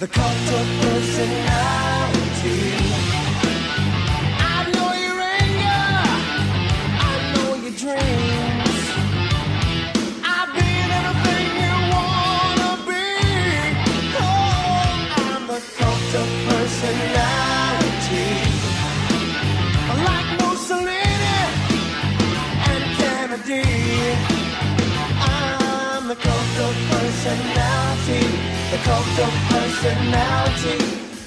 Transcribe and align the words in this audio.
The 0.00 0.08
cult 0.08 0.50
of 0.54 0.89
personality, 26.88 28.26
the 28.70 28.78
cult 28.84 29.18
of 29.18 29.32
personality, 29.48 30.78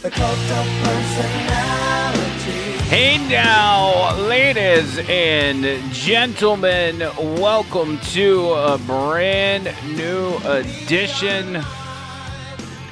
the 0.02 0.09
cult 0.09 0.52
of 0.52 0.66
personality. 0.83 2.61
Hey 2.88 3.17
now, 3.27 4.16
ladies 4.27 5.00
and 5.09 5.91
gentlemen, 5.91 7.00
welcome 7.39 8.00
to 8.11 8.52
a 8.53 8.77
brand 8.77 9.73
new 9.97 10.38
edition 10.45 11.57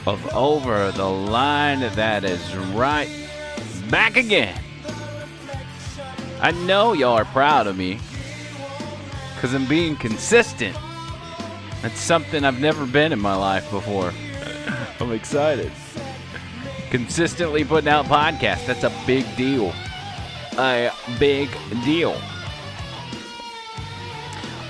of 0.06 0.34
Over 0.34 0.92
the 0.92 1.08
Line. 1.08 1.82
That 1.96 2.24
is 2.24 2.56
right, 2.74 3.10
back 3.90 4.18
again. 4.18 4.60
I 6.42 6.52
know 6.52 6.94
y'all 6.94 7.18
are 7.18 7.26
proud 7.26 7.68
of 7.68 7.78
me 7.78 8.00
because 9.36 9.54
I'm 9.54 9.68
being 9.68 9.96
consistent. 9.96 10.76
That's 11.82 12.00
something 12.00 12.46
I've 12.46 12.60
never 12.60 12.86
been 12.86 13.12
in 13.12 13.20
my 13.20 13.36
life 13.36 13.70
before. 13.72 14.14
I'm 15.00 15.12
excited. 15.12 15.72
Consistently 16.92 17.64
putting 17.64 17.90
out 17.90 18.06
podcasts, 18.06 18.68
that's 18.68 18.84
a 18.84 18.94
big 19.08 19.26
deal. 19.36 19.74
A 20.58 20.92
big 21.18 21.50
deal. 21.84 22.16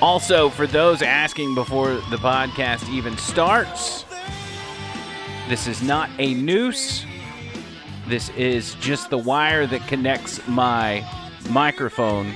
Also, 0.02 0.50
for 0.50 0.66
those 0.66 1.02
asking 1.02 1.54
before 1.54 1.96
the 1.96 2.18
podcast 2.18 2.90
even 2.90 3.18
starts, 3.18 4.06
this 5.50 5.68
is 5.68 5.84
not 5.84 6.10
a 6.18 6.34
noose. 6.34 7.06
This 8.08 8.30
is 8.30 8.76
just 8.76 9.10
the 9.10 9.18
wire 9.18 9.68
that 9.68 9.86
connects 9.88 10.46
my 10.48 11.06
microphone 11.50 12.34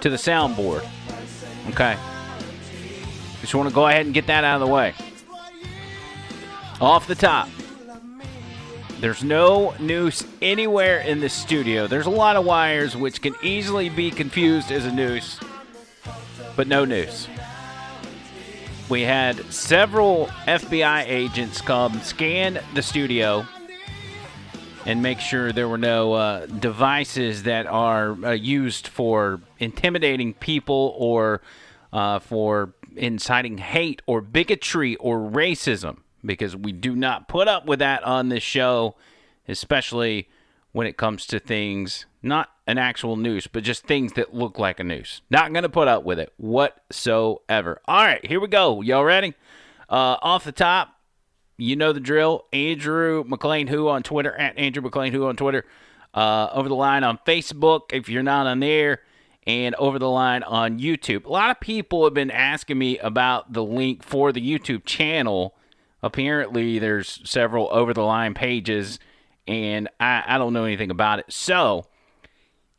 to 0.00 0.10
the 0.10 0.16
soundboard. 0.16 0.86
Okay. 1.68 1.96
Just 3.42 3.54
want 3.56 3.68
to 3.68 3.74
go 3.74 3.88
ahead 3.88 4.06
and 4.06 4.14
get 4.14 4.28
that 4.28 4.44
out 4.44 4.62
of 4.62 4.66
the 4.66 4.72
way. 4.72 4.94
Off 6.80 7.06
the 7.06 7.14
top, 7.14 7.48
there's 9.00 9.24
no 9.24 9.74
noose 9.80 10.24
anywhere 10.40 11.00
in 11.00 11.18
the 11.18 11.28
studio. 11.28 11.88
There's 11.88 12.06
a 12.06 12.10
lot 12.10 12.36
of 12.36 12.44
wires 12.44 12.96
which 12.96 13.20
can 13.20 13.34
easily 13.42 13.88
be 13.88 14.12
confused 14.12 14.70
as 14.70 14.86
a 14.86 14.92
noose, 14.92 15.40
but 16.54 16.68
no 16.68 16.84
noose. 16.84 17.26
We 18.88 19.02
had 19.02 19.52
several 19.52 20.28
FBI 20.46 21.04
agents 21.08 21.60
come 21.60 22.00
scan 22.02 22.60
the 22.74 22.82
studio 22.82 23.44
and 24.86 25.02
make 25.02 25.18
sure 25.18 25.52
there 25.52 25.68
were 25.68 25.78
no 25.78 26.12
uh, 26.12 26.46
devices 26.46 27.42
that 27.42 27.66
are 27.66 28.12
uh, 28.24 28.30
used 28.30 28.86
for 28.86 29.40
intimidating 29.58 30.34
people 30.34 30.94
or 30.96 31.42
uh, 31.92 32.20
for 32.20 32.72
inciting 32.96 33.58
hate 33.58 34.02
or 34.06 34.20
bigotry 34.20 34.96
or 34.96 35.18
racism 35.18 35.98
because 36.24 36.56
we 36.56 36.72
do 36.72 36.94
not 36.94 37.28
put 37.28 37.48
up 37.48 37.66
with 37.66 37.80
that 37.80 38.02
on 38.04 38.28
this 38.28 38.42
show, 38.42 38.94
especially 39.48 40.28
when 40.72 40.86
it 40.86 40.96
comes 40.96 41.26
to 41.26 41.38
things 41.38 42.06
not 42.22 42.50
an 42.66 42.78
actual 42.78 43.16
noose, 43.16 43.46
but 43.46 43.64
just 43.64 43.84
things 43.84 44.12
that 44.12 44.32
look 44.32 44.58
like 44.58 44.78
a 44.78 44.84
noose. 44.84 45.20
Not 45.28 45.52
going 45.52 45.64
to 45.64 45.68
put 45.68 45.88
up 45.88 46.04
with 46.04 46.18
it 46.18 46.32
whatsoever. 46.36 47.80
All 47.86 48.04
right, 48.04 48.24
here 48.24 48.40
we 48.40 48.48
go. 48.48 48.80
Y'all 48.80 49.04
ready? 49.04 49.34
Uh, 49.88 50.16
off 50.22 50.44
the 50.44 50.52
top, 50.52 50.96
you 51.56 51.76
know 51.76 51.92
the 51.92 52.00
drill. 52.00 52.46
Andrew 52.52 53.24
McLean 53.26 53.66
Who 53.66 53.88
on 53.88 54.02
Twitter 54.02 54.34
at 54.34 54.56
Andrew 54.56 54.82
McLean 54.82 55.12
Who 55.12 55.26
on 55.26 55.36
Twitter. 55.36 55.64
Uh, 56.14 56.48
over 56.52 56.68
the 56.68 56.74
line 56.74 57.04
on 57.04 57.18
Facebook 57.26 57.92
if 57.92 58.08
you're 58.08 58.22
not 58.22 58.46
on 58.46 58.60
there, 58.60 59.00
and 59.46 59.74
over 59.76 59.98
the 59.98 60.08
line 60.08 60.42
on 60.42 60.78
YouTube. 60.78 61.24
A 61.24 61.30
lot 61.30 61.50
of 61.50 61.60
people 61.60 62.04
have 62.04 62.14
been 62.14 62.30
asking 62.30 62.78
me 62.78 62.98
about 62.98 63.52
the 63.52 63.64
link 63.64 64.02
for 64.02 64.32
the 64.32 64.40
YouTube 64.40 64.84
channel. 64.84 65.54
Apparently, 66.02 66.78
there's 66.78 67.20
several 67.24 67.68
over 67.72 67.92
the 67.92 68.02
line 68.02 68.34
pages, 68.34 68.98
and 69.46 69.88
I, 69.98 70.22
I 70.26 70.38
don't 70.38 70.52
know 70.52 70.64
anything 70.64 70.90
about 70.90 71.18
it. 71.18 71.26
So, 71.28 71.86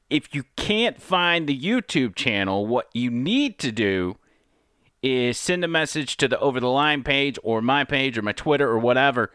if 0.09 0.33
you 0.33 0.43
can't 0.55 1.01
find 1.01 1.47
the 1.47 1.59
YouTube 1.59 2.15
channel, 2.15 2.67
what 2.67 2.89
you 2.93 3.09
need 3.09 3.57
to 3.59 3.71
do 3.71 4.17
is 5.01 5.37
send 5.37 5.63
a 5.65 5.67
message 5.67 6.15
to 6.17 6.27
the 6.27 6.39
over 6.39 6.59
the 6.59 6.69
line 6.69 7.03
page 7.03 7.37
or 7.43 7.61
my 7.61 7.83
page 7.83 8.17
or 8.17 8.21
my 8.21 8.31
Twitter 8.31 8.69
or 8.69 8.79
whatever, 8.79 9.31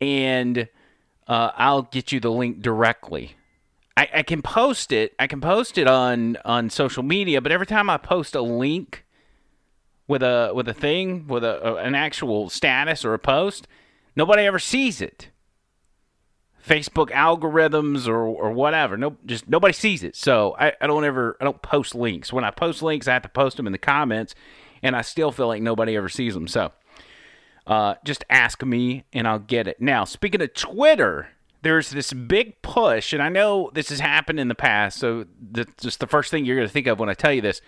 and 0.00 0.68
uh, 1.26 1.50
I'll 1.56 1.82
get 1.82 2.12
you 2.12 2.20
the 2.20 2.30
link 2.30 2.60
directly. 2.62 3.34
I, 3.96 4.08
I 4.16 4.22
can 4.22 4.42
post 4.42 4.92
it. 4.92 5.14
I 5.18 5.26
can 5.26 5.40
post 5.40 5.78
it 5.78 5.86
on 5.86 6.36
on 6.44 6.70
social 6.70 7.02
media, 7.02 7.40
but 7.40 7.52
every 7.52 7.66
time 7.66 7.90
I 7.90 7.96
post 7.96 8.34
a 8.34 8.42
link 8.42 9.04
with 10.06 10.22
a 10.22 10.52
with 10.54 10.68
a 10.68 10.74
thing 10.74 11.26
with 11.26 11.44
a, 11.44 11.66
a 11.66 11.74
an 11.76 11.94
actual 11.94 12.50
status 12.50 13.04
or 13.04 13.14
a 13.14 13.18
post, 13.18 13.66
nobody 14.16 14.42
ever 14.42 14.58
sees 14.58 15.00
it. 15.00 15.30
Facebook 16.66 17.10
algorithms 17.10 18.06
or, 18.06 18.18
or 18.18 18.52
whatever. 18.52 18.96
No, 18.96 19.16
just 19.24 19.48
nobody 19.48 19.72
sees 19.72 20.02
it. 20.02 20.14
So 20.14 20.54
I, 20.58 20.72
I 20.80 20.86
don't 20.86 21.04
ever 21.04 21.36
I 21.40 21.44
don't 21.44 21.62
post 21.62 21.94
links. 21.94 22.32
When 22.32 22.44
I 22.44 22.50
post 22.50 22.82
links, 22.82 23.08
I 23.08 23.14
have 23.14 23.22
to 23.22 23.28
post 23.28 23.56
them 23.56 23.66
in 23.66 23.72
the 23.72 23.78
comments, 23.78 24.34
and 24.82 24.94
I 24.94 25.02
still 25.02 25.32
feel 25.32 25.48
like 25.48 25.62
nobody 25.62 25.96
ever 25.96 26.08
sees 26.08 26.34
them. 26.34 26.48
So 26.48 26.72
uh, 27.66 27.94
just 28.04 28.24
ask 28.28 28.64
me 28.64 29.04
and 29.12 29.28
I'll 29.28 29.38
get 29.38 29.68
it. 29.68 29.80
Now, 29.80 30.04
speaking 30.04 30.42
of 30.42 30.52
Twitter, 30.54 31.28
there's 31.62 31.90
this 31.90 32.12
big 32.12 32.60
push, 32.62 33.12
and 33.12 33.22
I 33.22 33.28
know 33.28 33.70
this 33.74 33.90
has 33.90 34.00
happened 34.00 34.40
in 34.40 34.48
the 34.48 34.54
past. 34.54 34.98
So 34.98 35.26
that's 35.40 35.82
just 35.82 36.00
the 36.00 36.06
first 36.06 36.30
thing 36.30 36.44
you're 36.44 36.56
going 36.56 36.68
to 36.68 36.72
think 36.72 36.86
of 36.86 36.98
when 36.98 37.08
I 37.08 37.14
tell 37.14 37.32
you 37.32 37.42
this. 37.42 37.60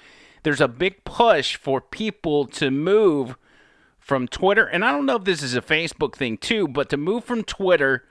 There's 0.43 0.61
a 0.61 0.69
big 0.69 1.05
push 1.05 1.57
for 1.57 1.81
people 1.81 2.47
to 2.47 2.71
move 2.71 3.37
from 3.99 4.27
Twitter, 4.27 4.65
and 4.65 4.85
I 4.85 4.91
don't 4.91 5.07
know 5.07 5.17
if 5.17 5.25
this 5.25 5.43
is 5.43 5.55
a 5.55 5.63
Facebook 5.63 6.17
thing 6.17 6.37
too, 6.39 6.67
but 6.67 6.89
to 6.91 6.97
move 6.97 7.25
from 7.25 7.45
Twitter 7.45 8.05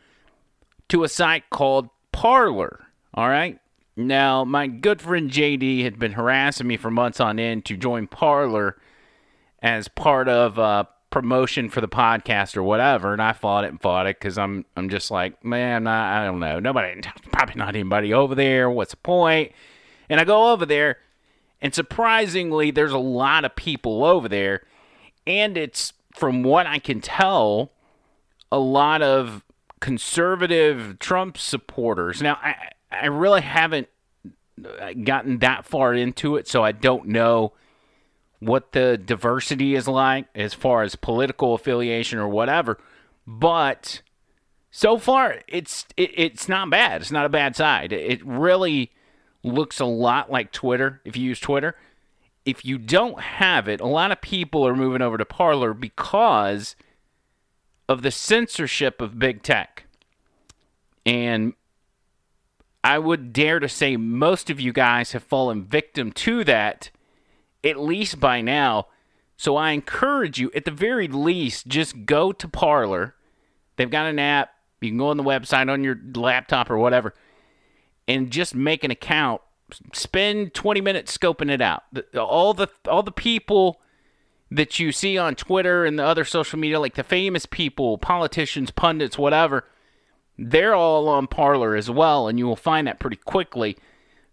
to 0.90 1.04
a 1.04 1.10
site 1.10 1.50
called 1.50 1.90
Parler. 2.12 2.88
All 3.14 3.28
right. 3.28 3.60
Now, 3.98 4.46
my 4.46 4.68
good 4.68 5.02
friend 5.02 5.30
JD 5.30 5.84
had 5.84 6.00
been 6.00 6.14
harassing 6.14 6.68
me 6.68 6.78
for 6.78 6.90
months 6.90 7.20
on 7.20 7.40
end 7.40 7.66
to 7.66 7.76
join 7.76 8.08
Parler 8.08 8.78
as 9.62 9.88
part 9.90 10.30
of 10.30 10.58
uh, 10.58 10.86
promotion 11.12 11.70
for 11.70 11.82
the 11.82 11.88
podcast 11.88 12.58
or 12.58 12.64
whatever, 12.64 13.14
and 13.14 13.22
I 13.22 13.34
fought 13.34 13.66
it 13.66 13.68
and 13.68 13.80
fought 13.80 14.08
it 14.08 14.18
because 14.18 14.38
I'm 14.38 14.66
I'm 14.76 14.90
just 14.90 15.12
like, 15.12 15.44
man, 15.46 15.86
I, 15.86 16.24
I 16.24 16.26
don't 16.26 16.40
know, 16.40 16.60
nobody, 16.60 17.02
probably 17.32 17.56
not 17.56 17.76
anybody 17.76 18.14
over 18.14 18.34
there. 18.34 18.70
What's 18.70 18.92
the 18.92 18.98
point? 18.98 19.52
And 20.10 20.20
I 20.20 20.24
go 20.24 20.52
over 20.52 20.66
there, 20.66 20.98
and 21.62 21.76
surprisingly, 21.76 22.72
there's 22.72 22.92
a 22.92 22.98
lot 22.98 23.46
of 23.46 23.56
people 23.56 24.04
over 24.04 24.28
there, 24.28 24.64
and 25.28 25.58
it's 25.58 25.94
from 26.16 26.44
what 26.44 26.66
I 26.66 26.80
can 26.80 27.02
tell, 27.02 27.72
a 28.52 28.60
lot 28.60 29.02
of 29.02 29.44
conservative 29.80 30.98
Trump 31.00 31.38
supporters. 31.38 32.22
Now, 32.22 32.40
I 32.42 32.56
I 32.90 33.06
really 33.08 33.42
haven't 33.42 33.90
uh, 34.66 34.94
gotten 35.04 35.40
that 35.40 35.66
far 35.66 35.94
into 35.94 36.38
it, 36.38 36.48
so 36.48 36.64
I 36.64 36.72
don't 36.72 37.08
know 37.08 37.54
what 38.42 38.74
the 38.74 38.98
diversity 38.98 39.76
is 39.76 39.88
like 39.88 40.26
as 40.36 40.54
far 40.54 40.82
as 40.82 40.96
political 40.96 41.54
affiliation 41.54 42.20
or 42.20 42.28
whatever. 42.28 42.78
But 43.26 44.02
so 44.72 44.98
far, 44.98 45.42
it's 45.48 45.86
it, 45.96 46.12
it's 46.16 46.50
not 46.50 46.70
bad. 46.70 47.02
It's 47.02 47.12
not 47.12 47.26
a 47.26 47.30
bad 47.30 47.56
side. 47.56 47.94
It 47.94 48.26
really 48.26 48.92
looks 49.44 49.80
a 49.80 49.86
lot 49.86 50.32
like 50.32 50.52
Twitter 50.52 51.02
if 51.06 51.16
you 51.16 51.24
use 51.24 51.40
Twitter. 51.40 51.76
If 52.44 52.66
you 52.66 52.80
don't 52.80 53.20
have 53.22 53.68
it, 53.68 53.80
a 53.80 53.88
lot 53.88 54.12
of 54.12 54.22
people 54.22 54.68
are 54.68 54.76
moving 54.76 55.04
over 55.04 55.18
to 55.18 55.26
Parler 55.26 55.76
because 55.76 56.76
of 57.88 58.02
the 58.02 58.10
censorship 58.10 59.00
of 59.02 59.20
big 59.20 59.44
tech. 59.44 59.84
And 61.06 61.54
I 62.84 62.98
would 62.98 63.34
dare 63.34 63.60
to 63.60 63.70
say 63.70 63.98
most 63.98 64.50
of 64.50 64.60
you 64.60 64.74
guys 64.74 65.12
have 65.12 65.24
fallen 65.24 65.64
victim 65.64 66.12
to 66.14 66.44
that, 66.46 66.90
at 67.64 67.80
least 67.80 68.20
by 68.20 68.42
now. 68.42 68.88
So 69.38 69.56
I 69.56 69.72
encourage 69.72 70.40
you, 70.40 70.52
at 70.54 70.66
the 70.66 70.72
very 70.72 71.08
least, 71.08 71.68
just 71.68 72.06
go 72.06 72.32
to 72.32 72.48
Parler. 72.48 73.16
They've 73.76 73.90
got 73.90 74.08
an 74.08 74.20
app. 74.20 74.52
You 74.82 74.90
can 74.90 74.98
go 74.98 75.10
on 75.10 75.18
the 75.18 75.24
website 75.24 75.72
on 75.72 75.84
your 75.84 76.00
laptop 76.16 76.70
or 76.70 76.78
whatever 76.78 77.14
and 78.08 78.32
just 78.32 78.56
make 78.56 78.84
an 78.84 78.92
account. 78.92 79.42
Spend 79.94 80.54
20 80.54 80.82
minutes 80.82 81.18
scoping 81.18 81.50
it 81.50 81.62
out. 81.62 81.84
All 82.18 82.54
the 82.54 82.68
all 82.90 83.04
the 83.04 83.12
people 83.12 83.80
that 84.50 84.80
you 84.80 84.92
see 84.92 85.18
on 85.18 85.36
Twitter 85.36 85.86
and 85.86 85.98
the 85.98 86.04
other 86.04 86.26
social 86.26 86.60
media, 86.60 86.80
like 86.80 86.96
the 86.96 87.04
famous 87.04 87.46
people, 87.46 87.98
politicians, 87.98 88.70
pundits, 88.70 89.18
whatever, 89.18 89.66
they're 90.38 90.76
all 90.76 91.08
on 91.08 91.28
Parler 91.28 91.76
as 91.76 91.90
well, 91.90 92.28
and 92.28 92.38
you 92.38 92.46
will 92.46 92.58
find 92.58 92.86
that 92.88 93.00
pretty 93.00 93.16
quickly. 93.16 93.78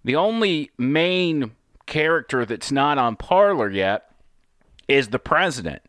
The 0.04 0.16
only 0.16 0.72
main 0.76 1.52
character 1.88 2.44
that's 2.44 2.70
not 2.70 2.98
on 2.98 3.16
Parler 3.16 3.70
yet 3.70 4.12
is 4.86 5.08
the 5.08 5.18
president. 5.18 5.82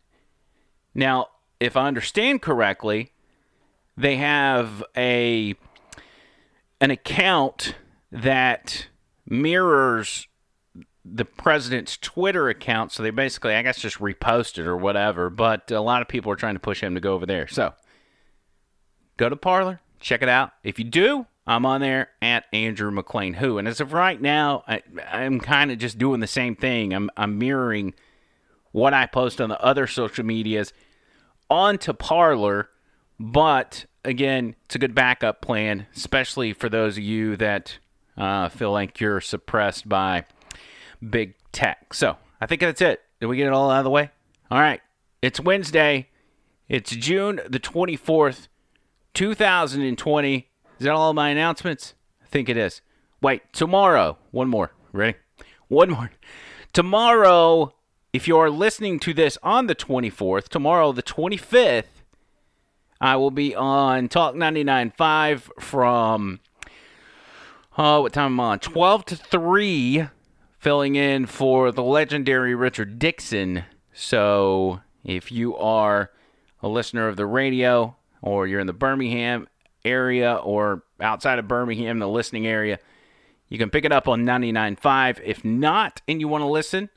Now, 0.94 1.28
if 1.60 1.76
I 1.76 1.86
understand 1.86 2.42
correctly, 2.42 3.12
they 3.96 4.16
have 4.16 4.82
a 4.96 5.54
an 6.80 6.90
account 6.90 7.76
that 8.10 8.88
mirrors 9.26 10.26
the 11.04 11.24
president's 11.24 11.96
Twitter 11.96 12.48
account. 12.48 12.92
So 12.92 13.02
they 13.02 13.10
basically, 13.10 13.54
I 13.54 13.62
guess, 13.62 13.78
just 13.78 13.98
reposted 13.98 14.66
or 14.66 14.76
whatever. 14.76 15.30
But 15.30 15.70
a 15.70 15.80
lot 15.80 16.02
of 16.02 16.08
people 16.08 16.32
are 16.32 16.36
trying 16.36 16.54
to 16.54 16.60
push 16.60 16.82
him 16.82 16.94
to 16.94 17.00
go 17.00 17.14
over 17.14 17.26
there. 17.26 17.46
So 17.46 17.74
go 19.16 19.28
to 19.28 19.36
Parler, 19.36 19.80
check 20.00 20.22
it 20.22 20.28
out. 20.28 20.52
If 20.64 20.78
you 20.78 20.84
do, 20.86 21.26
I'm 21.50 21.66
on 21.66 21.80
there 21.80 22.10
at 22.22 22.46
Andrew 22.52 22.92
McLean 22.92 23.34
Who. 23.34 23.58
And 23.58 23.66
as 23.66 23.80
of 23.80 23.92
right 23.92 24.22
now, 24.22 24.62
I, 24.68 24.82
am 25.10 25.40
kind 25.40 25.72
of 25.72 25.78
just 25.78 25.98
doing 25.98 26.20
the 26.20 26.28
same 26.28 26.54
thing. 26.54 26.94
I'm, 26.94 27.10
I'm 27.16 27.40
mirroring 27.40 27.92
what 28.70 28.94
I 28.94 29.06
post 29.06 29.40
on 29.40 29.48
the 29.48 29.60
other 29.60 29.88
social 29.88 30.24
medias 30.24 30.72
onto 31.50 31.92
Parler. 31.92 32.70
But 33.18 33.86
again, 34.04 34.54
it's 34.66 34.76
a 34.76 34.78
good 34.78 34.94
backup 34.94 35.40
plan, 35.40 35.88
especially 35.96 36.52
for 36.52 36.68
those 36.68 36.96
of 36.96 37.02
you 37.02 37.36
that 37.38 37.78
uh, 38.16 38.48
feel 38.48 38.70
like 38.70 39.00
you're 39.00 39.20
suppressed 39.20 39.88
by 39.88 40.26
big 41.02 41.34
tech. 41.50 41.94
So 41.94 42.16
I 42.40 42.46
think 42.46 42.60
that's 42.60 42.80
it. 42.80 43.00
Did 43.18 43.26
we 43.26 43.36
get 43.36 43.48
it 43.48 43.52
all 43.52 43.72
out 43.72 43.78
of 43.78 43.84
the 43.84 43.90
way? 43.90 44.12
All 44.52 44.60
right. 44.60 44.80
It's 45.20 45.40
Wednesday. 45.40 46.10
It's 46.68 46.92
June 46.92 47.40
the 47.48 47.58
24th, 47.58 48.46
2020. 49.14 50.49
Is 50.80 50.86
that 50.86 50.94
all 50.94 51.12
my 51.12 51.28
announcements? 51.28 51.92
I 52.22 52.26
think 52.26 52.48
it 52.48 52.56
is. 52.56 52.80
Wait, 53.20 53.42
tomorrow. 53.52 54.16
One 54.30 54.48
more. 54.48 54.72
Ready? 54.92 55.18
One 55.68 55.90
more. 55.90 56.10
Tomorrow, 56.72 57.74
if 58.14 58.26
you 58.26 58.38
are 58.38 58.48
listening 58.48 58.98
to 59.00 59.12
this 59.12 59.36
on 59.42 59.66
the 59.66 59.74
24th, 59.74 60.48
tomorrow, 60.48 60.92
the 60.92 61.02
25th, 61.02 61.84
I 62.98 63.16
will 63.16 63.30
be 63.30 63.54
on 63.54 64.08
Talk 64.08 64.34
99.5 64.34 65.60
from, 65.60 66.40
oh, 67.76 68.00
what 68.00 68.14
time 68.14 68.32
am 68.32 68.40
I 68.40 68.44
on? 68.52 68.58
12 68.60 69.04
to 69.04 69.16
3 69.16 70.08
filling 70.58 70.96
in 70.96 71.26
for 71.26 71.72
the 71.72 71.82
legendary 71.82 72.54
Richard 72.54 72.98
Dixon. 72.98 73.64
So 73.92 74.80
if 75.04 75.30
you 75.30 75.54
are 75.58 76.10
a 76.62 76.68
listener 76.68 77.06
of 77.06 77.16
the 77.16 77.26
radio 77.26 77.96
or 78.22 78.46
you're 78.46 78.60
in 78.60 78.66
the 78.66 78.72
Birmingham 78.72 79.46
area 79.84 80.34
or 80.34 80.82
outside 81.00 81.38
of 81.38 81.48
Birmingham, 81.48 81.98
the 81.98 82.08
listening 82.08 82.46
area, 82.46 82.78
you 83.48 83.58
can 83.58 83.70
pick 83.70 83.84
it 83.84 83.92
up 83.92 84.08
on 84.08 84.24
99.5. 84.24 85.20
If 85.24 85.44
not, 85.44 86.02
and 86.06 86.20
you 86.20 86.28
want 86.28 86.42
to 86.42 86.48
listen, 86.48 86.90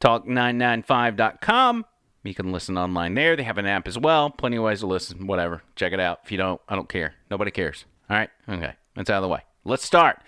talk995.com. 0.00 1.84
You 2.24 2.34
can 2.34 2.52
listen 2.52 2.78
online 2.78 3.14
there. 3.14 3.34
They 3.34 3.42
have 3.42 3.58
an 3.58 3.66
app 3.66 3.88
as 3.88 3.98
well. 3.98 4.30
Plenty 4.30 4.56
of 4.56 4.62
ways 4.62 4.80
to 4.80 4.86
listen. 4.86 5.26
Whatever. 5.26 5.62
Check 5.74 5.92
it 5.92 6.00
out. 6.00 6.20
If 6.24 6.30
you 6.30 6.38
don't, 6.38 6.60
I 6.68 6.76
don't 6.76 6.88
care. 6.88 7.14
Nobody 7.30 7.50
cares. 7.50 7.84
All 8.08 8.16
right? 8.16 8.30
Okay. 8.48 8.74
That's 8.94 9.10
out 9.10 9.16
of 9.16 9.22
the 9.22 9.28
way. 9.28 9.40
Let's 9.64 9.84
start 9.84 10.22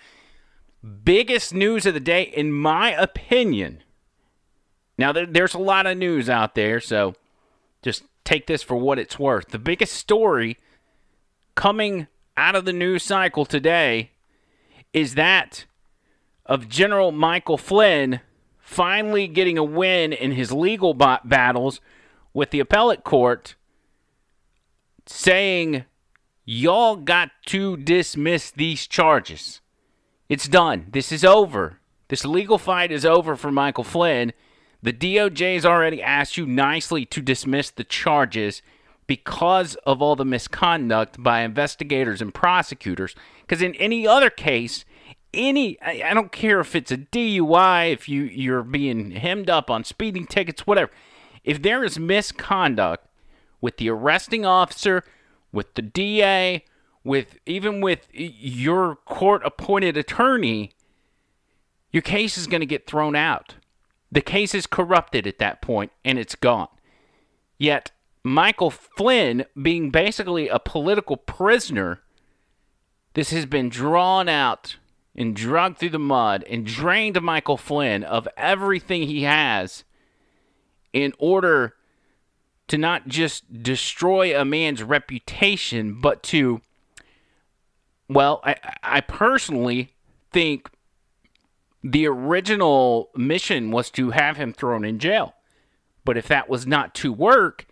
biggest 0.85 1.53
news 1.53 1.85
of 1.85 1.93
the 1.93 1.99
day, 1.99 2.23
in 2.23 2.51
my 2.51 2.91
opinion. 2.91 3.83
Now, 4.97 5.11
there's 5.11 5.53
a 5.53 5.59
lot 5.59 5.87
of 5.87 5.97
news 5.97 6.29
out 6.29 6.55
there, 6.55 6.79
so 6.79 7.15
just 7.81 8.03
take 8.23 8.47
this 8.47 8.63
for 8.63 8.75
what 8.75 8.99
it's 8.99 9.19
worth. 9.19 9.49
The 9.49 9.59
biggest 9.59 9.93
story 9.93 10.57
coming 11.55 12.07
out 12.37 12.55
of 12.55 12.65
the 12.65 12.73
news 12.73 13.03
cycle 13.03 13.45
today 13.45 14.11
is 14.93 15.15
that 15.15 15.65
of 16.45 16.69
General 16.69 17.11
Michael 17.11 17.57
Flynn 17.57 18.21
finally 18.59 19.27
getting 19.27 19.57
a 19.57 19.63
win 19.63 20.13
in 20.13 20.31
his 20.31 20.51
legal 20.51 20.93
battles 20.93 21.81
with 22.33 22.51
the 22.51 22.59
appellate 22.59 23.03
court, 23.03 23.55
saying, 25.05 25.85
Y'all 26.43 26.95
got 26.95 27.31
to 27.47 27.75
dismiss 27.77 28.51
these 28.51 28.85
charges. 28.85 29.61
It's 30.29 30.47
done. 30.47 30.87
This 30.91 31.11
is 31.11 31.23
over. 31.23 31.79
This 32.07 32.25
legal 32.25 32.57
fight 32.57 32.91
is 32.91 33.05
over 33.05 33.35
for 33.35 33.51
Michael 33.51 33.83
Flynn. 33.83 34.33
The 34.83 34.93
DOJ 34.93 35.55
has 35.55 35.65
already 35.65 36.03
asked 36.03 36.37
you 36.37 36.45
nicely 36.45 37.05
to 37.05 37.21
dismiss 37.21 37.71
the 37.71 37.83
charges 37.83 38.61
because 39.07 39.75
of 39.85 40.01
all 40.01 40.15
the 40.15 40.25
misconduct 40.25 41.21
by 41.21 41.41
investigators 41.41 42.21
and 42.21 42.33
prosecutors. 42.33 43.15
Because 43.41 43.61
in 43.61 43.75
any 43.75 44.07
other 44.07 44.29
case, 44.29 44.85
any 45.33 45.79
I, 45.81 46.13
don't 46.13 46.31
care 46.31 46.59
if 46.59 46.75
it's 46.75 46.91
a 46.91 46.97
DUI, 46.97 47.91
if 47.91 48.09
you 48.09 48.23
you're 48.23 48.63
being 48.63 49.11
hemmed 49.11 49.49
up 49.49 49.69
on 49.69 49.83
speeding 49.83 50.25
tickets, 50.25 50.65
whatever. 50.65 50.91
If 51.43 51.61
there 51.61 51.83
is 51.83 51.99
misconduct 51.99 53.07
with 53.61 53.77
the 53.77 53.89
arresting 53.89 54.45
officer, 54.45 55.03
with 55.51 55.75
the 55.75 55.81
DA, 55.81 56.63
with 57.03 57.37
even 57.45 57.81
with 57.81 58.07
your 58.11 58.95
court 58.95 59.43
appointed 59.45 59.95
attorney, 59.97 60.71
your 61.91 62.01
case 62.01 62.37
is 62.37 62.47
going 62.47 62.61
to 62.61 62.65
get 62.65 62.87
thrown 62.87 63.15
out. 63.15 63.55
The 64.11 64.21
case 64.21 64.55
is 64.55 64.65
corrupted 64.65 65.27
at 65.27 65.37
that 65.39 65.61
point 65.61 65.91
and 66.03 66.17
it's 66.17 66.35
gone. 66.35 66.67
Yet, 67.57 67.91
Michael 68.25 68.71
Flynn, 68.71 69.45
being 69.61 69.91
basically 69.91 70.47
a 70.47 70.57
political 70.57 71.15
prisoner, 71.15 72.01
this 73.13 73.29
has 73.29 73.45
been 73.45 73.69
drawn 73.69 74.27
out 74.27 74.77
and 75.15 75.35
dragged 75.35 75.77
through 75.77 75.91
the 75.91 75.99
mud 75.99 76.43
and 76.49 76.65
drained 76.65 77.21
Michael 77.21 77.55
Flynn 77.55 78.03
of 78.03 78.27
everything 78.35 79.03
he 79.03 79.23
has 79.23 79.83
in 80.91 81.13
order 81.19 81.75
to 82.67 82.79
not 82.79 83.07
just 83.07 83.61
destroy 83.61 84.35
a 84.35 84.43
man's 84.43 84.81
reputation, 84.81 86.01
but 86.01 86.23
to 86.23 86.61
well, 88.09 88.41
I, 88.43 88.55
I 88.81 89.01
personally 89.01 89.93
think 90.31 90.71
the 91.83 92.07
original 92.07 93.11
mission 93.15 93.69
was 93.69 93.91
to 93.91 94.09
have 94.09 94.37
him 94.37 94.51
thrown 94.51 94.83
in 94.83 94.97
jail. 94.97 95.35
But 96.03 96.17
if 96.17 96.27
that 96.27 96.49
was 96.49 96.65
not 96.65 96.95
to 96.95 97.13
work, 97.13 97.67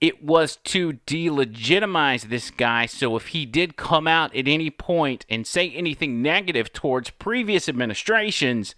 it 0.00 0.24
was 0.24 0.56
to 0.56 0.94
delegitimize 1.06 2.28
this 2.28 2.50
guy. 2.50 2.86
So 2.86 3.16
if 3.16 3.28
he 3.28 3.44
did 3.44 3.76
come 3.76 4.06
out 4.06 4.34
at 4.34 4.48
any 4.48 4.70
point 4.70 5.26
and 5.28 5.46
say 5.46 5.70
anything 5.70 6.22
negative 6.22 6.72
towards 6.72 7.10
previous 7.10 7.68
administrations, 7.68 8.74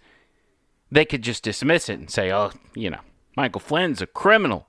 they 0.91 1.05
could 1.05 1.21
just 1.21 1.43
dismiss 1.43 1.87
it 1.87 1.99
and 1.99 2.09
say, 2.09 2.31
oh, 2.31 2.51
you 2.75 2.89
know, 2.89 2.99
Michael 3.37 3.61
Flynn's 3.61 4.01
a 4.01 4.07
criminal. 4.07 4.67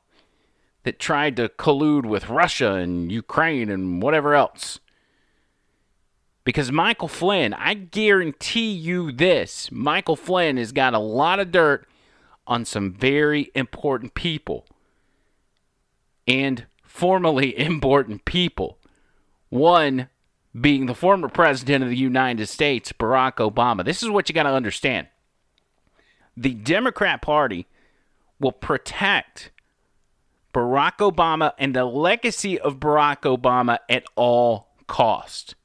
that 0.84 0.98
tried 0.98 1.34
to 1.36 1.48
collude 1.48 2.06
with 2.06 2.28
Russia 2.28 2.74
and 2.74 3.10
Ukraine 3.10 3.70
and 3.70 4.00
whatever 4.00 4.34
else. 4.34 4.78
Because 6.44 6.70
Michael 6.70 7.08
Flynn, 7.08 7.54
I 7.54 7.72
guarantee 7.74 8.70
you 8.70 9.10
this 9.10 9.72
Michael 9.72 10.16
Flynn 10.16 10.58
has 10.58 10.72
got 10.72 10.94
a 10.94 10.98
lot 10.98 11.40
of 11.40 11.50
dirt 11.50 11.88
on 12.46 12.66
some 12.66 12.92
very 12.92 13.50
important 13.54 14.14
people 14.14 14.66
and 16.26 16.66
formerly 16.82 17.58
important 17.58 18.24
people. 18.24 18.78
One 19.48 20.08
being 20.58 20.86
the 20.86 20.94
former 20.94 21.28
president 21.28 21.82
of 21.82 21.90
the 21.90 21.96
United 21.96 22.46
States, 22.46 22.92
Barack 22.92 23.36
Obama. 23.36 23.84
This 23.84 24.02
is 24.02 24.10
what 24.10 24.28
you 24.28 24.34
got 24.34 24.44
to 24.44 24.50
understand. 24.50 25.08
The 26.36 26.54
Democrat 26.54 27.22
Party 27.22 27.66
will 28.38 28.52
protect 28.52 29.50
Barack 30.52 30.98
Obama 30.98 31.52
and 31.58 31.74
the 31.74 31.84
legacy 31.84 32.58
of 32.58 32.78
Barack 32.78 33.22
Obama 33.22 33.78
at 33.88 34.04
all 34.14 34.68
cost. 34.86 35.56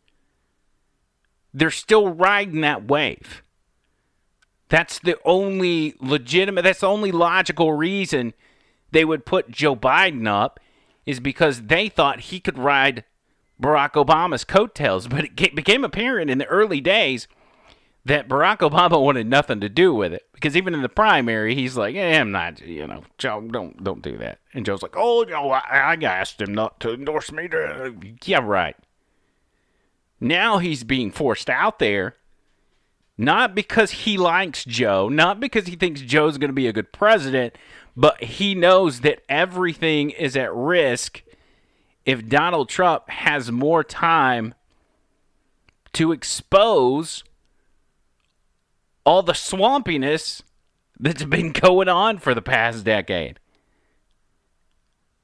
They're 1.54 1.72
still 1.72 2.10
riding 2.10 2.62
that 2.62 2.88
wave. 2.88 3.44
That's 4.70 5.00
the 5.00 5.18
only 5.26 5.96
legitimate, 6.00 6.64
that's 6.64 6.82
the 6.82 6.88
only 6.88 7.12
logical 7.12 7.74
reason 7.74 8.34
they 8.92 9.06
would 9.06 9.26
put 9.26 9.52
Joe 9.52 9.76
Biden 9.76 10.28
up 10.28 10.60
is 11.06 11.20
because 11.20 11.64
they 11.64 11.90
thought 11.90 12.22
he 12.22 12.40
could 12.40 12.58
ride 12.58 13.04
Barack 13.62 13.94
Obama's 13.94 14.44
coattails. 14.44 15.08
But 15.08 15.26
it 15.26 15.56
became 15.56 15.84
apparent 15.84 16.30
in 16.30 16.38
the 16.38 16.46
early 16.46 16.82
days 16.82 17.28
that 18.06 18.28
Barack 18.28 18.60
Obama 18.60 19.02
wanted 19.04 19.28
nothing 19.28 19.60
to 19.62 19.70
do 19.70 19.94
with 19.94 20.14
it 20.14 20.28
because 20.34 20.56
even 20.56 20.74
in 20.74 20.82
the 20.82 20.90
primary, 20.90 21.56
he's 21.56 21.78
like, 21.78 21.96
eh, 21.96 22.20
"I'm 22.20 22.32
not, 22.32 22.62
you 22.62 22.88
know, 22.88 23.04
Joe, 23.18 23.42
don't 23.42 23.84
don't 23.84 24.02
do 24.02 24.18
that." 24.18 24.40
And 24.54 24.66
Joe's 24.66 24.82
like, 24.82 24.96
"Oh, 24.96 25.26
Joe, 25.26 25.52
I, 25.52 25.94
I 25.94 25.96
asked 26.04 26.42
him 26.42 26.54
not 26.54 26.80
to 26.82 26.94
endorse 26.94 27.32
me." 27.32 27.50
Yeah, 28.26 28.40
right. 28.44 28.76
Now 30.20 30.58
he's 30.58 30.84
being 30.84 31.12
forced 31.12 31.50
out 31.50 31.80
there, 31.80 32.18
not 33.18 33.56
because 33.56 33.92
he 33.92 34.18
likes 34.18 34.66
Joe, 34.66 35.08
not 35.08 35.40
because 35.40 35.68
he 35.68 35.76
thinks 35.76 36.02
Joe's 36.02 36.38
going 36.38 36.50
to 36.50 36.54
be 36.54 36.68
a 36.68 36.74
good 36.74 36.92
president, 36.92 37.58
but 38.00 38.24
he 38.24 38.56
knows 38.56 39.02
that 39.02 39.22
everything 39.28 40.10
is 40.10 40.38
at 40.38 40.56
risk 40.56 41.22
if 42.06 42.30
Donald 42.30 42.70
Trump 42.70 43.10
has 43.10 43.52
more 43.52 43.84
time 43.84 44.54
to 45.92 46.14
expose 46.14 47.26
all 49.04 49.22
the 49.22 49.34
swampiness 49.34 50.42
that's 50.98 51.26
been 51.26 51.52
going 51.52 51.90
on 51.90 52.20
for 52.20 52.34
the 52.34 52.42
past 52.42 52.86
decade. 52.86 53.38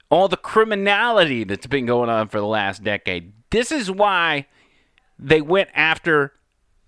All 0.10 0.28
the 0.28 0.36
criminality 0.36 1.46
that's 1.46 1.68
been 1.68 1.86
going 1.86 2.10
on 2.10 2.28
for 2.28 2.42
the 2.42 2.46
last 2.46 2.84
decade. 2.84 3.32
This 3.52 3.72
is 3.72 3.90
why 3.90 4.48
they 5.18 5.40
went 5.40 5.70
after 5.74 6.34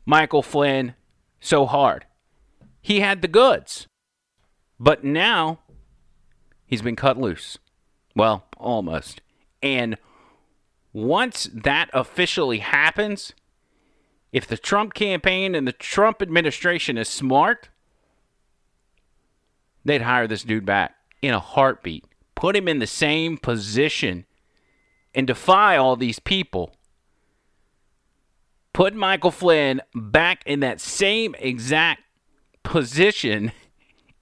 Michael 0.06 0.44
Flynn 0.44 0.96
so 1.40 1.66
hard. 1.66 2.06
He 2.82 3.00
had 3.00 3.22
the 3.22 3.30
goods. 3.30 3.88
But 4.82 5.06
now 5.06 5.60
he's 6.68 6.84
been 6.84 6.96
cut 6.96 7.18
loose. 7.18 7.58
Well, 8.16 8.44
almost. 8.58 9.22
And 9.64 9.98
once 10.94 11.50
that 11.54 11.90
officially 11.94 12.60
happens, 12.60 13.34
if 14.32 14.46
the 14.46 14.58
Trump 14.58 14.94
campaign 14.94 15.56
and 15.56 15.68
the 15.68 15.72
Trump 15.72 16.22
administration 16.22 16.98
is 16.98 17.08
smart, 17.08 17.70
they'd 19.86 20.02
hire 20.02 20.28
this 20.28 20.44
dude 20.44 20.66
back 20.66 20.96
in 21.22 21.34
a 21.34 21.40
heartbeat, 21.40 22.06
put 22.36 22.56
him 22.56 22.68
in 22.68 22.80
the 22.80 22.88
same 22.88 23.38
position, 23.38 24.26
and 25.16 25.26
defy 25.26 25.78
all 25.78 25.96
these 25.96 26.20
people. 26.20 26.76
Put 28.74 28.94
Michael 28.94 29.32
Flynn 29.32 29.82
back 29.96 30.44
in 30.46 30.60
that 30.60 30.80
same 30.80 31.36
exact 31.40 32.04
position 32.62 33.52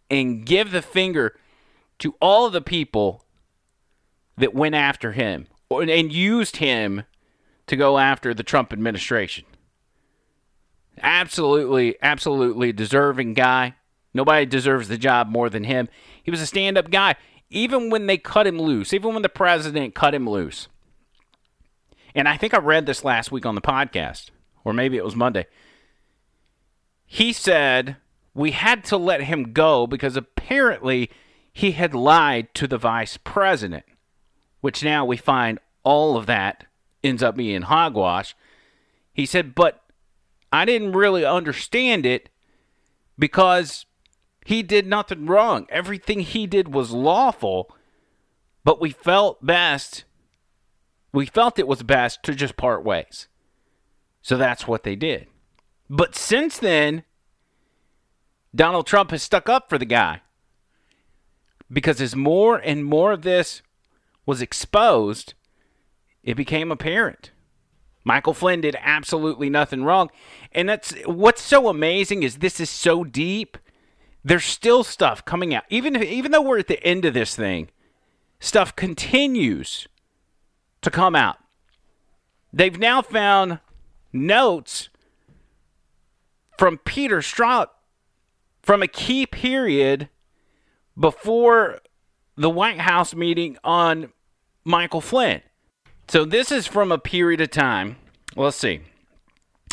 and 0.09 0.45
give 0.45 0.71
the 0.71 0.81
finger 0.81 1.37
to 1.99 2.15
all 2.21 2.49
the 2.49 2.61
people 2.61 3.25
that 4.37 4.53
went 4.53 4.75
after 4.75 5.13
him 5.13 5.47
and 5.69 6.11
used 6.11 6.57
him 6.57 7.03
to 7.67 7.75
go 7.75 7.97
after 7.97 8.33
the 8.33 8.43
Trump 8.43 8.71
administration. 8.71 9.45
Absolutely, 11.01 11.95
absolutely 12.01 12.71
deserving 12.71 13.33
guy. 13.33 13.75
Nobody 14.13 14.45
deserves 14.45 14.87
the 14.87 14.97
job 14.97 15.27
more 15.27 15.49
than 15.49 15.65
him. 15.65 15.89
He 16.23 16.31
was 16.31 16.41
a 16.41 16.45
stand 16.45 16.77
up 16.77 16.89
guy. 16.89 17.15
Even 17.49 17.89
when 17.89 18.07
they 18.07 18.17
cut 18.17 18.47
him 18.47 18.59
loose, 18.59 18.93
even 18.93 19.13
when 19.13 19.21
the 19.21 19.29
president 19.29 19.93
cut 19.93 20.15
him 20.15 20.29
loose. 20.29 20.67
And 22.13 22.27
I 22.27 22.37
think 22.37 22.53
I 22.53 22.59
read 22.59 22.85
this 22.85 23.03
last 23.03 23.31
week 23.31 23.45
on 23.45 23.55
the 23.55 23.61
podcast, 23.61 24.29
or 24.63 24.73
maybe 24.73 24.97
it 24.97 25.03
was 25.03 25.15
Monday. 25.15 25.45
He 27.05 27.33
said 27.33 27.97
we 28.33 28.51
had 28.51 28.83
to 28.85 28.97
let 28.97 29.23
him 29.23 29.53
go 29.53 29.85
because 29.85 30.15
apparently 30.15 31.09
he 31.57 31.71
had 31.71 31.95
lied 31.95 32.53
to 32.53 32.67
the 32.67 32.77
vice 32.77 33.15
president, 33.15 33.85
which 34.59 34.83
now 34.83 35.05
we 35.05 35.15
find 35.15 35.57
all 35.83 36.17
of 36.17 36.25
that 36.25 36.65
ends 37.01 37.23
up 37.23 37.37
being 37.37 37.61
hogwash. 37.61 38.35
He 39.13 39.25
said, 39.25 39.55
but 39.55 39.81
I 40.51 40.65
didn't 40.65 40.91
really 40.91 41.23
understand 41.23 42.05
it 42.05 42.27
because 43.17 43.85
he 44.45 44.63
did 44.63 44.85
nothing 44.85 45.27
wrong. 45.27 45.65
Everything 45.69 46.19
he 46.19 46.45
did 46.45 46.73
was 46.73 46.91
lawful, 46.91 47.73
but 48.65 48.81
we 48.81 48.89
felt 48.89 49.43
best, 49.45 50.03
we 51.13 51.25
felt 51.25 51.57
it 51.57 51.69
was 51.69 51.83
best 51.83 52.21
to 52.23 52.35
just 52.35 52.57
part 52.57 52.83
ways. 52.83 53.29
So 54.21 54.35
that's 54.35 54.67
what 54.67 54.83
they 54.83 54.97
did. 54.97 55.27
But 55.89 56.15
since 56.15 56.57
then, 56.57 57.03
Donald 58.53 58.87
Trump 58.87 59.11
has 59.11 59.23
stuck 59.23 59.47
up 59.47 59.69
for 59.69 59.77
the 59.77 59.85
guy. 59.85 60.19
Because 61.71 61.99
as 61.99 62.15
more 62.15 62.57
and 62.57 62.85
more 62.85 63.11
of 63.11 63.23
this 63.23 63.61
was 64.25 64.41
exposed, 64.41 65.33
it 66.23 66.35
became 66.35 66.71
apparent. 66.71 67.31
Michael 68.03 68.35
Flynn 68.35 68.61
did 68.61 68.77
absolutely 68.79 69.49
nothing 69.49 69.83
wrong. 69.83 70.09
And 70.51 70.69
that's 70.69 70.93
what's 71.05 71.41
so 71.41 71.67
amazing 71.67 72.23
is 72.23 72.37
this 72.37 72.59
is 72.59 72.69
so 72.69 73.03
deep. 73.03 73.57
There's 74.23 74.45
still 74.45 74.83
stuff 74.83 75.25
coming 75.25 75.53
out. 75.53 75.63
Even 75.69 76.01
even 76.01 76.31
though 76.31 76.41
we're 76.41 76.59
at 76.59 76.67
the 76.67 76.83
end 76.83 77.05
of 77.05 77.13
this 77.13 77.35
thing, 77.35 77.69
stuff 78.39 78.75
continues 78.75 79.87
to 80.81 80.91
come 80.91 81.15
out. 81.15 81.37
They've 82.53 82.77
now 82.77 83.01
found 83.01 83.59
notes 84.13 84.89
from 86.57 86.77
Peter 86.77 87.17
Strzok 87.17 87.67
from 88.61 88.81
a 88.81 88.87
key 88.87 89.25
period 89.25 90.09
before 90.97 91.79
the 92.35 92.49
White 92.49 92.79
House 92.79 93.15
meeting 93.15 93.57
on 93.63 94.11
Michael 94.63 95.01
Flynn. 95.01 95.41
So 96.07 96.25
this 96.25 96.51
is 96.51 96.67
from 96.67 96.91
a 96.91 96.97
period 96.97 97.41
of 97.41 97.51
time. 97.51 97.97
Let's 98.35 98.57
see. 98.57 98.81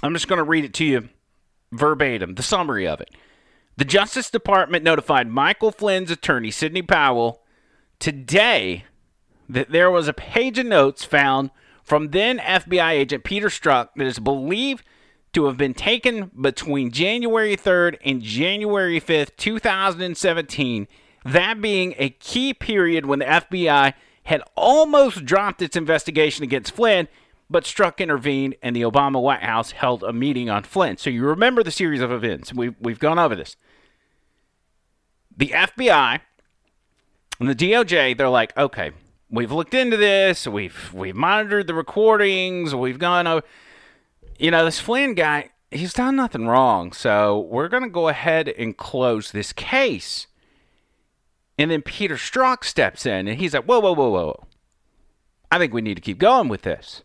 I'm 0.02 0.14
just 0.14 0.28
going 0.28 0.38
to 0.38 0.44
read 0.44 0.64
it 0.64 0.74
to 0.74 0.84
you 0.84 1.08
verbatim, 1.72 2.34
the 2.34 2.42
summary 2.42 2.86
of 2.86 3.00
it. 3.00 3.10
The 3.76 3.84
Justice 3.84 4.30
Department 4.30 4.84
notified 4.84 5.28
Michael 5.28 5.72
Flynn's 5.72 6.10
attorney, 6.10 6.50
Sidney 6.50 6.82
Powell, 6.82 7.42
today 7.98 8.84
that 9.48 9.70
there 9.70 9.90
was 9.90 10.08
a 10.08 10.12
page 10.12 10.58
of 10.58 10.66
notes 10.66 11.04
found 11.04 11.50
from 11.82 12.10
then 12.10 12.38
FBI 12.38 12.90
agent 12.90 13.24
Peter 13.24 13.48
Strzok 13.48 13.88
that 13.96 14.06
is 14.06 14.18
believed 14.18 14.84
to 15.32 15.46
have 15.46 15.56
been 15.56 15.74
taken 15.74 16.30
between 16.38 16.90
January 16.90 17.56
3rd 17.56 17.96
and 18.04 18.22
January 18.22 19.00
5th, 19.00 19.36
2017, 19.36 20.86
that 21.24 21.60
being 21.60 21.94
a 21.98 22.10
key 22.10 22.54
period 22.54 23.06
when 23.06 23.18
the 23.20 23.24
FBI 23.24 23.94
had 24.24 24.42
almost 24.56 25.24
dropped 25.24 25.62
its 25.62 25.76
investigation 25.76 26.44
against 26.44 26.72
Flynn, 26.72 27.08
but 27.50 27.64
Strzok 27.64 27.98
intervened 27.98 28.54
and 28.62 28.74
the 28.74 28.82
Obama 28.82 29.20
White 29.20 29.42
House 29.42 29.72
held 29.72 30.02
a 30.02 30.12
meeting 30.12 30.48
on 30.48 30.62
Flynn. 30.62 30.96
So 30.96 31.10
you 31.10 31.24
remember 31.24 31.62
the 31.62 31.70
series 31.70 32.00
of 32.00 32.12
events. 32.12 32.52
We've, 32.52 32.74
we've 32.80 32.98
gone 32.98 33.18
over 33.18 33.34
this. 33.34 33.56
The 35.36 35.48
FBI 35.48 36.20
and 37.40 37.48
the 37.48 37.54
DOJ, 37.54 38.16
they're 38.16 38.28
like, 38.28 38.56
okay, 38.56 38.92
we've 39.30 39.50
looked 39.50 39.74
into 39.74 39.96
this, 39.96 40.46
we've 40.46 40.92
we've 40.92 41.16
monitored 41.16 41.66
the 41.66 41.74
recordings, 41.74 42.74
we've 42.74 42.98
gone 42.98 43.26
over 43.26 43.46
you 44.38 44.50
know, 44.50 44.64
this 44.64 44.80
Flynn 44.80 45.14
guy, 45.14 45.50
he's 45.70 45.92
done 45.92 46.16
nothing 46.16 46.48
wrong. 46.48 46.92
So 46.92 47.40
we're 47.40 47.68
gonna 47.68 47.88
go 47.88 48.08
ahead 48.08 48.48
and 48.48 48.76
close 48.76 49.30
this 49.30 49.52
case. 49.52 50.26
And 51.58 51.70
then 51.70 51.82
Peter 51.82 52.16
Strzok 52.16 52.64
steps 52.64 53.06
in 53.06 53.28
and 53.28 53.38
he's 53.38 53.54
like, 53.54 53.64
whoa, 53.64 53.80
whoa, 53.80 53.92
whoa, 53.92 54.10
whoa. 54.10 54.46
I 55.50 55.58
think 55.58 55.74
we 55.74 55.82
need 55.82 55.96
to 55.96 56.00
keep 56.00 56.18
going 56.18 56.48
with 56.48 56.62
this. 56.62 57.02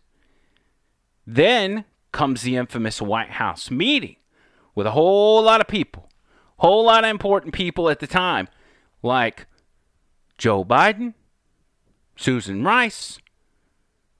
Then 1.26 1.84
comes 2.12 2.42
the 2.42 2.56
infamous 2.56 3.02
White 3.02 3.32
House 3.32 3.70
meeting 3.70 4.16
with 4.74 4.86
a 4.86 4.92
whole 4.92 5.42
lot 5.42 5.60
of 5.60 5.68
people, 5.68 6.08
whole 6.56 6.86
lot 6.86 7.04
of 7.04 7.10
important 7.10 7.52
people 7.52 7.90
at 7.90 8.00
the 8.00 8.06
time, 8.06 8.48
like 9.02 9.46
Joe 10.38 10.64
Biden, 10.64 11.12
Susan 12.16 12.64
Rice, 12.64 13.18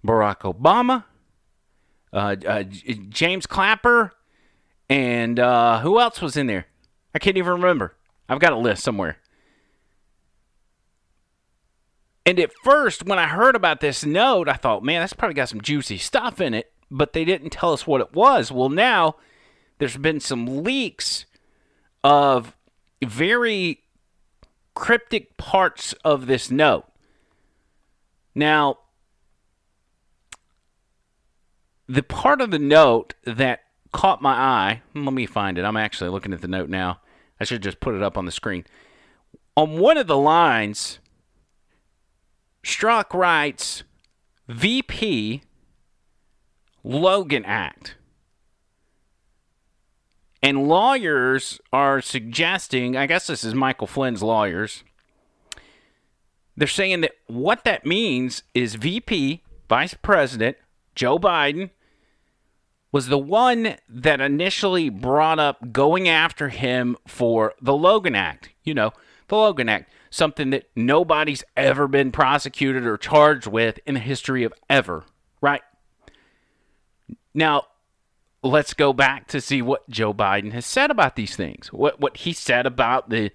Barack 0.07 0.41
Obama, 0.41 1.05
uh, 2.13 2.37
uh, 2.47 2.63
James 3.09 3.47
Clapper, 3.47 4.13
and 4.91 5.41
uh, 5.41 5.81
who 5.81 5.99
else 5.99 6.21
was 6.21 6.37
in 6.37 6.47
there? 6.47 6.67
I 7.15 7.19
can't 7.19 7.37
even 7.37 7.53
remember. 7.53 7.97
I've 8.29 8.41
got 8.41 8.53
a 8.53 8.57
list 8.57 8.85
somewhere. 8.85 9.19
And 12.29 12.39
at 12.39 12.53
first, 12.63 13.07
when 13.07 13.19
I 13.19 13.27
heard 13.27 13.57
about 13.57 13.81
this 13.81 14.05
note, 14.05 14.51
I 14.51 14.53
thought, 14.53 14.85
man, 14.85 15.01
that's 15.01 15.15
probably 15.15 15.33
got 15.33 15.49
some 15.49 15.63
juicy 15.63 15.97
stuff 15.97 16.43
in 16.43 16.53
it, 16.53 16.71
but 16.91 17.15
they 17.15 17.25
didn't 17.25 17.49
tell 17.49 17.73
us 17.73 17.87
what 17.87 18.03
it 18.03 18.13
was. 18.13 18.53
Well, 18.53 18.69
now 18.69 19.17
there's 19.79 19.97
been 19.97 20.21
some 20.21 20.63
leaks 20.63 21.25
of 22.05 22.55
very 23.03 23.81
cryptic 24.75 25.39
parts 25.39 25.95
of 26.05 26.27
this 26.27 26.51
note. 26.51 26.85
Now, 28.35 28.81
the 31.89 32.03
part 32.03 32.43
of 32.43 32.51
the 32.51 32.59
note 32.59 33.15
that 33.25 33.61
caught 33.91 34.21
my 34.21 34.35
eye, 34.35 34.83
let 34.95 35.15
me 35.15 35.25
find 35.25 35.57
it. 35.57 35.65
I'm 35.65 35.79
actually 35.79 36.11
looking 36.11 36.35
at 36.35 36.43
the 36.43 36.47
note 36.47 36.69
now. 36.69 37.01
I 37.41 37.45
should 37.45 37.63
just 37.63 37.81
put 37.81 37.95
it 37.95 38.03
up 38.03 38.19
on 38.19 38.27
the 38.27 38.33
screen. 38.33 38.67
On 39.57 39.79
one 39.79 39.97
of 39.97 40.09
the 40.09 40.19
lines, 40.19 40.99
Strzok 42.69 43.15
writes 43.15 43.83
VP 44.47 45.41
Logan 46.85 47.45
Act. 47.47 47.97
And 50.43 50.69
lawyers 50.69 51.61
are 51.73 52.03
suggesting, 52.03 52.95
I 52.95 53.07
guess 53.07 53.27
this 53.27 53.43
is 53.43 53.55
Michael 53.55 53.87
Flynn's 53.87 54.23
lawyers, 54.23 54.85
they're 56.59 56.69
saying 56.69 57.01
that 57.01 57.13
what 57.27 57.65
that 57.65 57.87
means 57.87 58.43
is 58.53 58.75
VP, 58.75 59.43
Vice 59.67 59.95
President 59.95 60.59
Joe 60.95 61.19
Biden, 61.19 61.71
was 62.93 63.07
the 63.07 63.19
one 63.19 63.77
that 63.89 64.21
initially 64.21 64.91
brought 64.91 65.39
up 65.39 65.73
going 65.73 66.07
after 66.07 66.51
him 66.51 66.99
for 67.07 67.55
the 67.63 67.75
Logan 67.75 68.15
Act. 68.15 68.51
You 68.63 68.75
know, 68.75 68.93
the 69.29 69.37
Logan 69.37 69.71
Act, 69.71 69.91
something 70.11 70.51
that 70.51 70.69
nobody's 70.75 71.45
ever 71.57 71.89
been 71.89 72.13
prosecuted 72.13 72.85
or 72.85 72.97
charged 72.97 73.47
with 73.47 73.79
in 73.87 73.95
the 73.95 74.01
history 74.01 74.45
of 74.45 74.53
ever, 74.69 75.05
right? 75.41 75.63
Now, 77.35 77.65
let's 78.43 78.75
go 78.75 78.93
back 78.93 79.29
to 79.29 79.41
see 79.41 79.63
what 79.63 79.89
Joe 79.91 80.15
Biden 80.15 80.53
has 80.53 80.67
said 80.67 80.91
about 80.91 81.17
these 81.17 81.37
things. 81.37 81.73
What 81.73 82.01
what 82.01 82.19
he 82.19 82.33
said 82.33 82.67
about 82.67 83.11
the 83.11 83.31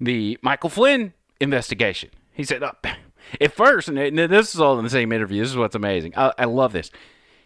the 0.00 0.38
Michael 0.42 0.70
Flynn 0.70 1.12
investigation. 1.40 2.10
He 2.32 2.44
said, 2.44 2.62
uh, 2.62 2.72
at 3.40 3.52
first, 3.52 3.88
and 3.88 4.18
this 4.18 4.54
is 4.54 4.60
all 4.60 4.78
in 4.78 4.84
the 4.84 4.90
same 4.90 5.12
interview. 5.12 5.42
This 5.42 5.50
is 5.50 5.56
what's 5.56 5.74
amazing. 5.74 6.14
I, 6.16 6.32
I 6.38 6.44
love 6.44 6.72
this. 6.72 6.90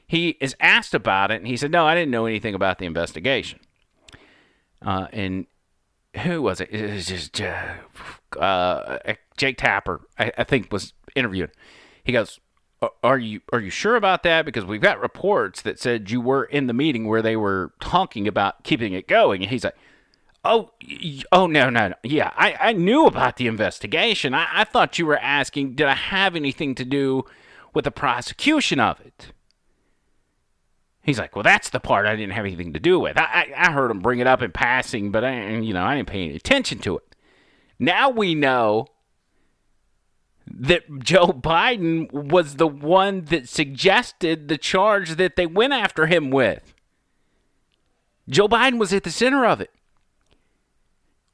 He 0.07 0.37
is 0.40 0.54
asked 0.61 0.95
about 0.95 1.31
it, 1.31 1.37
and 1.37 1.47
he 1.47 1.57
said, 1.57 1.71
"No, 1.71 1.87
I 1.87 1.95
didn't 1.95 2.11
know 2.11 2.26
anything 2.26 2.54
about 2.54 2.78
the 2.78 2.87
investigation." 2.87 3.61
Uh, 4.83 5.07
and 5.12 5.47
who 6.23 6.43
was 6.43 6.61
it? 6.61 6.71
It 6.71 6.93
was 6.93 7.07
just 7.07 7.40
uh, 7.40 7.75
uh, 8.37 8.99
Jake 9.37 9.59
Tapper, 9.59 10.00
I, 10.19 10.33
I 10.38 10.45
think, 10.45 10.73
was 10.73 10.93
interviewed. 11.14 11.50
He 12.03 12.12
goes, 12.12 12.41
"Are 13.03 13.19
you 13.19 13.41
are 13.53 13.61
you 13.61 13.71
sure 13.71 13.97
about 13.97 14.23
that? 14.25 14.45
Because 14.45 14.64
we've 14.64 14.81
got 14.81 15.00
reports 15.00 15.62
that 15.62 15.79
said 15.79 16.11
you 16.11 16.21
were 16.21 16.45
in 16.45 16.67
the 16.67 16.73
meeting 16.73 17.07
where 17.07 17.23
they 17.23 17.37
were 17.37 17.73
talking 17.81 18.29
about 18.29 18.64
keeping 18.64 18.93
it 18.93 19.09
going." 19.09 19.43
And 19.43 19.50
he's 19.50 19.64
like, 19.64 19.76
"Oh, 20.45 20.71
oh 21.33 21.47
no, 21.47 21.71
no, 21.71 21.88
no. 21.88 21.95
Yeah, 22.03 22.33
I, 22.37 22.57
I 22.61 22.73
knew 22.73 23.07
about 23.07 23.37
the 23.37 23.47
investigation. 23.47 24.35
I, 24.35 24.49
I 24.53 24.64
thought 24.64 24.99
you 24.99 25.07
were 25.07 25.19
asking, 25.19 25.75
did 25.75 25.87
I 25.87 25.95
have 25.95 26.37
anything 26.37 26.75
to 26.76 26.85
do 26.85 27.25
with 27.73 27.85
the 27.85 27.91
prosecution 27.91 28.81
of 28.81 29.00
it?" 29.00 29.33
He's 31.05 31.19
like, 31.19 31.37
well, 31.37 31.43
that's 31.43 31.69
the 31.69 31.80
part 31.80 32.06
I 32.06 32.17
didn't 32.17 32.32
have 32.32 32.47
anything 32.47 32.73
to 32.73 32.80
do 32.80 32.99
with. 32.99 33.19
I, 33.19 33.23
I, 33.54 33.69
I 33.69 33.73
heard 33.73 33.91
him 33.91 34.00
bring 34.00 34.21
it 34.21 34.26
up 34.26 34.41
in 34.41 34.52
passing, 34.52 35.11
but 35.11 35.23
I, 35.23 35.50
you 35.56 35.75
know, 35.75 35.85
I 35.85 35.97
didn't 35.97 36.08
pay 36.08 36.25
any 36.25 36.37
attention 36.37 36.78
to 36.78 36.97
it. 36.97 37.03
Now 37.78 38.10
we 38.10 38.34
know 38.34 38.87
that 40.47 41.00
Joe 41.00 41.28
Biden 41.28 42.13
was 42.13 42.56
the 42.56 42.67
one 42.67 43.25
that 43.26 43.49
suggested 43.49 44.49
the 44.49 44.58
charge 44.58 45.17
that 45.17 45.37
they 45.37 45.47
went 45.47 45.73
after 45.73 46.06
him 46.06 46.30
with. 46.30 46.75
Joe 48.28 48.49
Biden 48.49 48.78
was 48.78 48.93
at 48.93 49.04
the 49.04 49.10
center 49.10 49.45
of 49.45 49.60
it, 49.60 49.71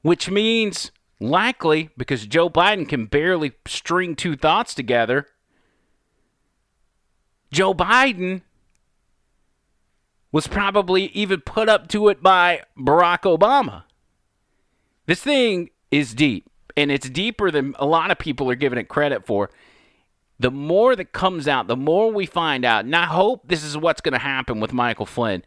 which 0.03 0.31
means 0.31 0.91
likely 1.21 1.91
because 1.97 2.27
Joe 2.27 2.49
Biden 2.49 2.89
can 2.89 3.07
barely 3.07 3.53
string 3.67 4.17
two 4.17 4.37
thoughts 4.37 4.75
together. 4.75 5.27
Joe 7.53 7.75
Biden 7.75 8.43
was 10.33 10.47
probably 10.47 11.07
even 11.07 11.41
put 11.41 11.69
up 11.69 11.89
to 11.89 12.09
it 12.09 12.23
by 12.23 12.63
Barack 12.79 13.23
Obama. 13.23 13.85
This 15.07 15.21
thing 15.21 15.71
is 15.91 16.15
deep, 16.15 16.49
and 16.77 16.91
it's 16.91 17.09
deeper 17.09 17.51
than 17.51 17.75
a 17.79 17.87
lot 17.87 18.11
of 18.11 18.19
people 18.19 18.51
are 18.51 18.57
giving 18.57 18.79
it 18.79 18.89
credit 18.89 19.27
for. 19.27 19.51
The 20.39 20.51
more 20.51 20.97
that 20.97 21.13
comes 21.13 21.47
out, 21.47 21.67
the 21.67 21.77
more 21.77 22.11
we 22.11 22.25
find 22.27 22.65
out. 22.65 22.85
And 22.85 22.97
I 22.97 23.05
hope 23.05 23.43
this 23.47 23.63
is 23.63 23.77
what's 23.77 24.01
going 24.01 24.15
to 24.15 24.19
happen 24.19 24.59
with 24.59 24.73
Michael 24.73 25.07
Flynn 25.07 25.45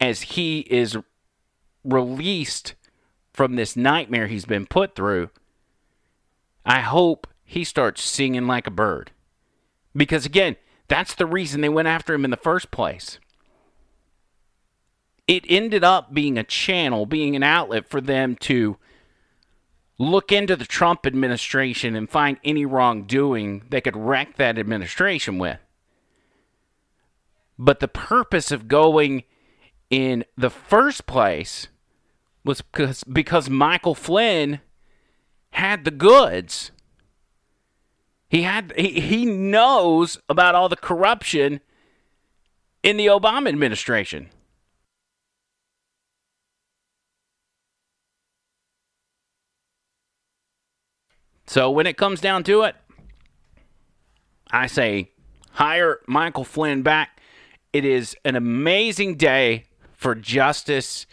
as 0.00 0.22
he 0.22 0.60
is 0.60 0.96
released 1.84 2.74
from 3.32 3.54
this 3.54 3.76
nightmare 3.76 4.26
he's 4.26 4.44
been 4.44 4.66
put 4.66 4.96
through. 4.96 5.30
I 6.64 6.80
hope 6.80 7.28
he 7.44 7.62
starts 7.62 8.02
singing 8.02 8.48
like 8.48 8.66
a 8.66 8.72
bird. 8.72 9.12
Because 9.94 10.26
again, 10.26 10.56
that's 10.88 11.14
the 11.14 11.26
reason 11.26 11.60
they 11.60 11.68
went 11.68 11.86
after 11.86 12.12
him 12.12 12.24
in 12.24 12.32
the 12.32 12.36
first 12.36 12.72
place 12.72 13.20
it 15.26 15.44
ended 15.48 15.82
up 15.82 16.14
being 16.14 16.38
a 16.38 16.44
channel, 16.44 17.06
being 17.06 17.34
an 17.34 17.42
outlet 17.42 17.88
for 17.88 18.00
them 18.00 18.36
to 18.36 18.76
look 19.98 20.30
into 20.30 20.56
the 20.56 20.66
Trump 20.66 21.06
administration 21.06 21.94
and 21.94 22.10
find 22.10 22.38
any 22.44 22.66
wrongdoing 22.66 23.64
they 23.70 23.80
could 23.80 23.96
wreck 23.96 24.36
that 24.36 24.58
administration 24.58 25.38
with. 25.38 25.58
But 27.58 27.80
the 27.80 27.88
purpose 27.88 28.50
of 28.50 28.68
going 28.68 29.24
in 29.88 30.24
the 30.36 30.50
first 30.50 31.06
place 31.06 31.68
was 32.44 32.60
because, 32.60 33.02
because 33.04 33.48
Michael 33.48 33.94
Flynn 33.94 34.60
had 35.50 35.84
the 35.84 35.90
goods. 35.90 36.70
He 38.28 38.42
had 38.42 38.72
he, 38.76 39.00
he 39.00 39.24
knows 39.24 40.18
about 40.28 40.54
all 40.54 40.68
the 40.68 40.76
corruption 40.76 41.60
in 42.82 42.96
the 42.96 43.06
Obama 43.06 43.48
administration. 43.48 44.28
So 51.46 51.70
when 51.70 51.86
it 51.86 51.96
comes 51.96 52.20
down 52.20 52.42
to 52.44 52.62
it, 52.62 52.74
I 54.50 54.66
say 54.66 55.10
hire 55.52 56.00
Michael 56.06 56.44
Flynn 56.44 56.82
back. 56.82 57.20
It 57.72 57.84
is 57.84 58.16
an 58.24 58.36
amazing 58.36 59.16
day 59.16 59.64
for 59.92 60.14
justice 60.14 61.06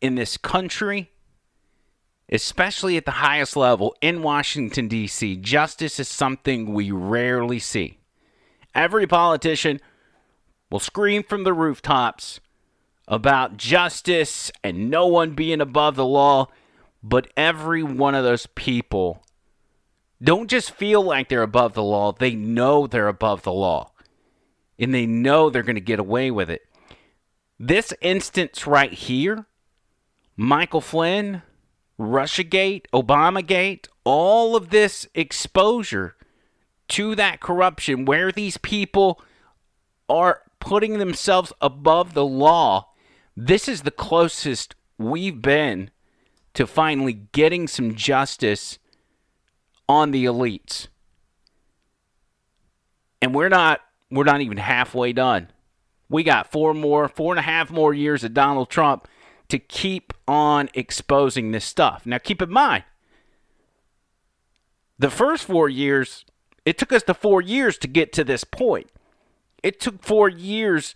in 0.00 0.14
this 0.14 0.36
country, 0.36 1.10
especially 2.30 2.96
at 2.96 3.04
the 3.04 3.10
highest 3.12 3.56
level 3.56 3.94
in 4.00 4.22
Washington, 4.22 4.88
D.C. 4.88 5.36
Justice 5.36 5.98
is 5.98 6.08
something 6.08 6.72
we 6.72 6.90
rarely 6.90 7.58
see. 7.58 7.98
Every 8.74 9.06
politician 9.06 9.80
will 10.70 10.78
scream 10.78 11.22
from 11.22 11.44
the 11.44 11.52
rooftops 11.52 12.40
about 13.08 13.56
justice 13.56 14.52
and 14.62 14.88
no 14.88 15.06
one 15.06 15.32
being 15.32 15.60
above 15.60 15.96
the 15.96 16.06
law, 16.06 16.46
but 17.02 17.26
every 17.36 17.82
one 17.82 18.14
of 18.14 18.22
those 18.22 18.46
people 18.54 19.24
don't 20.22 20.50
just 20.50 20.72
feel 20.72 21.02
like 21.02 21.28
they're 21.28 21.42
above 21.42 21.74
the 21.74 21.82
law, 21.82 22.12
they 22.12 22.34
know 22.34 22.86
they're 22.86 23.08
above 23.08 23.42
the 23.42 23.52
law. 23.52 23.92
And 24.78 24.94
they 24.94 25.06
know 25.06 25.50
they're 25.50 25.62
going 25.62 25.74
to 25.74 25.80
get 25.80 25.98
away 25.98 26.30
with 26.30 26.48
it. 26.48 26.66
This 27.58 27.92
instance 28.00 28.66
right 28.66 28.92
here, 28.92 29.46
Michael 30.36 30.80
Flynn, 30.80 31.42
Russiagate, 31.98 32.86
Obamagate, 32.92 33.88
all 34.04 34.56
of 34.56 34.70
this 34.70 35.06
exposure 35.14 36.16
to 36.88 37.14
that 37.14 37.40
corruption 37.40 38.06
where 38.06 38.32
these 38.32 38.56
people 38.56 39.20
are 40.08 40.42
putting 40.58 40.98
themselves 40.98 41.52
above 41.60 42.14
the 42.14 42.24
law, 42.24 42.88
this 43.36 43.68
is 43.68 43.82
the 43.82 43.90
closest 43.90 44.74
we've 44.98 45.42
been 45.42 45.90
to 46.54 46.66
finally 46.66 47.12
getting 47.32 47.68
some 47.68 47.94
justice 47.94 48.78
on 49.90 50.12
the 50.12 50.24
elites. 50.24 50.86
And 53.20 53.34
we're 53.34 53.48
not 53.48 53.80
we're 54.08 54.22
not 54.22 54.40
even 54.40 54.58
halfway 54.58 55.12
done. 55.12 55.48
We 56.08 56.22
got 56.22 56.52
four 56.52 56.74
more, 56.74 57.08
four 57.08 57.32
and 57.32 57.40
a 57.40 57.42
half 57.42 57.72
more 57.72 57.92
years 57.92 58.22
of 58.22 58.32
Donald 58.32 58.70
Trump 58.70 59.08
to 59.48 59.58
keep 59.58 60.12
on 60.28 60.68
exposing 60.74 61.50
this 61.50 61.64
stuff. 61.64 62.06
Now 62.06 62.18
keep 62.18 62.40
in 62.40 62.50
mind, 62.50 62.84
the 64.96 65.10
first 65.10 65.44
four 65.44 65.68
years 65.68 66.24
It 66.64 66.78
took 66.78 66.92
us 66.92 67.02
the 67.02 67.14
four 67.14 67.40
years 67.42 67.78
to 67.78 67.88
get 67.88 68.12
to 68.12 68.22
this 68.24 68.44
point. 68.44 68.90
It 69.62 69.80
took 69.80 70.02
four 70.02 70.28
years 70.28 70.94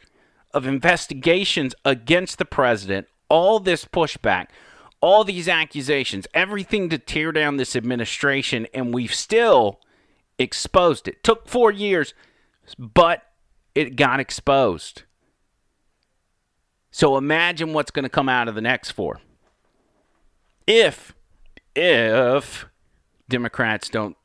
of 0.53 0.67
investigations 0.67 1.75
against 1.85 2.39
the 2.39 2.45
president, 2.45 3.09
all 3.29 3.59
this 3.59 3.85
pushback, 3.85 4.49
all 5.05 5.23
these 5.23 5.51
accusations, 5.51 6.27
everything 6.33 6.89
to 6.89 6.97
tear 6.97 7.31
down 7.31 7.59
this 7.59 7.77
administration, 7.77 8.67
and 8.73 8.95
we've 8.95 9.13
still 9.13 9.79
exposed 10.39 11.07
it. 11.07 11.23
Took 11.23 11.47
four 11.47 11.71
years, 11.71 12.15
but 12.79 13.23
it 13.75 13.97
got 13.97 14.19
exposed. 14.19 15.03
So 16.91 17.19
imagine 17.19 17.75
what's 17.75 17.91
going 17.91 18.05
to 18.05 18.09
come 18.09 18.31
out 18.31 18.49
of 18.49 18.55
the 18.55 18.63
next 18.63 18.93
four. 18.93 19.21
If, 20.67 21.15
if 21.77 22.65
Democrats 23.29 23.91
don't 23.91 24.17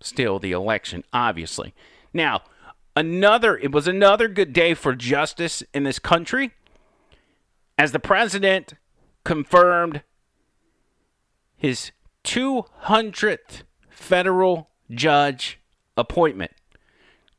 steal 0.00 0.38
the 0.38 0.52
election, 0.52 1.02
obviously. 1.12 1.74
Now, 2.12 2.42
another, 2.94 3.58
it 3.58 3.72
was 3.72 3.88
another 3.88 4.28
good 4.28 4.52
day 4.52 4.74
for 4.74 4.94
justice 4.94 5.64
in 5.74 5.82
this 5.82 5.98
country 5.98 6.52
as 7.76 7.90
the 7.90 7.98
president 7.98 8.74
confirmed 9.24 10.02
his 11.58 11.90
200th 12.24 13.62
federal 13.90 14.70
judge 14.90 15.58
appointment. 15.96 16.52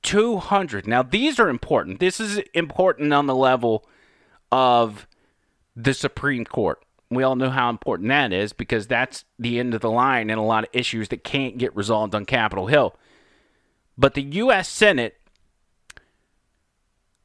200. 0.04 0.88
Now, 0.88 1.02
these 1.02 1.40
are 1.40 1.50
important. 1.50 2.00
This 2.00 2.20
is 2.20 2.42
important 2.54 3.12
on 3.14 3.26
the 3.26 3.36
level 3.36 3.88
of 4.52 5.08
the 5.76 5.94
Supreme 5.94 6.46
Court. 6.46 6.84
We 7.10 7.24
all 7.24 7.36
know 7.36 7.50
how 7.50 7.70
important 7.70 8.10
that 8.10 8.32
is 8.32 8.54
because 8.54 8.86
that's 8.86 9.26
the 9.40 9.60
end 9.60 9.74
of 9.74 9.82
the 9.82 9.90
line 9.90 10.30
in 10.30 10.38
a 10.38 10.46
lot 10.46 10.66
of 10.66 10.70
issues 10.74 11.10
that 11.10 11.24
can't 11.24 11.58
get 11.58 11.76
resolved 11.76 12.14
on 12.14 12.26
Capitol 12.26 12.68
Hill. 12.68 12.96
But 13.98 14.14
the 14.14 14.22
U.S. 14.22 14.70
Senate 14.70 15.16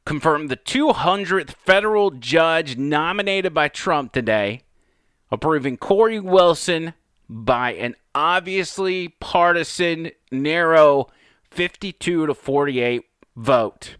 confirmed 0.06 0.50
the 0.50 0.56
200th 0.56 1.50
federal 1.50 2.10
judge 2.10 2.76
nominated 2.76 3.54
by 3.54 3.68
Trump 3.68 4.12
today, 4.12 4.62
approving 5.30 5.76
Cory 5.76 6.20
Wilson 6.20 6.94
by 7.28 7.72
an 7.72 7.96
obviously 8.14 9.08
partisan, 9.08 10.10
narrow 10.30 11.08
52 11.50 12.26
to 12.26 12.34
48 12.34 13.04
vote. 13.36 13.96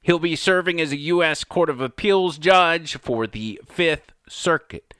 He'll 0.00 0.18
be 0.18 0.36
serving 0.36 0.80
as 0.80 0.92
a 0.92 0.98
U.S. 0.98 1.44
Court 1.44 1.70
of 1.70 1.80
Appeals 1.80 2.36
judge 2.36 2.98
for 2.98 3.26
the 3.26 3.60
Fifth 3.66 4.12
Circuit. 4.28 4.92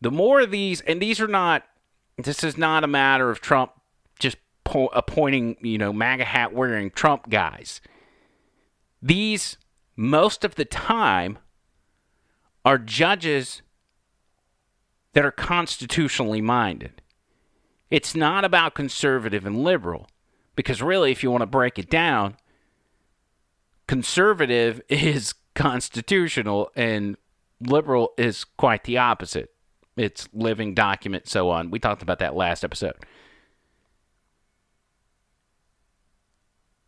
The 0.00 0.10
more 0.10 0.40
of 0.40 0.50
these, 0.50 0.80
and 0.82 1.00
these 1.00 1.20
are 1.20 1.28
not, 1.28 1.64
this 2.18 2.44
is 2.44 2.58
not 2.58 2.84
a 2.84 2.88
matter 2.88 3.30
of 3.30 3.40
Trump 3.40 3.72
just 4.18 4.36
po- 4.64 4.88
appointing, 4.88 5.56
you 5.62 5.78
know, 5.78 5.92
MAGA 5.92 6.24
hat 6.24 6.52
wearing 6.52 6.90
Trump 6.90 7.30
guys. 7.30 7.80
These, 9.00 9.56
most 9.96 10.44
of 10.44 10.56
the 10.56 10.66
time, 10.66 11.38
are 12.64 12.78
judges 12.78 13.62
that 15.12 15.24
are 15.24 15.32
constitutionally 15.32 16.40
minded. 16.40 17.02
It's 17.90 18.14
not 18.14 18.44
about 18.44 18.74
conservative 18.74 19.44
and 19.44 19.64
liberal, 19.64 20.06
because 20.54 20.80
really, 20.80 21.10
if 21.10 21.22
you 21.22 21.30
want 21.30 21.42
to 21.42 21.46
break 21.46 21.78
it 21.78 21.90
down, 21.90 22.36
conservative 23.88 24.80
is 24.88 25.34
constitutional 25.54 26.70
and 26.76 27.16
liberal 27.60 28.12
is 28.16 28.44
quite 28.44 28.84
the 28.84 28.98
opposite. 28.98 29.50
It's 29.96 30.28
living 30.32 30.74
document, 30.74 31.28
so 31.28 31.50
on. 31.50 31.70
We 31.70 31.78
talked 31.78 32.02
about 32.02 32.20
that 32.20 32.34
last 32.34 32.64
episode. 32.64 32.94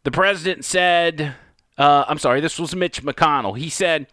The 0.05 0.11
president 0.11 0.65
said, 0.65 1.35
uh, 1.79 2.05
I'm 2.09 2.19
sorry, 2.19 2.41
this 2.41 2.59
was 2.59 2.75
Mitch 2.75 3.03
McConnell. 3.03 3.59
He 3.59 3.69
said, 3.69 4.07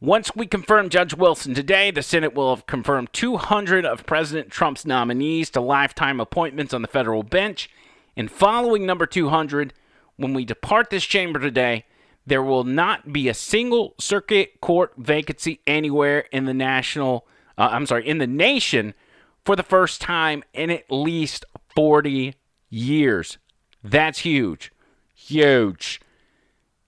once 0.00 0.34
we 0.34 0.46
confirm 0.46 0.88
Judge 0.88 1.14
Wilson 1.14 1.52
today, 1.52 1.90
the 1.90 2.02
Senate 2.02 2.34
will 2.34 2.54
have 2.54 2.66
confirmed 2.66 3.12
200 3.12 3.84
of 3.84 4.06
President 4.06 4.50
Trump's 4.50 4.86
nominees 4.86 5.50
to 5.50 5.60
lifetime 5.60 6.20
appointments 6.20 6.72
on 6.72 6.80
the 6.80 6.88
federal 6.88 7.22
bench. 7.22 7.68
And 8.16 8.30
following 8.30 8.86
number 8.86 9.04
200, 9.04 9.74
when 10.16 10.32
we 10.32 10.46
depart 10.46 10.88
this 10.88 11.04
chamber 11.04 11.38
today, 11.38 11.84
there 12.26 12.42
will 12.42 12.64
not 12.64 13.12
be 13.12 13.28
a 13.28 13.34
single 13.34 13.94
circuit 13.98 14.60
court 14.62 14.92
vacancy 14.96 15.60
anywhere 15.66 16.20
in 16.32 16.46
the 16.46 16.54
national, 16.54 17.26
uh, 17.58 17.68
I'm 17.70 17.84
sorry, 17.86 18.08
in 18.08 18.18
the 18.18 18.26
nation 18.26 18.94
for 19.44 19.54
the 19.54 19.62
first 19.62 20.00
time 20.00 20.44
in 20.54 20.70
at 20.70 20.90
least 20.90 21.44
40 21.74 22.34
years. 22.70 23.36
That's 23.84 24.20
huge. 24.20 24.72
Huge. 25.14 26.00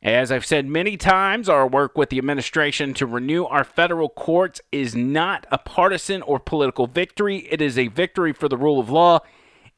As 0.02 0.32
I've 0.32 0.44
said 0.44 0.66
many 0.66 0.96
times, 0.96 1.48
our 1.48 1.66
work 1.66 1.96
with 1.96 2.10
the 2.10 2.18
administration 2.18 2.92
to 2.94 3.06
renew 3.06 3.44
our 3.44 3.62
federal 3.62 4.08
courts 4.08 4.60
is 4.72 4.96
not 4.96 5.46
a 5.52 5.58
partisan 5.58 6.22
or 6.22 6.40
political 6.40 6.88
victory. 6.88 7.46
It 7.50 7.62
is 7.62 7.78
a 7.78 7.86
victory 7.86 8.32
for 8.32 8.48
the 8.48 8.56
rule 8.56 8.80
of 8.80 8.90
law 8.90 9.20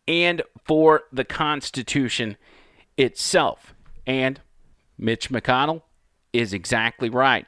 and 0.09 0.41
for 0.65 1.03
the 1.13 1.25
Constitution 1.25 2.39
itself. 2.97 3.75
And 4.07 4.41
Mitch 4.97 5.29
McConnell 5.29 5.83
is 6.33 6.55
exactly 6.55 7.11
right. 7.11 7.47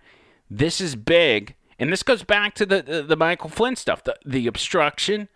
This 0.51 0.79
is 0.79 0.97
big, 0.97 1.55
and 1.79 1.91
this 1.91 2.03
goes 2.03 2.25
back 2.25 2.55
to 2.57 2.67
the 2.67 2.83
the, 2.83 3.03
the 3.03 3.17
Michael 3.17 3.49
Flynn 3.51 3.77
stuff, 3.77 4.05
the 4.05 4.17
the 4.25 4.47
obstruction, 4.47 5.29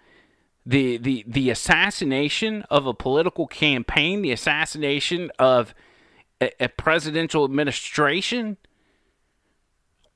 the 0.67 0.99
the 0.99 1.25
the 1.27 1.49
assassination 1.49 2.65
of 2.71 2.87
a 2.87 2.95
political 2.95 3.47
campaign, 3.47 4.23
the 4.23 4.31
assassination 4.31 5.31
of 5.39 5.75
a, 6.41 6.65
a 6.65 6.69
presidential 6.69 7.45
administration? 7.45 8.57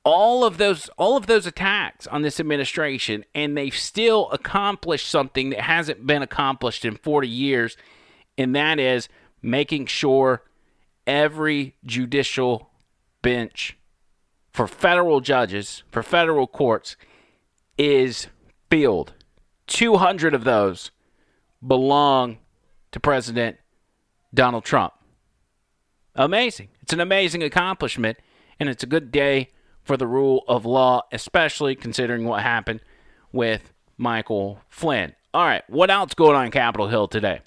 All 0.03 0.43
of 0.43 0.57
those 0.57 0.89
all 0.97 1.17
of 1.17 1.25
those 1.25 1.47
attacks 1.47 2.05
on 2.07 2.21
this 2.21 2.39
administration 2.39 3.25
and 3.33 3.57
they've 3.57 3.75
still 3.75 4.29
accomplished 4.31 5.09
something 5.09 5.49
that 5.49 5.61
hasn't 5.61 6.05
been 6.05 6.21
accomplished 6.21 6.85
in 6.85 6.95
40 6.95 7.27
years 7.27 7.75
and 8.37 8.55
that 8.55 8.79
is 8.79 9.09
making 9.41 9.87
sure 9.87 10.43
every 11.07 11.75
judicial 11.85 12.69
bench 13.21 13.77
for 14.51 14.67
federal 14.67 15.21
judges 15.21 15.83
for 15.91 16.03
federal 16.03 16.47
courts 16.47 16.95
is 17.77 18.27
filled. 18.69 19.13
200 19.67 20.33
of 20.33 20.43
those 20.43 20.91
belong 21.65 22.37
to 22.91 22.99
president 22.99 23.57
Donald 24.33 24.63
Trump 24.63 24.93
amazing. 26.15 26.69
It's 26.81 26.93
an 26.93 26.99
amazing 26.99 27.43
accomplishment, 27.43 28.17
and 28.59 28.69
it's 28.69 28.83
a 28.83 28.87
good 28.87 29.11
day 29.11 29.49
for 29.83 29.97
the 29.97 30.07
rule 30.07 30.43
of 30.47 30.65
law, 30.65 31.03
especially 31.11 31.75
considering 31.75 32.25
what 32.25 32.41
happened 32.41 32.81
with 33.31 33.73
Michael 33.97 34.59
Flynn. 34.69 35.13
All 35.33 35.45
right, 35.45 35.63
what 35.69 35.91
else 35.91 36.13
going 36.13 36.35
on 36.35 36.49
Capitol 36.51 36.87
Hill 36.87 37.07
today? 37.07 37.41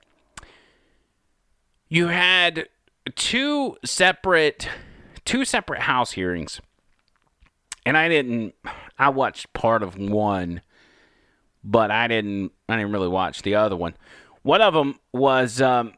You 1.88 2.09
had 2.09 2.68
two 3.14 3.76
separate 3.85 4.68
two 5.28 5.44
separate 5.44 5.83
house 5.83 6.12
hearings. 6.12 6.59
And 7.85 7.96
I 7.96 8.09
didn't 8.09 8.54
I 8.98 9.11
watched 9.11 9.52
part 9.52 9.83
of 9.83 9.98
one, 9.98 10.62
but 11.62 11.90
I 11.90 12.09
didn't 12.09 12.52
I 12.68 12.76
didn't 12.76 12.92
really 12.92 13.09
watch 13.09 13.42
the 13.42 13.54
other 13.54 13.76
one. 13.76 13.94
One 14.42 14.62
of 14.62 14.72
them 14.72 14.98
was 15.12 15.61
um, 15.61 15.92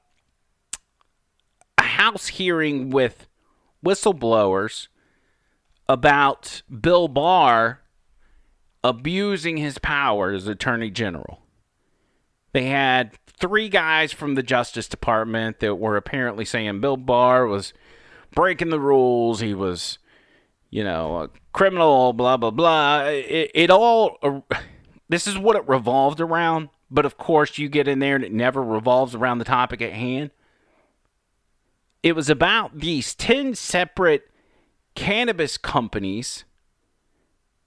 House 2.00 2.28
hearing 2.28 2.88
with 2.88 3.28
whistleblowers 3.84 4.88
about 5.86 6.62
Bill 6.80 7.08
Barr 7.08 7.82
abusing 8.82 9.58
his 9.58 9.76
power 9.76 10.32
as 10.32 10.46
Attorney 10.46 10.88
General. 10.88 11.42
They 12.54 12.64
had 12.64 13.18
three 13.26 13.68
guys 13.68 14.12
from 14.12 14.34
the 14.34 14.42
Justice 14.42 14.88
Department 14.88 15.60
that 15.60 15.74
were 15.74 15.98
apparently 15.98 16.46
saying 16.46 16.80
Bill 16.80 16.96
Barr 16.96 17.46
was 17.46 17.74
breaking 18.34 18.70
the 18.70 18.80
rules. 18.80 19.40
He 19.40 19.52
was, 19.52 19.98
you 20.70 20.82
know, 20.82 21.18
a 21.18 21.30
criminal, 21.52 22.14
blah, 22.14 22.38
blah, 22.38 22.50
blah. 22.50 23.08
It, 23.08 23.50
it 23.54 23.70
all, 23.70 24.46
this 25.10 25.26
is 25.26 25.36
what 25.36 25.56
it 25.56 25.68
revolved 25.68 26.22
around. 26.22 26.70
But 26.90 27.04
of 27.04 27.18
course, 27.18 27.58
you 27.58 27.68
get 27.68 27.88
in 27.88 27.98
there 27.98 28.14
and 28.14 28.24
it 28.24 28.32
never 28.32 28.64
revolves 28.64 29.14
around 29.14 29.36
the 29.36 29.44
topic 29.44 29.82
at 29.82 29.92
hand 29.92 30.30
it 32.02 32.16
was 32.16 32.30
about 32.30 32.78
these 32.78 33.14
10 33.14 33.54
separate 33.54 34.30
cannabis 34.94 35.56
companies 35.56 36.44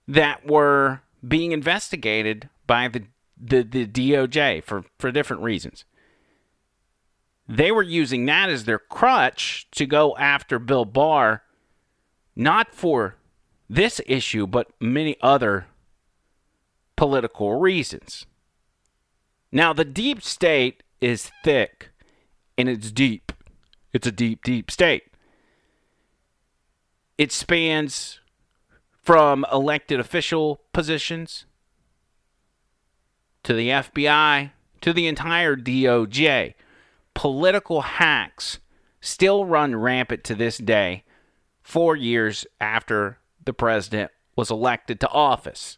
that 0.07 0.45
were 0.45 1.01
being 1.25 1.51
investigated 1.51 2.49
by 2.67 2.87
the, 2.87 3.03
the, 3.37 3.63
the 3.63 3.85
DOJ 3.85 4.63
for, 4.63 4.83
for 4.97 5.11
different 5.11 5.41
reasons. 5.41 5.85
They 7.47 7.71
were 7.71 7.83
using 7.83 8.25
that 8.25 8.49
as 8.49 8.65
their 8.65 8.79
crutch 8.79 9.67
to 9.71 9.85
go 9.85 10.15
after 10.17 10.59
Bill 10.59 10.85
Barr, 10.85 11.43
not 12.35 12.73
for 12.73 13.17
this 13.69 14.01
issue, 14.05 14.47
but 14.47 14.71
many 14.79 15.17
other 15.21 15.67
political 16.95 17.59
reasons. 17.59 18.25
Now, 19.51 19.73
the 19.73 19.85
deep 19.85 20.23
state 20.23 20.83
is 21.01 21.31
thick 21.43 21.91
and 22.57 22.69
it's 22.69 22.91
deep. 22.91 23.31
It's 23.93 24.07
a 24.07 24.11
deep, 24.11 24.43
deep 24.43 24.71
state. 24.71 25.03
It 27.17 27.31
spans 27.31 28.19
from 29.01 29.45
elected 29.51 29.99
official 29.99 30.61
positions 30.73 31.45
to 33.43 33.53
the 33.53 33.69
FBI 33.69 34.51
to 34.81 34.93
the 34.93 35.07
entire 35.07 35.55
DOJ. 35.55 36.55
Political 37.13 37.81
hacks 37.81 38.59
still 38.99 39.45
run 39.45 39.75
rampant 39.75 40.23
to 40.23 40.35
this 40.35 40.57
day, 40.57 41.03
four 41.61 41.95
years 41.95 42.47
after 42.59 43.19
the 43.45 43.53
president 43.53 44.11
was 44.35 44.49
elected 44.49 44.99
to 44.99 45.09
office. 45.09 45.77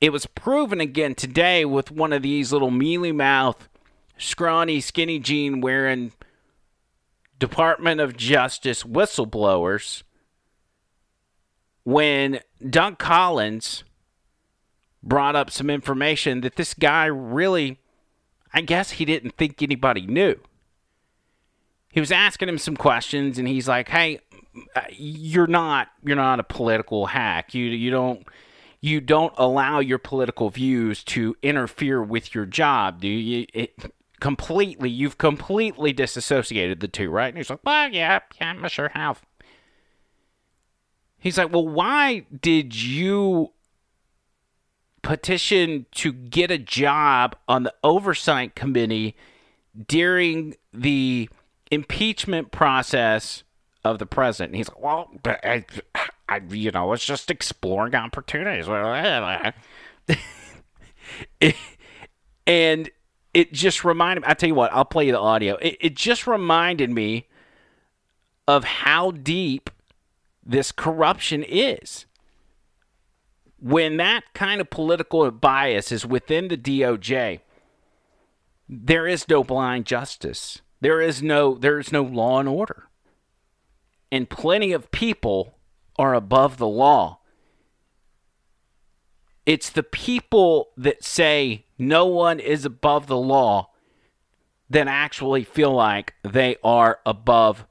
It 0.00 0.12
was 0.12 0.26
proven 0.26 0.80
again 0.80 1.14
today 1.14 1.64
with 1.64 1.90
one 1.90 2.12
of 2.12 2.22
these 2.22 2.52
little 2.52 2.70
mealy 2.70 3.12
mouth, 3.12 3.68
scrawny, 4.18 4.80
skinny 4.80 5.18
jean 5.18 5.60
wearing 5.60 6.12
Department 7.38 8.00
of 8.00 8.16
Justice 8.16 8.82
whistleblowers 8.82 10.02
when 11.84 12.40
Doug 12.68 12.98
Collins 12.98 13.84
brought 15.02 15.36
up 15.36 15.50
some 15.50 15.70
information 15.70 16.40
that 16.40 16.56
this 16.56 16.74
guy 16.74 17.06
really, 17.06 17.78
I 18.52 18.60
guess 18.60 18.92
he 18.92 19.04
didn't 19.04 19.36
think 19.36 19.62
anybody 19.62 20.06
knew. 20.06 20.36
He 21.92 22.00
was 22.00 22.10
asking 22.10 22.48
him 22.48 22.58
some 22.58 22.76
questions, 22.76 23.38
and 23.38 23.46
he's 23.46 23.68
like, 23.68 23.88
"Hey, 23.88 24.18
uh, 24.74 24.82
you're 24.90 25.46
not 25.46 25.88
you're 26.04 26.16
not 26.16 26.40
a 26.40 26.44
political 26.44 27.06
hack. 27.06 27.54
You 27.54 27.66
you 27.66 27.90
don't." 27.90 28.26
You 28.82 29.00
don't 29.00 29.32
allow 29.36 29.80
your 29.80 29.98
political 29.98 30.50
views 30.50 31.02
to 31.04 31.34
interfere 31.42 32.02
with 32.02 32.34
your 32.34 32.44
job, 32.44 33.00
do 33.00 33.08
you? 33.08 33.46
It, 33.52 33.74
completely, 34.26 34.90
you've 34.90 35.18
completely 35.18 35.92
disassociated 35.92 36.80
the 36.80 36.88
two, 36.88 37.10
right? 37.10 37.28
And 37.28 37.36
he's 37.36 37.48
like, 37.48 37.60
well, 37.62 37.88
yeah, 37.92 38.18
yeah, 38.40 38.54
I 38.60 38.66
sure 38.66 38.88
have. 38.88 39.22
He's 41.16 41.38
like, 41.38 41.52
well, 41.52 41.68
why 41.68 42.26
did 42.40 42.74
you 42.74 43.52
petition 45.02 45.86
to 45.94 46.12
get 46.12 46.50
a 46.50 46.58
job 46.58 47.36
on 47.46 47.62
the 47.62 47.72
oversight 47.84 48.56
committee 48.56 49.14
during 49.86 50.56
the 50.72 51.30
impeachment 51.70 52.50
process 52.50 53.44
of 53.84 54.00
the 54.00 54.06
president? 54.06 54.54
And 54.54 54.56
he's 54.56 54.68
like, 54.68 54.82
well, 54.82 55.08
I, 55.24 55.64
I, 56.28 56.40
you 56.50 56.72
know, 56.72 56.92
it's 56.94 57.06
just 57.06 57.30
exploring 57.30 57.94
opportunities. 57.94 58.66
and 62.48 62.90
it 63.36 63.52
just 63.52 63.84
reminded 63.84 64.22
me, 64.22 64.28
I 64.30 64.32
tell 64.32 64.48
you 64.48 64.54
what, 64.54 64.72
I'll 64.72 64.86
play 64.86 65.04
you 65.04 65.12
the 65.12 65.20
audio. 65.20 65.56
It, 65.56 65.76
it 65.78 65.94
just 65.94 66.26
reminded 66.26 66.90
me 66.90 67.28
of 68.48 68.64
how 68.64 69.10
deep 69.10 69.68
this 70.42 70.72
corruption 70.72 71.44
is. 71.46 72.06
When 73.60 73.98
that 73.98 74.32
kind 74.32 74.58
of 74.58 74.70
political 74.70 75.30
bias 75.30 75.92
is 75.92 76.06
within 76.06 76.48
the 76.48 76.56
DOJ, 76.56 77.40
there 78.70 79.06
is 79.06 79.28
no 79.28 79.44
blind 79.44 79.84
justice. 79.84 80.62
There 80.80 81.02
is 81.02 81.22
no 81.22 81.56
there 81.56 81.78
is 81.78 81.92
no 81.92 82.02
law 82.02 82.40
and 82.40 82.48
order. 82.48 82.88
And 84.10 84.30
plenty 84.30 84.72
of 84.72 84.90
people 84.90 85.58
are 85.98 86.14
above 86.14 86.56
the 86.56 86.66
law. 86.66 87.18
It's 89.44 89.68
the 89.68 89.82
people 89.82 90.70
that 90.78 91.04
say 91.04 91.65
no 91.78 92.06
one 92.06 92.40
is 92.40 92.64
above 92.64 93.06
the 93.06 93.16
law 93.16 93.70
than 94.68 94.88
actually 94.88 95.44
feel 95.44 95.72
like 95.72 96.14
they 96.22 96.56
are 96.64 97.00
above 97.06 97.66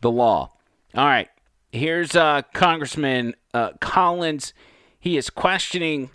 the 0.00 0.10
law. 0.10 0.52
All 0.94 1.06
right, 1.06 1.28
here's 1.72 2.14
uh, 2.14 2.42
Congressman 2.52 3.34
uh, 3.54 3.72
Collins. 3.80 4.52
He 4.98 5.16
is 5.16 5.30
questioning 5.30 6.10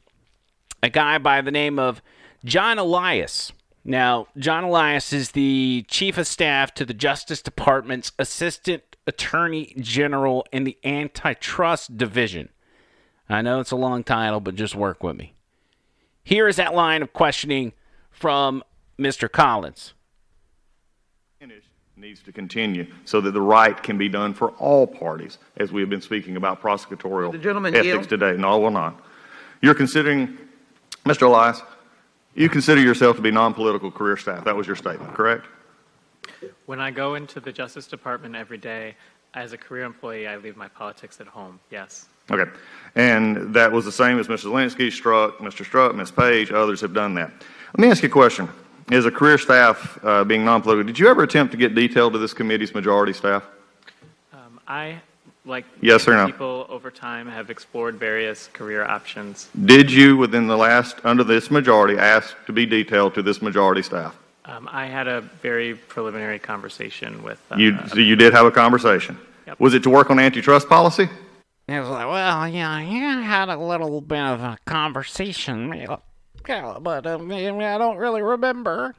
a 0.84 0.90
guy 0.90 1.18
by 1.18 1.42
the 1.42 1.52
name 1.52 1.80
of 1.80 2.02
John 2.44 2.78
Elias. 2.78 3.52
Now, 3.84 4.28
John 4.38 4.64
Elias 4.64 5.12
is 5.12 5.32
the 5.32 5.86
chief 5.88 6.18
of 6.18 6.28
staff 6.28 6.74
to 6.76 6.86
the 6.86 6.94
Justice 6.94 7.42
Department's 7.42 8.12
assistant 8.20 8.84
attorney 9.08 9.74
general 9.80 10.46
in 10.52 10.64
the 10.64 10.78
antitrust 10.84 11.98
division. 11.98 12.50
I 13.28 13.42
know 13.42 13.60
it's 13.60 13.72
a 13.72 13.76
long 13.76 14.04
title, 14.04 14.40
but 14.40 14.56
just 14.56 14.76
work 14.76 15.04
with 15.04 15.16
me. 15.16 15.36
Here 16.32 16.48
is 16.48 16.56
that 16.56 16.74
line 16.74 17.02
of 17.02 17.12
questioning 17.12 17.74
from 18.10 18.64
Mr. 18.98 19.30
Collins. 19.30 19.94
Needs 21.98 22.24
to 22.24 22.32
continue 22.32 22.88
so 23.06 23.20
that 23.22 23.32
the 23.32 23.42
right 23.42 23.84
can 23.84 23.98
be 23.98 24.08
done 24.10 24.34
for 24.34 24.52
all 24.52 24.88
parties, 24.88 25.38
as 25.58 25.72
we 25.74 25.82
have 25.82 25.90
been 25.90 26.02
speaking 26.02 26.38
about 26.38 26.60
prosecutorial 26.60 27.34
The 27.34 27.38
gentleman 27.38 27.76
ethics 27.76 27.86
yield? 27.86 28.10
today. 28.10 28.32
No, 28.38 28.54
I 28.54 28.56
will 28.56 28.72
not. 28.72 29.00
You're 29.62 29.76
considering, 29.76 30.36
Mr. 31.06 31.24
Elias, 31.24 31.62
you 32.34 32.50
consider 32.50 32.82
yourself 32.82 33.18
to 33.18 33.22
be 33.22 33.30
non-political 33.30 33.92
career 33.92 34.18
staff. 34.18 34.46
That 34.46 34.56
was 34.56 34.66
your 34.66 34.78
statement, 34.78 35.14
correct? 35.14 35.46
When 36.66 36.80
I 36.80 36.90
go 36.90 37.16
into 37.16 37.40
the 37.40 37.52
Justice 37.52 37.86
Department 37.88 38.36
every 38.36 38.58
day, 38.58 38.96
as 39.36 39.52
a 39.54 39.58
career 39.58 39.84
employee, 39.84 40.28
I 40.28 40.38
leave 40.38 40.56
my 40.56 40.70
politics 40.70 41.20
at 41.20 41.28
home, 41.28 41.60
yes. 41.70 42.08
Okay. 42.32 42.50
And 42.96 43.54
that 43.54 43.72
was 43.72 43.86
the 43.86 43.92
same 43.92 44.20
as 44.20 44.28
Mr. 44.28 44.46
Zelinsky, 44.46 44.88
Strzok, 44.88 45.38
Mr. 45.38 45.66
Strzok, 45.66 45.96
Ms. 45.96 46.12
Page, 46.12 46.52
others 46.52 46.82
have 46.82 46.94
done 46.94 47.14
that. 47.16 47.32
Let 47.74 47.80
me 47.80 47.90
ask 47.90 48.04
you 48.04 48.10
a 48.10 48.12
question. 48.12 48.50
As 48.92 49.06
a 49.06 49.12
career 49.12 49.38
staff, 49.38 49.98
uh, 50.04 50.26
being 50.26 50.44
non-political, 50.44 50.86
did 50.88 51.00
you 51.00 51.08
ever 51.08 51.24
attempt 51.24 51.52
to 51.52 51.58
get 51.58 51.74
detailed 51.74 52.12
to 52.14 52.20
this 52.20 52.34
committee's 52.34 52.74
majority 52.74 53.14
staff? 53.14 53.44
Um, 54.34 54.60
I, 54.68 55.00
like 55.46 55.64
Yes 55.80 56.06
or 56.08 56.16
no? 56.16 56.26
people 56.26 56.66
over 56.70 56.92
time, 56.92 57.30
have 57.30 57.50
explored 57.50 57.96
various 57.96 58.48
career 58.52 58.84
options. 58.84 59.48
Did 59.64 59.90
you, 59.90 60.18
within 60.18 60.48
the 60.48 60.58
last, 60.58 60.98
under 61.06 61.24
this 61.24 61.50
majority, 61.50 61.98
ask 61.98 62.36
to 62.48 62.52
be 62.52 62.66
detailed 62.66 63.14
to 63.14 63.22
this 63.22 63.42
majority 63.42 63.82
staff? 63.82 64.18
Um, 64.44 64.68
I 64.70 64.88
had 64.88 65.08
a 65.08 65.22
very 65.42 65.76
preliminary 65.76 66.40
conversation 66.40 67.24
with. 67.24 67.40
Uh, 67.50 67.56
You, 67.56 67.78
so 67.88 68.00
you 68.00 68.18
did 68.18 68.34
have 68.34 68.46
a 68.46 68.52
conversation? 68.52 69.18
Yep. 69.48 69.60
Was 69.62 69.74
it 69.74 69.84
to 69.84 69.90
work 69.90 70.10
on 70.10 70.20
antitrust 70.20 70.68
policy? 70.68 71.08
He 71.68 71.80
was 71.80 71.88
like, 71.90 72.08
well, 72.08 72.48
yeah, 72.48 72.70
I 72.70 72.82
had 72.82 73.48
a 73.50 73.56
little 73.58 74.02
bit 74.02 74.20
of 74.20 74.42
a 74.42 74.58
conversation, 74.66 75.74
yeah, 75.74 75.98
but 76.82 77.08
um, 77.08 77.32
I 77.32 77.78
don't 77.78 77.98
really 77.98 78.22
remember. 78.22 78.94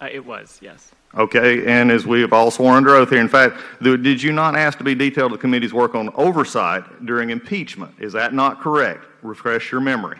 uh, 0.00 0.08
it 0.12 0.24
was, 0.26 0.58
yes. 0.60 0.90
Okay, 1.14 1.66
and 1.66 1.90
as 1.90 2.06
we 2.06 2.20
have 2.22 2.32
all 2.32 2.50
sworn 2.50 2.74
under 2.76 2.94
oath 2.94 3.10
here, 3.10 3.20
in 3.20 3.28
fact, 3.28 3.56
did 3.82 4.22
you 4.22 4.32
not 4.32 4.56
ask 4.56 4.78
to 4.78 4.84
be 4.84 4.94
detailed 4.94 5.30
to 5.32 5.36
the 5.36 5.40
committee's 5.40 5.72
work 5.74 5.94
on 5.94 6.08
oversight 6.14 7.04
during 7.06 7.30
impeachment? 7.30 7.94
Is 7.98 8.12
that 8.14 8.32
not 8.34 8.60
correct? 8.60 9.04
Refresh 9.22 9.70
your 9.72 9.80
memory. 9.82 10.18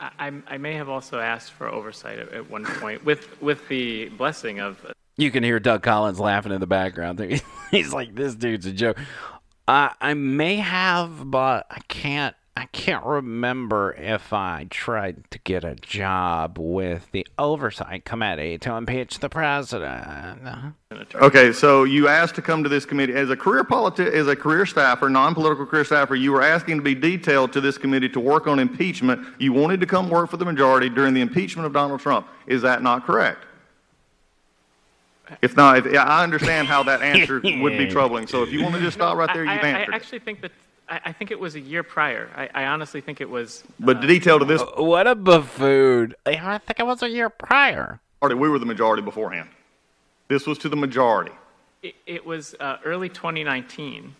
I, 0.00 0.10
I'm- 0.18 0.44
I 0.46 0.58
may 0.58 0.74
have 0.74 0.88
also 0.88 1.18
asked 1.18 1.52
for 1.52 1.68
oversight 1.68 2.18
at, 2.18 2.32
at 2.32 2.48
one 2.50 2.64
point 2.64 3.04
with, 3.04 3.40
with 3.42 3.66
the 3.68 4.08
blessing 4.10 4.60
of 4.60 4.84
You 5.18 5.32
can 5.32 5.42
hear 5.42 5.58
Doug 5.58 5.82
Collins 5.82 6.20
laughing 6.20 6.52
in 6.52 6.60
the 6.60 6.66
background. 6.66 7.20
He's 7.70 7.92
like, 7.92 8.14
"This 8.14 8.36
dude's 8.36 8.66
a 8.66 8.72
joke." 8.72 8.96
I 9.66 9.92
I 10.00 10.14
may 10.14 10.56
have, 10.56 11.28
but 11.30 11.66
I 11.70 11.80
can't. 11.88 12.34
I 12.56 12.66
can't 12.66 13.04
remember 13.04 13.92
if 13.92 14.32
I 14.32 14.66
tried 14.68 15.30
to 15.30 15.38
get 15.38 15.62
a 15.62 15.76
job 15.76 16.58
with 16.58 17.08
the 17.12 17.24
oversight 17.38 18.04
committee 18.04 18.58
to 18.58 18.74
impeach 18.74 19.20
the 19.20 19.28
president. 19.28 20.40
Okay, 21.14 21.52
so 21.52 21.84
you 21.84 22.08
asked 22.08 22.34
to 22.34 22.42
come 22.42 22.64
to 22.64 22.68
this 22.68 22.84
committee 22.84 23.12
as 23.12 23.30
a 23.30 23.36
career 23.36 23.62
politi- 23.62 24.10
as 24.10 24.26
a 24.26 24.34
career 24.34 24.66
staffer, 24.66 25.08
non-political 25.08 25.66
career 25.66 25.84
staffer. 25.84 26.16
You 26.16 26.32
were 26.32 26.42
asking 26.42 26.78
to 26.78 26.82
be 26.82 26.96
detailed 26.96 27.52
to 27.52 27.60
this 27.60 27.78
committee 27.78 28.08
to 28.08 28.18
work 28.20 28.48
on 28.48 28.58
impeachment. 28.58 29.24
You 29.38 29.52
wanted 29.52 29.78
to 29.80 29.86
come 29.86 30.10
work 30.10 30.28
for 30.28 30.36
the 30.36 30.44
majority 30.44 30.88
during 30.88 31.14
the 31.14 31.20
impeachment 31.20 31.66
of 31.66 31.72
Donald 31.72 32.00
Trump. 32.00 32.26
Is 32.48 32.62
that 32.62 32.82
not 32.82 33.04
correct? 33.04 33.44
If 35.42 35.56
not, 35.56 35.86
if, 35.86 35.94
I 35.98 36.22
understand 36.22 36.68
how 36.68 36.82
that 36.84 37.02
answer 37.02 37.40
would 37.44 37.78
be 37.78 37.86
troubling. 37.86 38.26
So 38.26 38.42
if 38.42 38.52
you 38.52 38.62
want 38.62 38.74
to 38.74 38.80
just 38.80 38.96
stop 38.96 39.16
right 39.16 39.30
there, 39.32 39.46
I, 39.46 39.54
you've 39.54 39.64
I, 39.64 39.66
I 39.66 39.70
answered. 39.80 39.94
actually 39.94 40.18
think 40.20 40.40
that 40.40 40.52
I, 40.88 41.00
I 41.06 41.12
think 41.12 41.30
it 41.30 41.38
was 41.38 41.54
a 41.54 41.60
year 41.60 41.82
prior. 41.82 42.30
I, 42.36 42.48
I 42.62 42.66
honestly 42.66 43.00
think 43.00 43.20
it 43.20 43.28
was. 43.28 43.64
But 43.80 44.00
the 44.00 44.06
detail 44.06 44.38
to 44.38 44.44
this 44.44 44.62
What 44.76 45.06
a 45.06 45.14
buffoon! 45.14 46.14
I 46.26 46.58
think 46.58 46.80
it 46.80 46.86
was 46.86 47.02
a 47.02 47.08
year 47.08 47.30
prior. 47.30 48.00
party, 48.20 48.34
we 48.34 48.48
were 48.48 48.58
the 48.58 48.66
majority 48.66 49.02
beforehand. 49.02 49.48
This 50.28 50.46
was 50.46 50.58
to 50.58 50.68
the 50.68 50.76
majority. 50.76 51.32
It, 51.82 51.94
it 52.06 52.26
was 52.26 52.54
uh, 52.60 52.78
early 52.84 53.08
2019. 53.08 54.14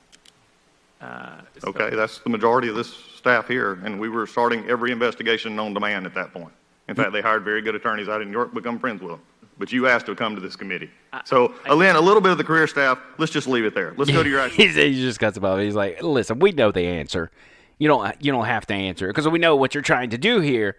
Uh, 1.00 1.40
so- 1.58 1.68
Okay, 1.68 1.94
that's 1.94 2.18
the 2.18 2.30
majority 2.30 2.68
of 2.68 2.74
this 2.74 2.92
staff 3.16 3.48
here, 3.48 3.78
and 3.84 4.00
we 4.00 4.08
were 4.08 4.26
starting 4.26 4.68
every 4.68 4.90
investigation 4.90 5.58
on 5.58 5.74
demand 5.74 6.06
at 6.06 6.14
that 6.14 6.32
point. 6.32 6.52
In 6.88 6.94
fact, 6.94 7.12
they 7.12 7.20
hired 7.20 7.44
very 7.44 7.60
good 7.60 7.74
attorneys 7.74 8.08
out 8.08 8.22
in 8.22 8.28
New 8.28 8.32
York, 8.32 8.54
become 8.54 8.78
friends 8.78 9.02
with 9.02 9.10
them. 9.12 9.20
But 9.58 9.72
you 9.72 9.88
asked 9.88 10.06
to 10.06 10.14
come 10.14 10.34
to 10.36 10.40
this 10.40 10.54
committee. 10.54 10.90
So, 11.24 11.52
Lynn, 11.68 11.96
a 11.96 12.00
little 12.00 12.20
bit 12.20 12.30
of 12.30 12.38
the 12.38 12.44
career 12.44 12.66
staff, 12.68 12.98
let's 13.18 13.32
just 13.32 13.48
leave 13.48 13.64
it 13.64 13.74
there. 13.74 13.92
Let's 13.96 14.10
go 14.10 14.22
to 14.22 14.28
your 14.28 14.40
actual. 14.44 14.64
He's, 14.64 14.76
he 14.76 14.94
just 14.94 15.18
cuts 15.18 15.36
above. 15.36 15.58
He's 15.58 15.74
like, 15.74 16.02
"Listen, 16.02 16.38
we 16.38 16.52
know 16.52 16.70
the 16.70 16.86
answer. 16.86 17.30
You 17.78 17.88
don't. 17.88 18.14
You 18.24 18.30
don't 18.32 18.46
have 18.46 18.66
to 18.66 18.74
answer 18.74 19.08
because 19.08 19.26
we 19.26 19.38
know 19.38 19.56
what 19.56 19.74
you're 19.74 19.82
trying 19.82 20.10
to 20.10 20.18
do 20.18 20.40
here 20.40 20.76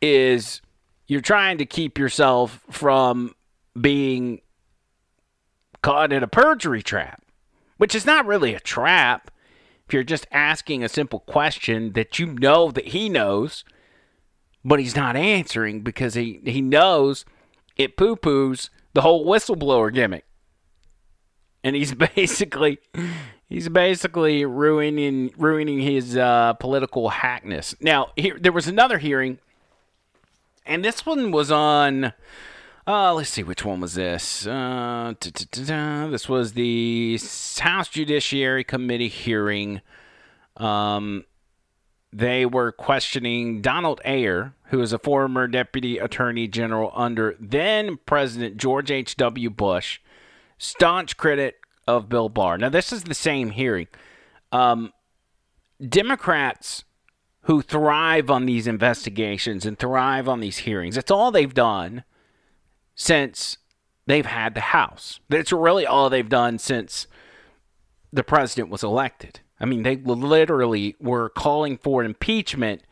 is 0.00 0.62
you're 1.06 1.20
trying 1.20 1.58
to 1.58 1.66
keep 1.66 1.98
yourself 1.98 2.60
from 2.70 3.34
being 3.78 4.40
caught 5.82 6.12
in 6.12 6.22
a 6.22 6.28
perjury 6.28 6.82
trap, 6.82 7.22
which 7.76 7.94
is 7.94 8.06
not 8.06 8.26
really 8.26 8.54
a 8.54 8.60
trap. 8.60 9.30
If 9.86 9.92
you're 9.92 10.02
just 10.02 10.26
asking 10.32 10.82
a 10.82 10.88
simple 10.88 11.20
question 11.20 11.92
that 11.92 12.18
you 12.18 12.26
know 12.26 12.70
that 12.70 12.88
he 12.88 13.10
knows, 13.10 13.64
but 14.64 14.80
he's 14.80 14.96
not 14.96 15.14
answering 15.14 15.82
because 15.82 16.14
he, 16.14 16.40
he 16.44 16.62
knows 16.62 17.26
it 17.76 17.96
poo 17.96 18.16
poos 18.16 18.70
the 18.92 19.02
whole 19.02 19.26
whistleblower 19.26 19.92
gimmick. 19.92 20.24
And 21.62 21.74
he's 21.76 21.94
basically 22.16 22.78
he's 23.48 23.68
basically 23.68 24.44
ruining 24.44 25.32
ruining 25.36 25.80
his 25.80 26.16
uh, 26.16 26.54
political 26.54 27.08
hackness. 27.08 27.74
Now, 27.80 28.08
here 28.16 28.38
there 28.40 28.52
was 28.52 28.68
another 28.68 28.98
hearing, 28.98 29.38
and 30.66 30.84
this 30.84 31.04
one 31.06 31.30
was 31.30 31.50
on 31.50 32.12
uh, 32.86 33.14
let's 33.14 33.30
see, 33.30 33.42
which 33.42 33.64
one 33.64 33.80
was 33.80 33.94
this? 33.94 34.46
Uh, 34.46 35.14
this 35.20 36.28
was 36.28 36.52
the 36.52 37.18
House 37.58 37.88
Judiciary 37.88 38.62
Committee 38.62 39.08
hearing. 39.08 39.80
Um, 40.58 41.24
they 42.12 42.44
were 42.44 42.72
questioning 42.72 43.62
Donald 43.62 44.02
Ayer, 44.04 44.54
who 44.74 44.82
is 44.82 44.92
a 44.92 44.98
former 44.98 45.46
deputy 45.46 45.98
attorney 45.98 46.48
general 46.48 46.90
under 46.96 47.36
then 47.38 47.96
President 48.06 48.56
George 48.56 48.90
H.W. 48.90 49.48
Bush, 49.50 50.00
staunch 50.58 51.16
critic 51.16 51.62
of 51.86 52.08
Bill 52.08 52.28
Barr. 52.28 52.58
Now, 52.58 52.70
this 52.70 52.92
is 52.92 53.04
the 53.04 53.14
same 53.14 53.50
hearing. 53.50 53.86
Um, 54.50 54.92
Democrats 55.88 56.82
who 57.42 57.62
thrive 57.62 58.30
on 58.30 58.46
these 58.46 58.66
investigations 58.66 59.64
and 59.64 59.78
thrive 59.78 60.28
on 60.28 60.40
these 60.40 60.58
hearings, 60.58 60.96
it's 60.96 61.10
all 61.10 61.30
they've 61.30 61.54
done 61.54 62.02
since 62.96 63.58
they've 64.06 64.26
had 64.26 64.56
the 64.56 64.60
House. 64.60 65.20
That's 65.28 65.52
really 65.52 65.86
all 65.86 66.10
they've 66.10 66.28
done 66.28 66.58
since 66.58 67.06
the 68.12 68.24
president 68.24 68.70
was 68.70 68.82
elected. 68.82 69.38
I 69.60 69.66
mean, 69.66 69.84
they 69.84 69.94
literally 69.94 70.96
were 70.98 71.28
calling 71.28 71.78
for 71.78 72.02
impeachment 72.02 72.82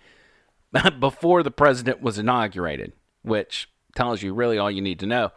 before 1.01 1.43
the 1.43 1.51
president 1.51 2.03
was 2.03 2.19
inaugurated, 2.19 2.93
which 3.23 3.69
tells 3.95 4.23
you 4.23 4.35
really 4.35 4.59
all 4.59 4.71
you 4.71 4.83
need 4.83 4.99
to 5.01 5.07
know. 5.07 5.31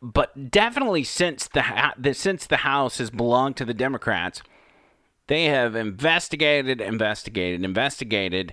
But 0.00 0.50
definitely 0.50 1.04
since 1.04 1.48
the 1.48 2.12
since 2.12 2.46
the 2.46 2.58
House 2.58 2.98
has 2.98 3.10
belonged 3.10 3.56
to 3.58 3.64
the 3.64 3.74
Democrats, 3.74 4.42
they 5.28 5.44
have 5.44 5.76
investigated, 5.76 6.80
investigated, 6.80 7.64
investigated. 7.64 8.52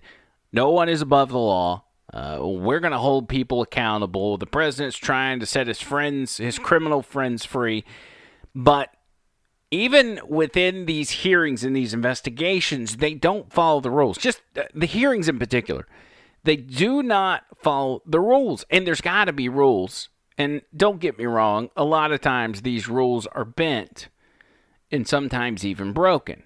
No 0.52 0.70
one 0.70 0.90
is 0.90 1.02
above 1.02 1.30
the 1.30 1.40
law. 1.40 1.86
Uh, 2.14 2.40
we're 2.42 2.80
going 2.80 2.92
to 2.92 3.00
hold 3.00 3.30
people 3.30 3.62
accountable. 3.62 4.38
The 4.38 4.48
president's 4.48 4.98
trying 4.98 5.40
to 5.40 5.46
set 5.46 5.68
his 5.68 5.82
friends, 5.82 6.38
his 6.38 6.58
criminal 6.58 7.02
friends, 7.02 7.46
free. 7.46 7.84
But 8.56 8.90
even 9.72 10.20
within 10.28 10.86
these 10.86 11.10
hearings 11.12 11.64
and 11.64 11.76
these 11.76 11.94
investigations, 11.94 12.98
they 12.98 13.14
don't 13.14 13.52
follow 13.52 13.82
the 13.82 13.92
rules. 13.92 14.18
Just 14.18 14.42
uh, 14.58 14.64
the 14.74 14.86
hearings 14.86 15.30
in 15.30 15.40
particular, 15.40 15.88
they 16.44 16.56
do 16.56 17.04
not 17.04 17.44
follow 17.58 18.02
the 18.06 18.20
rules. 18.20 18.66
And 18.70 18.86
there's 18.86 19.02
got 19.02 19.26
to 19.26 19.34
be 19.34 19.50
rules. 19.50 20.10
And 20.38 20.62
don't 20.76 21.02
get 21.02 21.18
me 21.18 21.26
wrong, 21.26 21.70
a 21.76 21.84
lot 21.84 22.12
of 22.12 22.22
times 22.22 22.62
these 22.62 22.88
rules 22.88 23.28
are 23.28 23.46
bent 23.46 24.08
and 24.92 25.08
sometimes 25.08 25.66
even 25.66 25.92
broken 25.92 26.44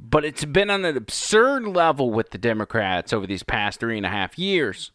but 0.00 0.24
it's 0.24 0.44
been 0.44 0.70
on 0.70 0.84
an 0.84 0.96
absurd 0.96 1.66
level 1.66 2.10
with 2.10 2.30
the 2.30 2.38
Democrats 2.38 3.12
over 3.12 3.26
these 3.26 3.42
past 3.42 3.80
three 3.80 3.96
and 3.96 4.06
a 4.06 4.10
half 4.10 4.38
years. 4.38 4.92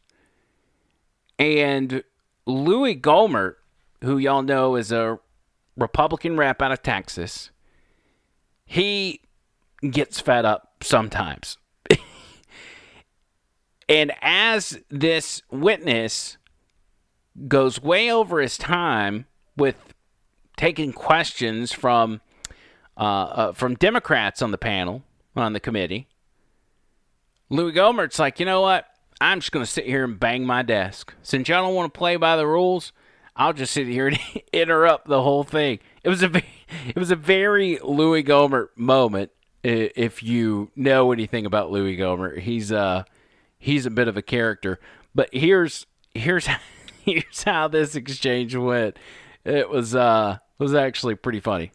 And 1.37 2.03
Louis 2.45 2.95
Gohmert, 2.95 3.55
who 4.01 4.17
y'all 4.17 4.41
know 4.41 4.75
is 4.75 4.91
a 4.91 5.19
Republican 5.77 6.37
rep 6.37 6.61
out 6.61 6.71
of 6.71 6.81
Texas, 6.83 7.51
he 8.65 9.21
gets 9.89 10.19
fed 10.19 10.45
up 10.45 10.75
sometimes. 10.81 11.57
and 13.89 14.11
as 14.21 14.79
this 14.89 15.41
witness 15.51 16.37
goes 17.47 17.81
way 17.81 18.11
over 18.11 18.39
his 18.39 18.57
time 18.57 19.25
with 19.57 19.75
taking 20.55 20.93
questions 20.93 21.71
from 21.71 22.21
uh, 22.95 22.99
uh, 22.99 23.51
from 23.53 23.73
Democrats 23.75 24.41
on 24.41 24.51
the 24.51 24.57
panel, 24.57 25.01
on 25.35 25.53
the 25.53 25.59
committee. 25.59 26.07
Louis 27.49 27.71
Gohmert's 27.71 28.19
like, 28.19 28.39
you 28.39 28.45
know 28.45 28.61
what? 28.61 28.85
I'm 29.19 29.39
just 29.39 29.51
going 29.51 29.65
to 29.65 29.71
sit 29.71 29.85
here 29.85 30.03
and 30.03 30.19
bang 30.19 30.45
my 30.45 30.61
desk. 30.61 31.13
Since 31.23 31.49
y'all 31.49 31.63
don't 31.63 31.75
want 31.75 31.91
to 31.91 31.97
play 31.97 32.17
by 32.17 32.35
the 32.35 32.45
rules, 32.45 32.91
I'll 33.35 33.53
just 33.53 33.73
sit 33.73 33.87
here 33.87 34.07
and 34.07 34.19
interrupt 34.53 35.07
the 35.07 35.21
whole 35.21 35.43
thing. 35.43 35.79
It 36.03 36.09
was 36.09 36.23
a 36.23 36.31
it 36.87 36.95
was 36.95 37.11
a 37.11 37.15
very 37.15 37.79
Louis 37.79 38.23
Gohmert 38.23 38.69
moment. 38.75 39.31
If 39.63 40.21
you 40.21 40.71
know 40.75 41.13
anything 41.13 41.45
about 41.45 41.71
Louis 41.71 41.97
Gohmert, 41.97 42.39
he's 42.39 42.71
uh 42.71 43.03
he's 43.57 43.85
a 43.85 43.91
bit 43.91 44.07
of 44.07 44.17
a 44.17 44.21
character. 44.21 44.79
But 45.15 45.29
here's 45.33 45.85
here's 46.13 46.47
here's 47.03 47.43
how 47.43 47.67
this 47.67 47.95
exchange 47.95 48.55
went. 48.55 48.97
It 49.45 49.69
was 49.69 49.95
uh 49.95 50.37
was 50.59 50.73
actually 50.73 51.15
pretty 51.15 51.39
funny. 51.39 51.71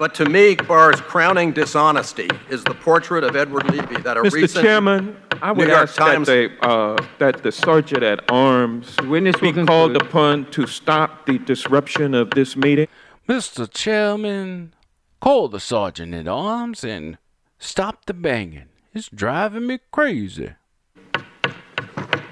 But 0.00 0.14
to 0.14 0.24
me, 0.24 0.54
Barr's 0.54 0.98
crowning 1.02 1.52
dishonesty 1.52 2.30
is 2.48 2.64
the 2.64 2.72
portrait 2.72 3.22
of 3.22 3.36
Edward 3.36 3.70
Levi 3.70 4.00
that 4.00 4.16
a 4.16 4.22
Mr. 4.22 4.32
recent 4.32 4.64
Chairman, 4.64 5.14
I 5.42 5.52
would 5.52 5.66
New 5.68 5.74
York 5.74 5.82
ask 5.90 5.96
that 5.96 6.06
Times- 6.06 6.26
the, 6.26 6.50
uh, 6.66 6.96
that 7.18 7.42
the 7.42 7.52
sergeant 7.52 8.02
at 8.02 8.24
arms 8.32 8.96
Witness 9.02 9.36
be 9.36 9.52
will 9.52 9.66
called 9.66 9.92
conclude. 9.92 10.08
upon 10.10 10.44
to 10.52 10.66
stop 10.66 11.26
the 11.26 11.36
disruption 11.36 12.14
of 12.14 12.30
this 12.30 12.56
meeting. 12.56 12.88
Mr. 13.28 13.70
Chairman, 13.70 14.72
call 15.20 15.48
the 15.48 15.60
sergeant 15.60 16.14
at 16.14 16.26
arms 16.26 16.82
and 16.82 17.18
stop 17.58 18.06
the 18.06 18.14
banging. 18.14 18.70
It's 18.94 19.10
driving 19.10 19.66
me 19.66 19.80
crazy. 19.92 20.54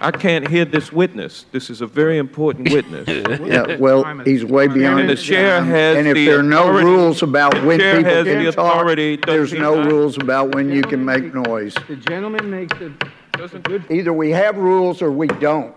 I 0.01 0.11
can't 0.11 0.47
hear 0.49 0.65
this 0.65 0.93
witness. 0.93 1.45
This 1.53 1.71
is 1.71 1.81
a 1.81 1.87
very 1.87 2.19
important 2.19 2.71
witness. 2.73 3.09
Yeah, 3.09 3.77
well, 3.77 4.05
he's 4.25 4.45
way 4.45 4.67
beyond. 4.69 5.01
And 5.01 5.09
the 5.11 5.17
chair 5.17 5.59
time. 5.59 5.69
has 5.69 5.97
And 5.99 6.07
if 6.09 6.15
the 6.15 6.27
there 6.27 6.39
are 6.41 6.43
no 6.43 6.63
authority- 6.69 6.87
rules 6.87 7.23
about 7.23 7.63
when 7.65 7.79
chair 7.79 7.97
people 7.97 8.13
has 8.13 8.25
the 8.27 8.33
can 8.35 8.45
talk, 8.53 8.75
authority, 8.75 9.17
does 9.17 9.35
there's 9.35 9.51
he 9.53 9.59
no 9.59 9.75
not? 9.77 9.91
rules 9.91 10.17
about 10.17 10.55
when 10.55 10.71
you 10.71 10.83
can 10.83 11.05
make 11.05 11.35
noise. 11.35 11.75
The 11.89 11.97
gentleman 11.97 12.51
makes 12.51 12.77
the, 12.79 12.93
a 13.41 13.59
good, 13.61 13.85
Either 13.91 14.13
we 14.13 14.31
have 14.31 14.57
rules 14.57 15.01
or 15.03 15.11
we 15.11 15.27
don't. 15.29 15.75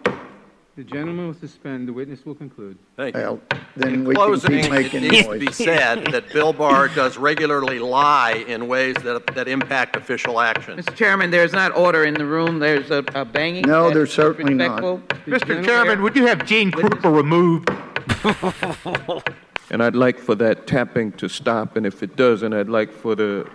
The 0.76 0.84
gentleman 0.84 1.28
will 1.28 1.34
suspend, 1.34 1.88
the 1.88 1.94
witness 1.94 2.26
will 2.26 2.36
conclude. 2.36 2.78
Thank 2.96 3.16
you. 3.16 3.22
Well, 3.22 3.42
then 3.76 3.94
In 3.94 4.06
we 4.06 4.16
can 4.16 4.24
closing, 4.24 4.52
keep 4.52 4.66
it 4.66 4.72
making 4.72 5.02
needs 5.02 5.28
to 5.28 5.40
be 5.40 5.46
noise. 5.46 5.56
said 5.56 6.06
that 6.12 6.32
Bill 6.32 6.54
Barr 6.54 6.88
does 6.88 7.18
regularly 7.18 7.80
lie 7.80 8.46
in 8.48 8.68
ways 8.68 8.96
that, 9.04 9.28
that 9.36 9.48
impact 9.48 9.96
official 9.96 10.40
action. 10.40 10.78
Mr. 10.78 10.96
Chairman, 10.96 11.30
there's 11.30 11.52
not 11.54 11.76
order 11.76 12.06
in 12.06 12.14
the 12.14 12.26
room. 12.26 12.60
There's 12.60 12.90
a, 12.90 13.04
a 13.14 13.26
banging. 13.26 13.64
No, 13.68 13.86
that's 13.86 13.96
there's 13.96 14.14
certainly 14.14 14.54
not. 14.54 14.82
disrespectful. 14.82 15.58
Mr. 15.58 15.66
Chairman, 15.66 16.02
would 16.02 16.16
you 16.16 16.26
have 16.28 16.46
Gene 16.46 16.72
Krupa 16.72 17.14
removed? 17.14 17.70
And 19.72 19.82
I'd 19.82 19.96
like 19.96 20.20
for 20.20 20.36
that 20.36 20.68
tapping 20.68 21.14
to 21.14 21.30
stop, 21.30 21.78
and 21.78 21.86
if 21.86 22.04
it 22.04 22.18
doesn't, 22.18 22.52
I'd 22.52 22.68
like 22.68 22.92
for 22.92 23.16
the 23.16 23.50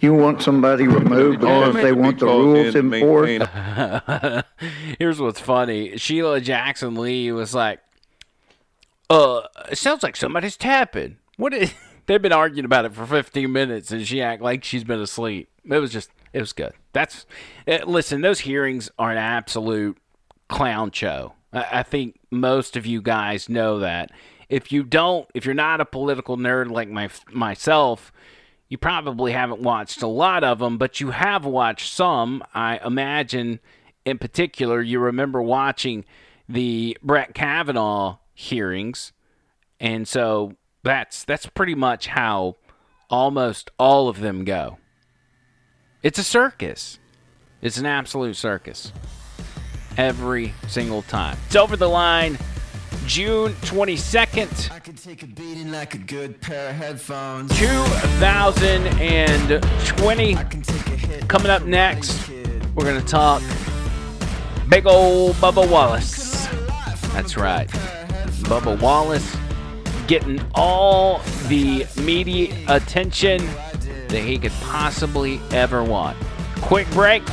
You 0.00 0.14
want 0.14 0.42
somebody 0.42 0.86
removed 0.86 1.40
because 1.40 1.74
they 1.74 1.92
want 1.92 2.18
the 2.18 2.26
rules 2.26 2.74
enforced? 2.74 4.46
Here's 4.98 5.20
what's 5.20 5.40
funny. 5.40 5.96
Sheila 5.96 6.40
Jackson 6.40 6.94
Lee 6.94 7.32
was 7.32 7.54
like, 7.54 7.80
uh, 9.08 9.42
it 9.70 9.76
sounds 9.76 10.02
like 10.02 10.16
somebody's 10.16 10.56
tapping. 10.56 11.18
What 11.36 11.52
is 11.52 11.74
they've 12.06 12.22
been 12.22 12.32
arguing 12.32 12.64
about 12.64 12.84
it 12.84 12.92
for 12.94 13.06
15 13.06 13.50
minutes 13.50 13.90
and 13.90 14.06
she 14.06 14.22
act 14.22 14.42
like 14.42 14.64
she's 14.64 14.84
been 14.84 15.00
asleep. 15.00 15.48
It 15.64 15.78
was 15.78 15.92
just 15.92 16.10
it 16.32 16.40
was 16.40 16.52
good. 16.52 16.72
That's 16.92 17.26
uh, 17.66 17.78
listen, 17.86 18.20
those 18.20 18.40
hearings 18.40 18.90
are 18.98 19.10
an 19.10 19.18
absolute 19.18 19.98
clown 20.48 20.90
show. 20.92 21.34
I, 21.52 21.66
I 21.72 21.82
think 21.82 22.18
most 22.30 22.76
of 22.76 22.86
you 22.86 23.02
guys 23.02 23.48
know 23.48 23.78
that. 23.80 24.10
If 24.48 24.72
you 24.72 24.82
don't, 24.82 25.28
if 25.34 25.44
you're 25.44 25.54
not 25.54 25.80
a 25.80 25.84
political 25.84 26.36
nerd 26.36 26.70
like 26.70 26.88
my 26.88 27.08
myself, 27.30 28.12
you 28.70 28.78
probably 28.78 29.32
haven't 29.32 29.60
watched 29.60 30.00
a 30.00 30.06
lot 30.06 30.44
of 30.44 30.60
them, 30.60 30.78
but 30.78 31.00
you 31.00 31.10
have 31.10 31.44
watched 31.44 31.92
some. 31.92 32.42
I 32.54 32.78
imagine, 32.78 33.58
in 34.06 34.16
particular, 34.16 34.80
you 34.80 35.00
remember 35.00 35.42
watching 35.42 36.04
the 36.48 36.96
Brett 37.02 37.34
Kavanaugh 37.34 38.18
hearings, 38.32 39.12
and 39.80 40.06
so 40.06 40.54
that's 40.84 41.24
that's 41.24 41.46
pretty 41.46 41.74
much 41.74 42.06
how 42.06 42.56
almost 43.10 43.72
all 43.76 44.08
of 44.08 44.20
them 44.20 44.44
go. 44.44 44.78
It's 46.04 46.20
a 46.20 46.24
circus. 46.24 47.00
It's 47.60 47.76
an 47.76 47.86
absolute 47.86 48.36
circus. 48.36 48.92
Every 49.96 50.54
single 50.68 51.02
time. 51.02 51.36
It's 51.46 51.56
over 51.56 51.76
the 51.76 51.88
line. 51.88 52.38
June 53.10 53.50
22nd, 53.62 54.70
I 54.70 54.78
can 54.78 54.94
take 54.94 55.24
a 55.24 55.26
beating 55.26 55.72
like 55.72 55.96
a 55.96 55.98
good 55.98 56.40
pair 56.40 56.70
of 56.70 56.76
headphones. 56.76 57.50
2020. 57.58 60.36
I 60.36 60.44
can 60.44 60.62
take 60.62 60.86
a 60.86 60.90
hit. 60.90 61.26
Coming 61.26 61.50
up 61.50 61.64
next, 61.64 62.28
we're 62.76 62.84
going 62.84 63.00
to 63.00 63.06
talk 63.06 63.42
Big 64.68 64.86
old 64.86 65.34
Bubba 65.34 65.68
Wallace. 65.68 66.46
That's 67.12 67.36
right. 67.36 67.66
Bubba 68.46 68.80
Wallace 68.80 69.36
getting 70.06 70.40
all 70.54 71.18
the 71.48 71.88
media 72.00 72.54
attention 72.68 73.44
that 74.06 74.22
he 74.22 74.38
could 74.38 74.52
possibly 74.60 75.40
ever 75.50 75.82
want. 75.82 76.16
Quick 76.60 76.88
break. 76.92 77.24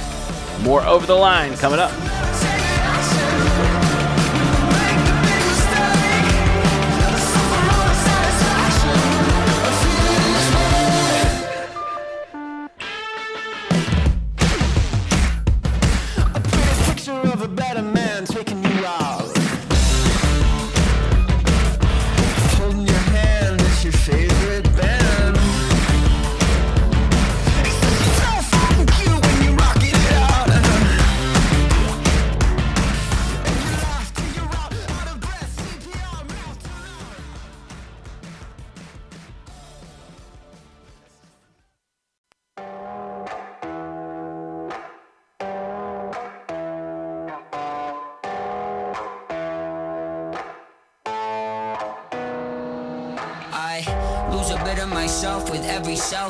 More 0.62 0.82
over 0.82 1.06
the 1.06 1.14
line 1.14 1.56
coming 1.58 1.78
up. 1.78 1.92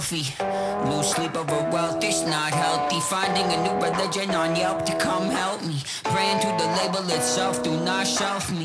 Lose 0.09 1.09
sleep 1.11 1.35
over 1.35 1.69
wealth, 1.69 2.01
it's 2.01 2.21
not 2.21 2.53
healthy. 2.53 2.99
Finding 3.01 3.43
a 3.43 3.61
new 3.63 3.75
religion 3.85 4.29
on 4.31 4.55
Yelp 4.55 4.85
to 4.85 4.95
come 4.95 5.29
help 5.29 5.61
me. 5.63 5.83
Praying 6.05 6.39
to 6.39 6.47
the 6.47 6.67
label 6.79 7.03
itself, 7.11 7.61
do 7.61 7.71
not 7.81 8.07
shelf 8.07 8.49
me. 8.49 8.56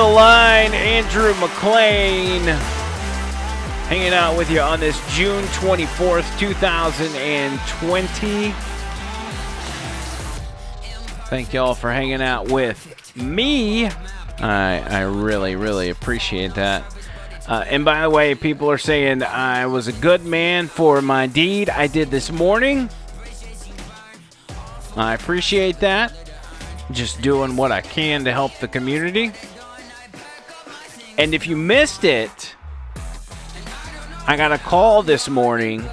The 0.00 0.06
line, 0.06 0.72
Andrew 0.72 1.34
McLean 1.34 2.40
hanging 3.90 4.14
out 4.14 4.34
with 4.34 4.50
you 4.50 4.58
on 4.58 4.80
this 4.80 4.98
June 5.14 5.44
24th, 5.44 6.38
2020. 6.38 8.52
Thank 11.28 11.52
y'all 11.52 11.74
for 11.74 11.92
hanging 11.92 12.22
out 12.22 12.48
with 12.48 13.14
me. 13.14 13.90
I, 14.38 14.82
I 14.88 15.02
really, 15.02 15.54
really 15.54 15.90
appreciate 15.90 16.54
that. 16.54 16.82
Uh, 17.46 17.66
and 17.68 17.84
by 17.84 18.00
the 18.00 18.08
way, 18.08 18.34
people 18.34 18.70
are 18.70 18.78
saying 18.78 19.22
I 19.22 19.66
was 19.66 19.86
a 19.86 19.92
good 19.92 20.24
man 20.24 20.68
for 20.68 21.02
my 21.02 21.26
deed 21.26 21.68
I 21.68 21.88
did 21.88 22.10
this 22.10 22.32
morning. 22.32 22.88
I 24.96 25.12
appreciate 25.12 25.78
that. 25.80 26.14
Just 26.90 27.20
doing 27.20 27.54
what 27.54 27.70
I 27.70 27.82
can 27.82 28.24
to 28.24 28.32
help 28.32 28.56
the 28.60 28.68
community. 28.68 29.32
And 31.20 31.34
if 31.34 31.46
you 31.46 31.54
missed 31.54 32.04
it, 32.04 32.56
I 34.26 34.38
got 34.38 34.52
a 34.52 34.58
call 34.58 35.02
this 35.02 35.28
morning 35.28 35.84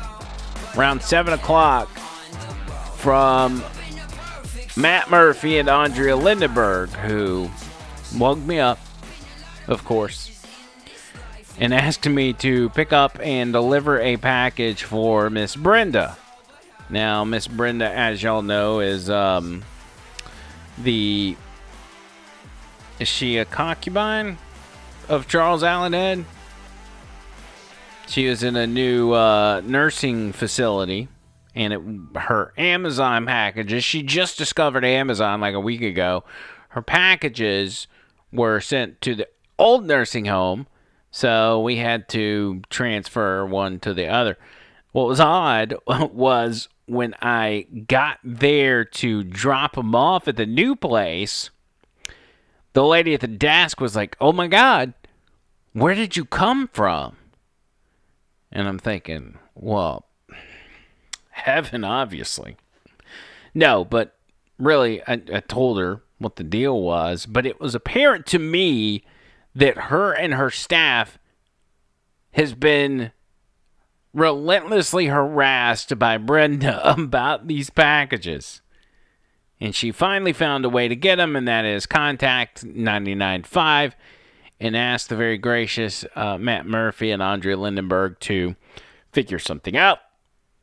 around 0.77 1.01
7 1.01 1.33
o'clock 1.33 1.89
from 2.95 3.61
Matt 4.77 5.09
Murphy 5.09 5.57
and 5.57 5.67
Andrea 5.67 6.15
Lindenberg, 6.15 6.91
who 6.91 7.49
woke 8.17 8.39
me 8.39 8.59
up, 8.59 8.79
of 9.67 9.83
course, 9.83 10.41
and 11.59 11.73
asked 11.73 12.07
me 12.07 12.31
to 12.31 12.69
pick 12.69 12.93
up 12.93 13.19
and 13.21 13.51
deliver 13.51 13.99
a 13.99 14.15
package 14.15 14.83
for 14.83 15.29
Miss 15.29 15.57
Brenda. 15.57 16.15
Now, 16.89 17.25
Miss 17.25 17.47
Brenda, 17.47 17.89
as 17.89 18.23
y'all 18.23 18.43
know, 18.43 18.79
is 18.79 19.09
um, 19.09 19.65
the. 20.77 21.35
Is 22.97 23.09
she 23.09 23.39
a 23.39 23.43
concubine 23.45 24.37
of 25.09 25.27
Charles 25.27 25.63
Allen 25.63 25.93
Ed? 25.93 26.25
She 28.07 28.27
was 28.29 28.43
in 28.43 28.55
a 28.55 28.65
new 28.65 29.11
uh, 29.11 29.61
nursing 29.65 30.31
facility, 30.31 31.09
and 31.53 31.73
it, 31.73 32.19
her 32.19 32.53
Amazon 32.57 33.25
packages. 33.25 33.83
She 33.83 34.01
just 34.03 34.37
discovered 34.37 34.85
Amazon 34.85 35.41
like 35.41 35.53
a 35.53 35.59
week 35.59 35.81
ago. 35.81 36.23
Her 36.69 36.81
packages 36.81 37.87
were 38.31 38.61
sent 38.61 39.01
to 39.01 39.15
the 39.15 39.27
old 39.59 39.85
nursing 39.85 40.25
home, 40.25 40.67
so 41.11 41.61
we 41.61 41.77
had 41.77 42.07
to 42.09 42.61
transfer 42.69 43.45
one 43.45 43.79
to 43.79 43.93
the 43.93 44.07
other. 44.07 44.37
What 44.91 45.07
was 45.07 45.19
odd 45.19 45.75
was 45.87 46.69
when 46.85 47.13
I 47.21 47.67
got 47.87 48.19
there 48.23 48.85
to 48.85 49.23
drop 49.23 49.75
them 49.75 49.93
off 49.93 50.27
at 50.27 50.37
the 50.37 50.45
new 50.45 50.75
place, 50.75 51.49
the 52.77 52.83
lady 52.83 53.15
at 53.15 53.21
the 53.21 53.27
desk 53.27 53.81
was 53.81 53.95
like, 53.95 54.15
"Oh 54.21 54.31
my 54.31 54.45
God, 54.45 54.93
where 55.73 55.95
did 55.95 56.15
you 56.15 56.25
come 56.25 56.67
from?" 56.67 57.17
And 58.51 58.67
I'm 58.67 58.77
thinking, 58.77 59.39
well, 59.55 60.05
heaven, 61.31 61.83
obviously. 61.83 62.55
No, 63.55 63.83
but 63.83 64.15
really, 64.59 65.01
I, 65.07 65.13
I 65.33 65.39
told 65.39 65.79
her 65.79 66.03
what 66.19 66.35
the 66.35 66.43
deal 66.43 66.79
was, 66.79 67.25
but 67.25 67.47
it 67.47 67.59
was 67.59 67.73
apparent 67.73 68.27
to 68.27 68.37
me 68.37 69.03
that 69.55 69.89
her 69.89 70.13
and 70.13 70.35
her 70.35 70.51
staff 70.51 71.17
has 72.33 72.53
been 72.53 73.11
relentlessly 74.13 75.07
harassed 75.07 75.97
by 75.97 76.19
Brenda 76.19 76.91
about 76.91 77.47
these 77.47 77.71
packages. 77.71 78.61
And 79.59 79.73
she 79.73 79.91
finally 79.91 80.33
found 80.33 80.65
a 80.65 80.69
way 80.69 80.87
to 80.87 80.95
get 80.95 81.15
them, 81.15 81.35
and 81.35 81.47
that 81.47 81.65
is 81.65 81.85
contact 81.85 82.63
995 82.63 83.95
and 84.59 84.75
ask 84.75 85.07
the 85.07 85.15
very 85.15 85.37
gracious 85.37 86.05
uh, 86.15 86.37
Matt 86.37 86.65
Murphy 86.65 87.11
and 87.11 87.21
Andrea 87.21 87.57
Lindenberg 87.57 88.19
to 88.21 88.55
figure 89.11 89.39
something 89.39 89.75
out. 89.75 89.99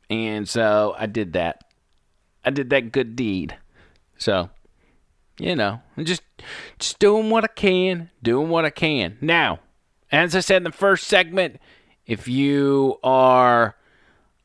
And 0.09 0.47
so 0.47 0.95
I 0.97 1.07
did 1.07 1.33
that. 1.33 1.63
I 2.43 2.51
did 2.51 2.69
that 2.69 2.91
good 2.91 3.15
deed. 3.15 3.57
So, 4.17 4.49
you 5.39 5.55
know, 5.55 5.81
I'm 5.97 6.05
just 6.05 6.21
just 6.79 6.99
doing 6.99 7.29
what 7.29 7.43
I 7.43 7.47
can, 7.47 8.11
doing 8.21 8.49
what 8.49 8.65
I 8.65 8.69
can. 8.69 9.17
Now, 9.19 9.59
as 10.11 10.35
I 10.35 10.39
said 10.39 10.57
in 10.57 10.63
the 10.63 10.71
first 10.71 11.07
segment, 11.07 11.59
if 12.05 12.27
you 12.27 12.99
are 13.03 13.75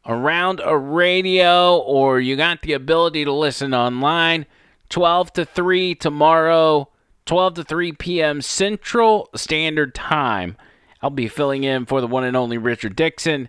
around 0.07 0.61
a 0.65 0.77
radio 0.77 1.77
or 1.77 2.21
you 2.21 2.37
got 2.37 2.63
the 2.63 2.73
ability 2.73 3.25
to 3.25 3.33
listen 3.33 3.75
online, 3.75 4.47
12 4.89 5.33
to 5.35 5.45
3 5.45 5.95
tomorrow, 5.95 6.89
12 7.27 7.55
to 7.55 7.65
3 7.65 7.93
p.m. 7.93 8.41
Central 8.41 9.29
Standard 9.35 9.95
Time. 9.95 10.57
I'll 11.03 11.11
be 11.11 11.29
filling 11.29 11.65
in 11.65 11.87
for 11.87 12.01
the 12.01 12.07
one 12.07 12.25
and 12.25 12.37
only 12.37 12.59
Richard 12.59 12.97
Dixon. 12.97 13.49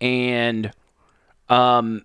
And 0.00 0.72
um 1.48 2.04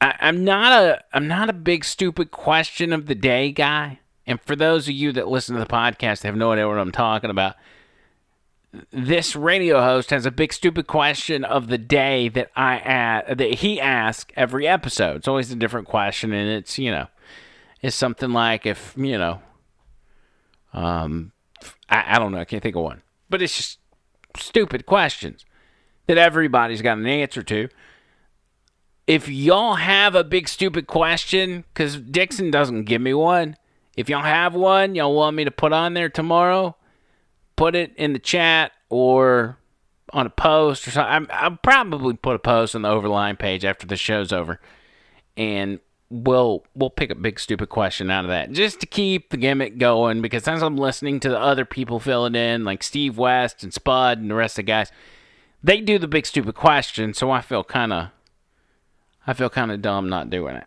I, 0.00 0.14
I'm 0.20 0.44
not 0.44 0.72
a 0.72 1.04
I'm 1.12 1.28
not 1.28 1.50
a 1.50 1.54
big 1.54 1.84
stupid 1.84 2.30
question 2.30 2.92
of 2.92 3.06
the 3.06 3.14
day 3.14 3.52
guy. 3.52 4.00
And 4.26 4.40
for 4.40 4.54
those 4.54 4.88
of 4.88 4.94
you 4.94 5.12
that 5.12 5.28
listen 5.28 5.54
to 5.56 5.60
the 5.60 5.66
podcast 5.66 6.22
have 6.22 6.36
no 6.36 6.52
idea 6.52 6.68
what 6.68 6.78
I'm 6.78 6.92
talking 6.92 7.30
about, 7.30 7.56
this 8.92 9.34
radio 9.34 9.80
host 9.80 10.10
has 10.10 10.26
a 10.26 10.30
big 10.30 10.52
stupid 10.52 10.86
question 10.86 11.44
of 11.44 11.66
the 11.66 11.78
day 11.78 12.28
that 12.28 12.50
I 12.54 12.78
ask, 12.78 13.36
that 13.36 13.54
he 13.54 13.80
asks 13.80 14.32
every 14.36 14.66
episode. 14.68 15.16
It's 15.16 15.28
always 15.28 15.50
a 15.50 15.56
different 15.56 15.88
question, 15.88 16.32
and 16.32 16.48
it's 16.48 16.78
you 16.78 16.90
know, 16.90 17.08
it's 17.82 17.96
something 17.96 18.32
like 18.32 18.66
if 18.66 18.94
you 18.96 19.18
know, 19.18 19.40
um, 20.72 21.32
I, 21.88 22.14
I 22.14 22.18
don't 22.18 22.32
know, 22.32 22.38
I 22.38 22.44
can't 22.44 22.62
think 22.62 22.76
of 22.76 22.82
one, 22.82 23.02
but 23.28 23.42
it's 23.42 23.56
just 23.56 23.78
stupid 24.36 24.86
questions 24.86 25.44
that 26.06 26.18
everybody's 26.18 26.82
got 26.82 26.98
an 26.98 27.06
answer 27.06 27.42
to. 27.42 27.68
if 29.06 29.28
y'all 29.28 29.74
have 29.74 30.14
a 30.14 30.22
big 30.22 30.48
stupid 30.48 30.86
question, 30.86 31.64
because 31.74 31.96
Dixon 31.96 32.50
doesn't 32.50 32.84
give 32.84 33.02
me 33.02 33.12
one, 33.12 33.56
if 33.96 34.08
y'all 34.08 34.22
have 34.22 34.54
one 34.54 34.94
y'all 34.94 35.14
want 35.14 35.34
me 35.34 35.44
to 35.44 35.50
put 35.50 35.72
on 35.72 35.94
there 35.94 36.08
tomorrow, 36.08 36.76
put 37.60 37.74
it 37.74 37.92
in 37.96 38.14
the 38.14 38.18
chat 38.18 38.72
or 38.88 39.58
on 40.14 40.26
a 40.26 40.30
post 40.30 40.88
or 40.88 40.92
something. 40.92 41.12
I'm, 41.12 41.26
I'll 41.30 41.58
probably 41.62 42.14
put 42.14 42.34
a 42.34 42.38
post 42.38 42.74
on 42.74 42.80
the 42.80 42.88
Overline 42.88 43.38
page 43.38 43.66
after 43.66 43.86
the 43.86 43.98
show's 43.98 44.32
over, 44.32 44.58
and 45.36 45.78
we'll 46.08 46.64
we'll 46.74 46.88
pick 46.88 47.10
a 47.10 47.14
big 47.14 47.38
stupid 47.38 47.68
question 47.68 48.10
out 48.10 48.24
of 48.24 48.30
that 48.30 48.50
just 48.52 48.80
to 48.80 48.86
keep 48.86 49.28
the 49.28 49.36
gimmick 49.36 49.76
going. 49.76 50.22
Because 50.22 50.48
as 50.48 50.62
I'm 50.62 50.78
listening 50.78 51.20
to 51.20 51.28
the 51.28 51.38
other 51.38 51.66
people 51.66 52.00
filling 52.00 52.34
in, 52.34 52.64
like 52.64 52.82
Steve 52.82 53.18
West 53.18 53.62
and 53.62 53.74
Spud 53.74 54.16
and 54.16 54.30
the 54.30 54.34
rest 54.34 54.52
of 54.52 54.64
the 54.64 54.72
guys, 54.72 54.90
they 55.62 55.82
do 55.82 55.98
the 55.98 56.08
big 56.08 56.24
stupid 56.24 56.54
question, 56.54 57.12
so 57.12 57.30
I 57.30 57.42
feel 57.42 57.62
kind 57.62 57.92
of 57.92 58.08
I 59.26 59.34
feel 59.34 59.50
kind 59.50 59.70
of 59.70 59.82
dumb 59.82 60.08
not 60.08 60.30
doing 60.30 60.56
it. 60.56 60.66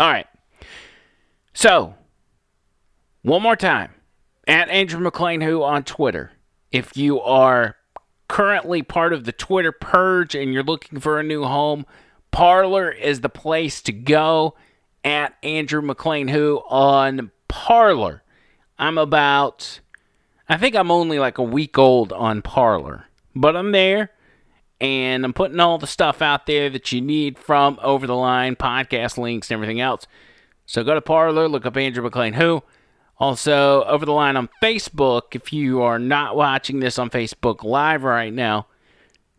All 0.00 0.10
right. 0.10 0.26
So, 1.54 1.94
one 3.22 3.42
more 3.42 3.54
time. 3.54 3.92
At 4.50 4.68
Andrew 4.68 4.98
McLean 4.98 5.42
Who 5.42 5.62
on 5.62 5.84
Twitter. 5.84 6.32
If 6.72 6.96
you 6.96 7.20
are 7.20 7.76
currently 8.26 8.82
part 8.82 9.12
of 9.12 9.22
the 9.22 9.30
Twitter 9.30 9.70
purge 9.70 10.34
and 10.34 10.52
you're 10.52 10.64
looking 10.64 10.98
for 10.98 11.20
a 11.20 11.22
new 11.22 11.44
home, 11.44 11.86
Parler 12.32 12.90
is 12.90 13.20
the 13.20 13.28
place 13.28 13.80
to 13.82 13.92
go. 13.92 14.56
At 15.04 15.36
Andrew 15.44 15.80
McLean 15.80 16.26
Who 16.26 16.62
on 16.68 17.30
Parler. 17.46 18.24
I'm 18.76 18.98
about, 18.98 19.78
I 20.48 20.56
think 20.56 20.74
I'm 20.74 20.90
only 20.90 21.20
like 21.20 21.38
a 21.38 21.44
week 21.44 21.78
old 21.78 22.12
on 22.12 22.42
Parler, 22.42 23.04
but 23.36 23.54
I'm 23.54 23.70
there 23.70 24.10
and 24.80 25.24
I'm 25.24 25.32
putting 25.32 25.60
all 25.60 25.78
the 25.78 25.86
stuff 25.86 26.20
out 26.20 26.46
there 26.46 26.68
that 26.70 26.90
you 26.90 27.00
need 27.00 27.38
from 27.38 27.78
Over 27.84 28.04
the 28.04 28.16
Line, 28.16 28.56
podcast 28.56 29.16
links, 29.16 29.48
and 29.48 29.54
everything 29.54 29.80
else. 29.80 30.08
So 30.66 30.82
go 30.82 30.94
to 30.94 31.00
Parler, 31.00 31.46
look 31.46 31.66
up 31.66 31.76
Andrew 31.76 32.02
McLean 32.02 32.32
Who. 32.32 32.64
Also, 33.20 33.84
Over 33.84 34.06
the 34.06 34.12
Line 34.12 34.36
on 34.36 34.48
Facebook. 34.62 35.34
If 35.34 35.52
you 35.52 35.82
are 35.82 35.98
not 35.98 36.36
watching 36.36 36.80
this 36.80 36.98
on 36.98 37.10
Facebook 37.10 37.62
Live 37.62 38.02
right 38.02 38.32
now, 38.32 38.66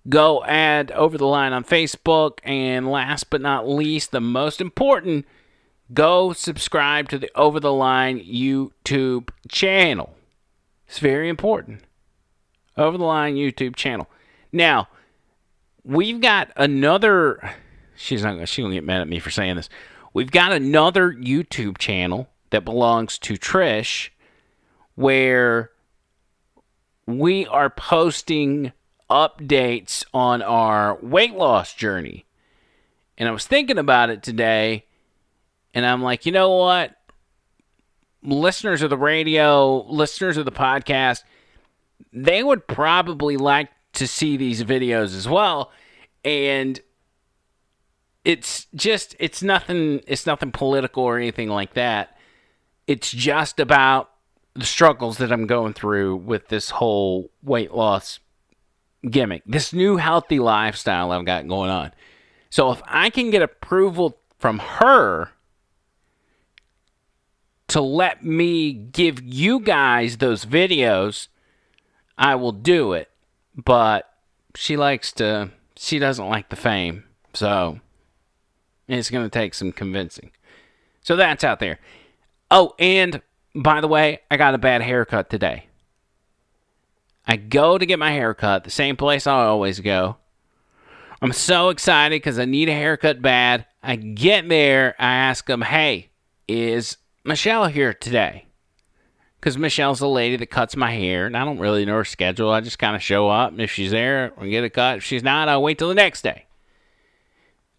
go 0.08 0.44
add 0.46 0.92
Over 0.92 1.18
the 1.18 1.26
Line 1.26 1.52
on 1.52 1.64
Facebook. 1.64 2.38
And 2.44 2.90
last 2.90 3.32
but 3.32 3.42
not 3.42 3.68
least, 3.68 4.12
the 4.12 4.22
most 4.22 4.62
important, 4.62 5.26
go 5.92 6.32
subscribe 6.32 7.10
to 7.10 7.18
the 7.18 7.32
Over 7.34 7.60
the 7.60 7.74
Line 7.74 8.20
YouTube 8.20 9.30
channel. 9.50 10.14
It's 10.88 11.00
very 11.00 11.28
important. 11.28 11.82
Over 12.78 13.00
the 13.00 13.04
Line 13.04 13.34
YouTube 13.34 13.76
channel. 13.76 14.08
Now, 14.52 14.90
we've 15.84 16.22
got 16.22 16.52
another. 16.56 17.56
She's 17.96 18.24
not. 18.24 18.48
She 18.48 18.62
gonna 18.62 18.76
get 18.76 18.84
mad 18.84 19.02
at 19.02 19.10
me 19.10 19.18
for 19.18 19.32
saying 19.32 19.56
this. 19.56 19.70
We've 20.14 20.30
got 20.30 20.52
another 20.52 21.12
YouTube 21.12 21.80
channel 21.80 22.28
that 22.52 22.64
belongs 22.64 23.18
to 23.20 23.34
Trish, 23.34 24.10
where 24.96 25.72
we 27.06 27.46
are 27.48 27.70
posting 27.70 28.72
updates 29.10 30.06
on 30.14 30.42
our 30.42 30.98
weight 31.02 31.34
loss 31.34 31.74
journey. 31.74 32.26
And 33.18 33.28
I 33.28 33.32
was 33.32 33.46
thinking 33.46 33.78
about 33.78 34.10
it 34.10 34.24
today, 34.24 34.86
and 35.74 35.86
I'm 35.86 36.02
like, 36.02 36.26
you 36.26 36.32
know 36.32 36.56
what? 36.58 36.96
Listeners 38.24 38.82
of 38.82 38.90
the 38.90 38.98
radio, 38.98 39.86
listeners 39.88 40.38
of 40.38 40.46
the 40.46 40.52
podcast, 40.52 41.24
they 42.14 42.44
would 42.44 42.68
probably 42.68 43.38
like 43.38 43.70
to 43.94 44.08
see 44.08 44.38
these 44.38 44.64
videos 44.64 45.16
as 45.16 45.28
well. 45.28 45.72
And 46.24 46.80
it's 48.24 48.68
just 48.76 49.16
it's 49.20 49.42
nothing 49.42 50.02
it's 50.08 50.28
nothing 50.28 50.52
political 50.52 51.04
or 51.04 51.18
anything 51.18 51.50
like 51.50 51.74
that. 51.74 52.18
It's 52.92 53.10
just 53.10 53.62
about 53.62 54.10
the 54.54 54.66
struggles 54.66 55.18
that 55.20 55.32
I'm 55.32 55.48
going 55.48 55.72
through 55.72 56.18
with 56.18 56.50
this 56.50 56.72
whole 56.72 57.32
weight 57.42 57.74
loss 57.74 58.20
gimmick, 59.10 59.44
this 59.46 59.72
new 59.72 59.96
healthy 59.96 60.40
lifestyle 60.40 61.14
I've 61.14 61.24
got 61.24 61.48
going 61.48 61.70
on. 61.70 61.94
So 62.50 62.70
if 62.74 62.82
I 62.86 63.10
can 63.10 63.32
get 63.32 63.42
approval 63.42 64.18
from 64.40 64.60
her 64.60 65.30
to 67.70 67.80
let 67.80 68.26
me 68.26 68.74
give 68.74 69.22
you 69.22 69.62
guys 69.62 70.18
those 70.18 70.44
videos, 70.44 71.30
I 72.18 72.36
will 72.36 72.52
do 72.52 72.92
it. 72.92 73.10
But 73.56 74.14
she 74.54 74.76
likes 74.76 75.14
to, 75.14 75.52
she 75.78 75.98
doesn't 75.98 76.28
like 76.28 76.50
the 76.50 76.58
fame. 76.58 77.06
So 77.34 77.80
it's 78.90 79.10
going 79.10 79.24
to 79.24 79.30
take 79.30 79.54
some 79.54 79.72
convincing. 79.72 80.32
So 81.00 81.16
that's 81.16 81.46
out 81.46 81.62
there. 81.62 81.80
Oh, 82.52 82.76
and 82.78 83.22
by 83.56 83.80
the 83.80 83.88
way, 83.88 84.20
I 84.30 84.36
got 84.36 84.54
a 84.54 84.60
bad 84.60 84.82
haircut 84.82 85.30
today. 85.30 85.68
I 87.26 87.38
go 87.38 87.78
to 87.78 87.86
get 87.86 87.98
my 87.98 88.12
haircut, 88.12 88.66
the 88.66 88.70
same 88.70 88.98
place 88.98 89.26
I 89.26 89.46
always 89.46 89.80
go. 89.80 90.18
I'm 91.22 91.32
so 91.32 91.70
excited 91.70 92.16
because 92.16 92.38
I 92.38 92.46
need 92.46 92.68
a 92.68 92.74
haircut 92.74 93.22
bad. 93.22 93.66
I 93.82 93.96
get 93.96 94.50
there, 94.50 94.96
I 95.00 95.14
ask 95.14 95.46
them, 95.46 95.62
hey, 95.62 96.10
is 96.48 96.98
Michelle 97.24 97.68
here 97.68 97.94
today? 97.94 98.48
Because 99.40 99.58
Michelle's 99.58 100.00
the 100.00 100.10
lady 100.10 100.36
that 100.36 100.48
cuts 100.48 100.76
my 100.76 100.92
hair, 100.92 101.28
and 101.28 101.38
I 101.38 101.46
don't 101.46 101.58
really 101.58 101.86
know 101.86 101.96
her 101.96 102.06
schedule. 102.06 102.52
I 102.52 102.60
just 102.60 102.80
kind 102.80 102.96
of 102.96 103.02
show 103.02 103.30
up, 103.30 103.52
and 103.52 103.62
if 103.62 103.72
she's 103.72 103.92
there, 103.92 104.34
I 104.38 104.48
get 104.48 104.64
a 104.64 104.70
cut. 104.70 104.98
If 104.98 105.04
she's 105.04 105.24
not, 105.24 105.48
I'll 105.48 105.64
wait 105.64 105.78
till 105.78 105.88
the 105.88 105.96
next 105.96 106.22
day. 106.22 106.46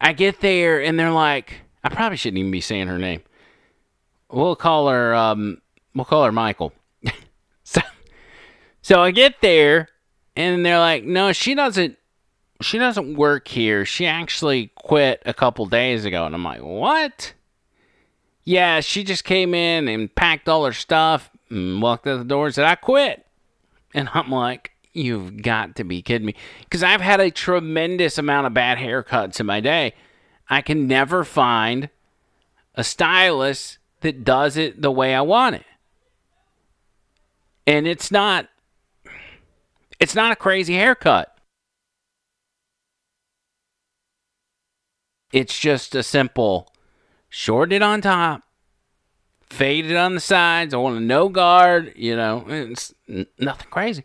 I 0.00 0.12
get 0.12 0.40
there, 0.40 0.82
and 0.82 0.98
they're 0.98 1.12
like, 1.12 1.60
I 1.84 1.88
probably 1.88 2.16
shouldn't 2.16 2.38
even 2.38 2.50
be 2.50 2.60
saying 2.60 2.86
her 2.86 2.98
name. 2.98 3.22
We'll 4.32 4.56
call 4.56 4.88
her, 4.88 5.14
um, 5.14 5.60
we'll 5.94 6.04
call 6.04 6.24
her 6.24 6.32
Michael. 6.32 6.72
so, 7.64 7.80
so 8.80 9.02
I 9.02 9.10
get 9.10 9.40
there, 9.42 9.88
and 10.34 10.64
they're 10.64 10.78
like, 10.78 11.04
no, 11.04 11.32
she 11.32 11.54
doesn't, 11.54 11.98
she 12.62 12.78
doesn't 12.78 13.16
work 13.16 13.48
here. 13.48 13.84
She 13.84 14.06
actually 14.06 14.72
quit 14.74 15.22
a 15.26 15.34
couple 15.34 15.66
days 15.66 16.04
ago, 16.04 16.24
and 16.24 16.34
I'm 16.34 16.44
like, 16.44 16.62
what? 16.62 17.34
Yeah, 18.44 18.80
she 18.80 19.04
just 19.04 19.24
came 19.24 19.54
in 19.54 19.86
and 19.86 20.12
packed 20.14 20.48
all 20.48 20.64
her 20.64 20.72
stuff 20.72 21.30
and 21.50 21.82
walked 21.82 22.06
out 22.06 22.18
the 22.18 22.24
door 22.24 22.46
and 22.46 22.54
said, 22.54 22.64
I 22.64 22.74
quit. 22.74 23.26
And 23.94 24.08
I'm 24.14 24.30
like, 24.30 24.72
you've 24.92 25.42
got 25.42 25.76
to 25.76 25.84
be 25.84 26.02
kidding 26.02 26.26
me. 26.26 26.34
Because 26.60 26.82
I've 26.82 27.00
had 27.00 27.20
a 27.20 27.30
tremendous 27.30 28.18
amount 28.18 28.46
of 28.46 28.54
bad 28.54 28.78
haircuts 28.78 29.38
in 29.38 29.46
my 29.46 29.60
day. 29.60 29.94
I 30.48 30.62
can 30.62 30.86
never 30.86 31.24
find 31.24 31.88
a 32.74 32.82
stylist 32.82 33.78
that 34.02 34.24
does 34.24 34.56
it 34.56 34.80
the 34.80 34.90
way 34.90 35.14
I 35.14 35.22
want 35.22 35.56
it. 35.56 35.64
And 37.66 37.86
it's 37.86 38.10
not 38.10 38.48
it's 39.98 40.14
not 40.14 40.32
a 40.32 40.36
crazy 40.36 40.74
haircut. 40.74 41.36
It's 45.32 45.58
just 45.58 45.94
a 45.94 46.02
simple 46.02 46.72
short 47.28 47.72
it 47.72 47.82
on 47.82 48.02
top, 48.02 48.42
fade 49.48 49.86
it 49.86 49.96
on 49.96 50.14
the 50.14 50.20
sides. 50.20 50.74
I 50.74 50.76
want 50.76 50.96
a 50.96 51.00
no 51.00 51.28
guard, 51.28 51.92
you 51.96 52.16
know, 52.16 52.44
it's 52.48 52.94
nothing 53.38 53.68
crazy. 53.70 54.04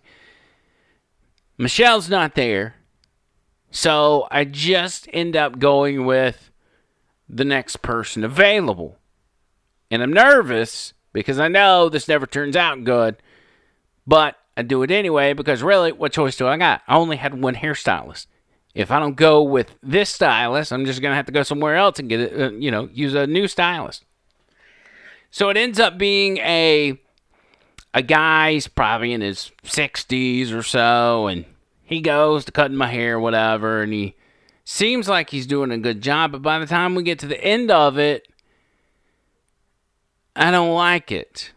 Michelle's 1.58 2.10
not 2.10 2.36
there. 2.36 2.76
So 3.72 4.28
I 4.32 4.46
just 4.46 5.10
end 5.12 5.36
up 5.36 5.60
going 5.60 6.06
with 6.06 6.52
the 7.28 7.44
next 7.44 7.82
person 7.82 8.24
available. 8.24 8.98
And 9.90 10.04
I'm 10.04 10.14
nervous 10.14 10.94
because 11.14 11.40
I 11.40 11.48
know 11.48 11.90
this 11.90 12.08
never 12.08 12.26
turns 12.26 12.56
out 12.56 12.84
good. 12.84 13.18
But 14.06 14.36
I 14.56 14.64
do 14.64 14.84
it 14.84 14.92
anyway 14.92 15.34
because 15.34 15.62
really, 15.62 15.92
what 15.92 16.14
choice 16.14 16.36
do 16.36 16.48
I 16.48 16.58
got? 16.58 16.82
I 16.88 16.96
only 16.96 17.18
had 17.18 17.42
one 17.42 17.56
hairstylist. 17.56 18.28
If 18.74 18.92
I 18.92 19.00
don't 19.00 19.16
go 19.16 19.42
with 19.42 19.74
this 19.82 20.10
stylist, 20.10 20.72
I'm 20.72 20.86
just 20.86 21.02
going 21.02 21.12
to 21.12 21.16
have 21.16 21.26
to 21.26 21.32
go 21.32 21.44
somewhere 21.44 21.76
else 21.76 22.00
and 22.00 22.08
get 22.10 22.20
it, 22.20 22.40
uh, 22.40 22.52
you 22.52 22.70
know, 22.70 22.90
use 22.94 23.16
a 23.16 23.26
new 23.26 23.48
stylist. 23.48 24.06
So 25.32 25.50
it 25.50 25.58
ends 25.58 25.80
up 25.80 25.98
being 25.98 26.38
a 26.38 27.00
a 27.94 28.02
guy's 28.02 28.68
probably 28.68 29.14
in 29.14 29.22
his 29.22 29.52
60s 29.64 30.54
or 30.54 30.62
so 30.62 31.28
and 31.28 31.46
he 31.84 32.00
goes 32.00 32.46
to 32.46 32.52
cutting 32.52 32.78
my 32.78 32.88
hair 32.88 33.20
whatever 33.20 33.82
and 33.82 33.92
he 33.92 34.14
seems 34.64 35.10
like 35.10 35.32
he's 35.32 35.48
doing 35.48 35.72
a 35.72 35.78
good 35.78 36.02
job 36.02 36.32
but 36.32 36.42
by 36.44 36.60
the 36.60 36.68
time 36.68 36.94
we 36.94 37.02
get 37.02 37.18
to 37.18 37.26
the 37.26 37.42
end 37.44 37.72
of 37.72 37.98
it 37.98 38.28
I 40.38 40.52
don't 40.52 40.74
like 40.76 41.12
it. 41.12 41.52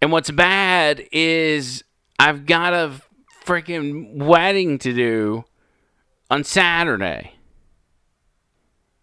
And 0.00 0.12
what's 0.12 0.30
bad 0.30 1.04
is 1.10 1.82
I've 2.18 2.46
got 2.46 2.72
a 2.72 2.92
freaking 3.44 4.16
wedding 4.16 4.78
to 4.78 4.92
do 4.92 5.44
on 6.30 6.44
Saturday. 6.44 7.34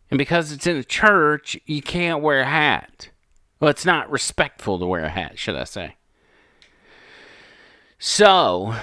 And 0.09 0.17
because 0.17 0.51
it's 0.51 0.65
in 0.65 0.77
a 0.77 0.83
church, 0.83 1.59
you 1.65 1.81
can't 1.81 2.21
wear 2.21 2.41
a 2.41 2.45
hat. 2.45 3.09
Well, 3.59 3.69
it's 3.69 3.85
not 3.85 4.09
respectful 4.09 4.79
to 4.79 4.85
wear 4.85 5.03
a 5.03 5.09
hat, 5.09 5.37
should 5.37 5.55
I 5.55 5.65
say. 5.65 5.97
So, 7.99 8.75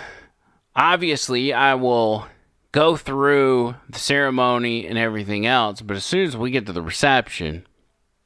obviously, 0.76 1.54
I 1.54 1.74
will 1.74 2.26
go 2.70 2.96
through 2.96 3.76
the 3.88 3.98
ceremony 3.98 4.86
and 4.86 4.98
everything 4.98 5.46
else, 5.46 5.80
but 5.80 5.96
as 5.96 6.04
soon 6.04 6.26
as 6.26 6.36
we 6.36 6.50
get 6.50 6.66
to 6.66 6.72
the 6.72 6.82
reception, 6.82 7.66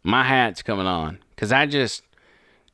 my 0.03 0.25
hat's 0.25 0.63
coming 0.63 0.87
on 0.87 1.22
because 1.35 1.53
I 1.53 1.67
just 1.67 2.03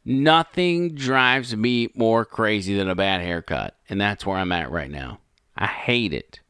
nothing 0.04 0.94
drives 0.94 1.56
me 1.56 1.90
more 1.94 2.24
crazy 2.24 2.76
than 2.76 2.88
a 2.88 2.94
bad 2.94 3.20
haircut, 3.20 3.76
and 3.88 4.00
that's 4.00 4.24
where 4.24 4.38
I'm 4.38 4.52
at 4.52 4.70
right 4.70 4.90
now. 4.90 5.20
I 5.56 5.66
hate 5.66 6.12
it. 6.12 6.40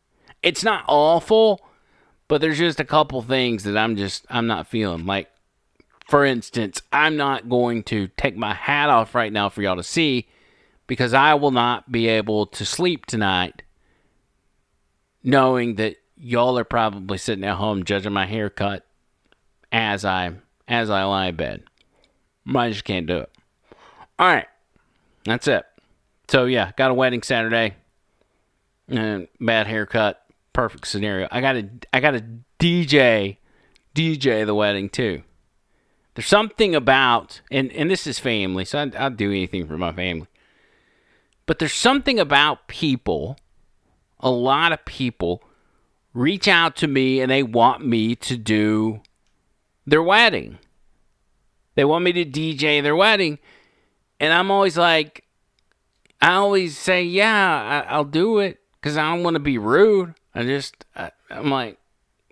It's 0.42 0.62
not 0.62 0.84
awful, 0.86 1.60
but 2.28 2.40
there's 2.40 2.58
just 2.58 2.80
a 2.80 2.84
couple 2.84 3.20
things 3.22 3.64
that 3.64 3.76
I'm 3.76 3.96
just 3.96 4.26
I'm 4.28 4.46
not 4.46 4.66
feeling. 4.66 5.06
Like, 5.06 5.28
for 6.08 6.24
instance, 6.24 6.80
I'm 6.92 7.16
not 7.16 7.48
going 7.48 7.82
to 7.84 8.08
take 8.16 8.36
my 8.36 8.54
hat 8.54 8.90
off 8.90 9.14
right 9.14 9.32
now 9.32 9.48
for 9.48 9.62
y'all 9.62 9.76
to 9.76 9.82
see 9.82 10.28
because 10.86 11.14
I 11.14 11.34
will 11.34 11.50
not 11.50 11.90
be 11.90 12.08
able 12.08 12.46
to 12.46 12.64
sleep 12.64 13.06
tonight 13.06 13.62
knowing 15.22 15.74
that 15.76 15.96
y'all 16.16 16.58
are 16.58 16.64
probably 16.64 17.18
sitting 17.18 17.44
at 17.44 17.56
home 17.56 17.84
judging 17.84 18.12
my 18.12 18.26
haircut 18.26 18.86
as 19.70 20.04
I 20.04 20.32
as 20.66 20.90
I 20.90 21.04
lie 21.04 21.28
in 21.28 21.36
bed. 21.36 21.62
I 22.54 22.70
just 22.70 22.84
can't 22.84 23.06
do 23.06 23.18
it. 23.18 23.30
All 24.18 24.26
right, 24.26 24.46
that's 25.24 25.48
it. 25.48 25.64
So 26.28 26.44
yeah, 26.44 26.72
got 26.76 26.90
a 26.90 26.94
wedding 26.94 27.22
Saturday. 27.22 27.74
And 28.88 29.28
bad 29.38 29.66
haircut, 29.66 30.24
perfect 30.54 30.86
scenario. 30.86 31.28
I 31.30 31.42
got 31.42 31.56
a 31.56 31.68
I 31.92 32.00
got 32.00 32.14
a 32.14 32.24
DJ 32.58 33.36
DJ 33.94 34.46
the 34.46 34.54
wedding 34.54 34.88
too. 34.88 35.22
There's 36.14 36.26
something 36.26 36.74
about 36.74 37.42
and 37.50 37.70
and 37.72 37.90
this 37.90 38.06
is 38.06 38.18
family, 38.18 38.64
so 38.64 38.78
I, 38.78 38.90
I'll 38.98 39.10
do 39.10 39.30
anything 39.30 39.66
for 39.66 39.76
my 39.76 39.92
family. 39.92 40.26
But 41.44 41.58
there's 41.58 41.74
something 41.74 42.18
about 42.18 42.66
people 42.66 43.36
a 44.20 44.30
lot 44.30 44.72
of 44.72 44.84
people 44.84 45.42
reach 46.12 46.48
out 46.48 46.76
to 46.76 46.86
me 46.86 47.20
and 47.20 47.30
they 47.30 47.42
want 47.42 47.84
me 47.84 48.16
to 48.16 48.36
do 48.36 49.00
their 49.86 50.02
wedding. 50.02 50.58
They 51.78 51.84
want 51.84 52.02
me 52.02 52.12
to 52.14 52.24
DJ 52.24 52.82
their 52.82 52.96
wedding. 52.96 53.38
And 54.18 54.32
I'm 54.32 54.50
always 54.50 54.76
like, 54.76 55.24
I 56.20 56.32
always 56.32 56.76
say, 56.76 57.04
yeah, 57.04 57.84
I, 57.88 57.96
will 57.96 58.04
do 58.04 58.40
it 58.40 58.58
because 58.72 58.96
I 58.96 59.08
don't 59.08 59.22
want 59.22 59.34
to 59.34 59.40
be 59.40 59.58
rude. 59.58 60.14
I 60.34 60.42
just, 60.42 60.84
I, 60.96 61.12
I'm 61.30 61.52
like, 61.52 61.78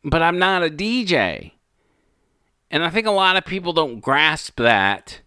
but 0.02 0.20
I'm 0.20 0.40
not 0.40 0.64
a 0.64 0.68
DJ. 0.68 1.52
And 2.72 2.82
I 2.82 2.90
think 2.90 3.06
a 3.06 3.12
lot 3.12 3.36
of 3.36 3.44
people 3.44 3.72
don't 3.72 4.00
grasp 4.00 4.56
that 4.56 5.20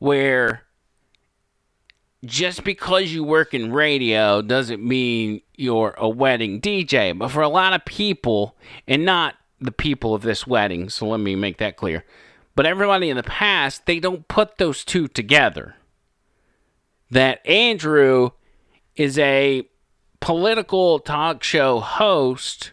where 0.00 0.64
just 2.22 2.62
because 2.62 3.10
you 3.10 3.24
work 3.24 3.54
in 3.54 3.72
radio 3.72 4.42
doesn't 4.42 4.86
mean 4.86 5.40
you're 5.56 5.94
a 5.96 6.10
wedding 6.10 6.60
DJ. 6.60 7.16
But 7.16 7.30
for 7.30 7.40
a 7.40 7.48
lot 7.48 7.72
of 7.72 7.86
people, 7.86 8.54
and 8.86 9.06
not 9.06 9.36
the 9.58 9.72
people 9.72 10.14
of 10.14 10.20
this 10.20 10.46
wedding, 10.46 10.90
so 10.90 11.08
let 11.08 11.20
me 11.20 11.36
make 11.36 11.56
that 11.56 11.78
clear, 11.78 12.04
but 12.54 12.66
everybody 12.66 13.10
in 13.10 13.16
the 13.16 13.22
past, 13.22 13.86
they 13.86 14.00
don't 14.00 14.28
put 14.28 14.58
those 14.58 14.84
two 14.84 15.08
together. 15.08 15.76
That 17.10 17.44
Andrew 17.46 18.30
is 18.96 19.18
a 19.18 19.68
political 20.20 20.98
talk 20.98 21.42
show 21.42 21.80
host 21.80 22.72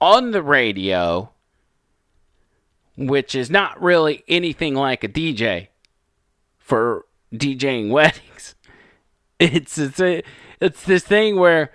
on 0.00 0.32
the 0.32 0.42
radio, 0.42 1.30
which 2.96 3.34
is 3.34 3.50
not 3.50 3.80
really 3.80 4.24
anything 4.28 4.74
like 4.74 5.04
a 5.04 5.08
DJ 5.08 5.68
for 6.58 7.06
DJing 7.32 7.90
weddings. 7.90 8.54
It's 9.38 9.78
it's 9.78 10.00
a, 10.00 10.22
it's 10.60 10.82
this 10.84 11.04
thing 11.04 11.36
where 11.36 11.70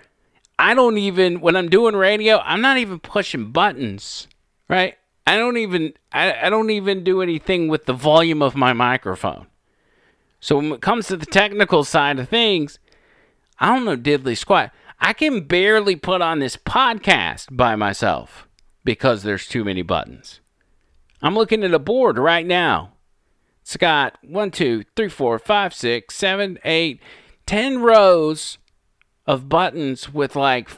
I 0.58 0.74
don't 0.74 0.98
even 0.98 1.40
when 1.40 1.56
I'm 1.56 1.68
doing 1.68 1.96
radio, 1.96 2.38
I'm 2.38 2.60
not 2.60 2.78
even 2.78 3.00
pushing 3.00 3.50
buttons, 3.50 4.28
right? 4.68 4.96
I 5.26 5.36
don't 5.36 5.56
even 5.56 5.94
I, 6.12 6.46
I 6.46 6.50
don't 6.50 6.70
even 6.70 7.04
do 7.04 7.22
anything 7.22 7.68
with 7.68 7.86
the 7.86 7.92
volume 7.92 8.42
of 8.42 8.56
my 8.56 8.72
microphone. 8.72 9.46
So 10.40 10.56
when 10.56 10.72
it 10.72 10.82
comes 10.82 11.06
to 11.06 11.16
the 11.16 11.26
technical 11.26 11.84
side 11.84 12.18
of 12.18 12.28
things, 12.28 12.78
I 13.58 13.74
don't 13.74 13.84
know 13.84 13.96
diddly 13.96 14.36
squat. 14.36 14.72
I 15.00 15.12
can 15.12 15.46
barely 15.46 15.96
put 15.96 16.20
on 16.20 16.38
this 16.38 16.56
podcast 16.56 17.56
by 17.56 17.76
myself 17.76 18.46
because 18.84 19.22
there's 19.22 19.48
too 19.48 19.64
many 19.64 19.82
buttons. 19.82 20.40
I'm 21.22 21.34
looking 21.34 21.64
at 21.64 21.72
a 21.72 21.78
board 21.78 22.18
right 22.18 22.46
now. 22.46 22.92
It's 23.62 23.78
got 23.78 24.18
one, 24.22 24.50
two, 24.50 24.84
three, 24.94 25.08
four, 25.08 25.38
five, 25.38 25.72
six, 25.72 26.14
seven, 26.14 26.58
eight, 26.64 27.00
ten 27.46 27.80
rows 27.80 28.58
of 29.26 29.48
buttons 29.48 30.12
with 30.12 30.36
like 30.36 30.68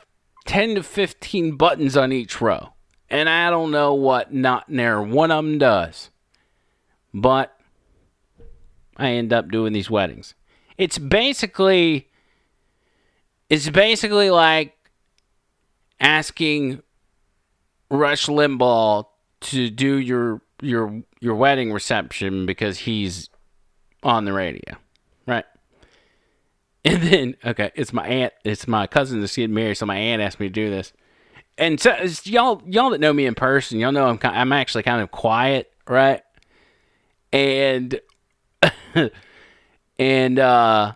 10 0.45 0.77
to 0.77 0.83
15 0.85 1.57
buttons 1.57 1.97
on 1.97 2.13
each 2.13 2.41
row. 2.41 2.75
And 3.09 3.29
I 3.29 3.51
don't 3.51 3.71
know 3.71 3.95
what 3.95 4.33
not 4.33 4.69
near 4.69 5.01
one 5.01 5.31
of 5.31 5.45
them 5.45 5.59
does. 5.59 6.11
But 7.15 7.57
I 8.97 9.11
end 9.11 9.33
up 9.33 9.51
doing 9.51 9.73
these 9.73 9.91
weddings. 9.91 10.35
It's 10.77 10.99
basically 10.99 12.09
it's 13.49 13.69
basically 13.69 14.31
like 14.31 14.77
asking 16.01 16.83
Rush 17.91 18.27
Limbaugh 18.27 19.07
to 19.41 19.71
do 19.71 19.97
your 19.97 20.43
your 20.61 21.03
your 21.21 21.35
wedding 21.35 21.73
reception 21.73 22.47
because 22.47 22.81
he's 22.81 23.31
on 24.03 24.25
the 24.25 24.33
radio. 24.33 24.77
Right? 25.27 25.45
And 26.87 27.03
then, 27.03 27.37
okay, 27.45 27.73
it's 27.75 27.93
my 27.93 28.07
aunt, 28.07 28.33
it's 28.45 28.69
my 28.69 28.87
cousin 28.87 29.19
that's 29.19 29.35
getting 29.35 29.53
married, 29.53 29.75
so 29.75 29.87
my 29.87 29.97
aunt 29.97 30.23
asked 30.23 30.39
me 30.39 30.47
to 30.47 30.53
do 30.53 30.71
this. 30.71 30.93
And 31.59 31.81
so, 31.81 31.97
y'all, 32.25 32.63
y'all 32.67 32.91
that 32.91 33.01
know 33.01 33.13
me 33.13 33.27
in 33.27 33.35
person, 33.35 33.79
y'all 33.79 33.93
know 33.93 34.07
I'm, 34.07 34.19
I'm 34.23 34.53
actually 34.53 34.83
kind 34.83 35.01
of 35.01 35.11
quiet, 35.11 35.73
right? 35.89 36.23
And, 37.33 38.01
and, 39.99 40.39
uh, 40.39 40.93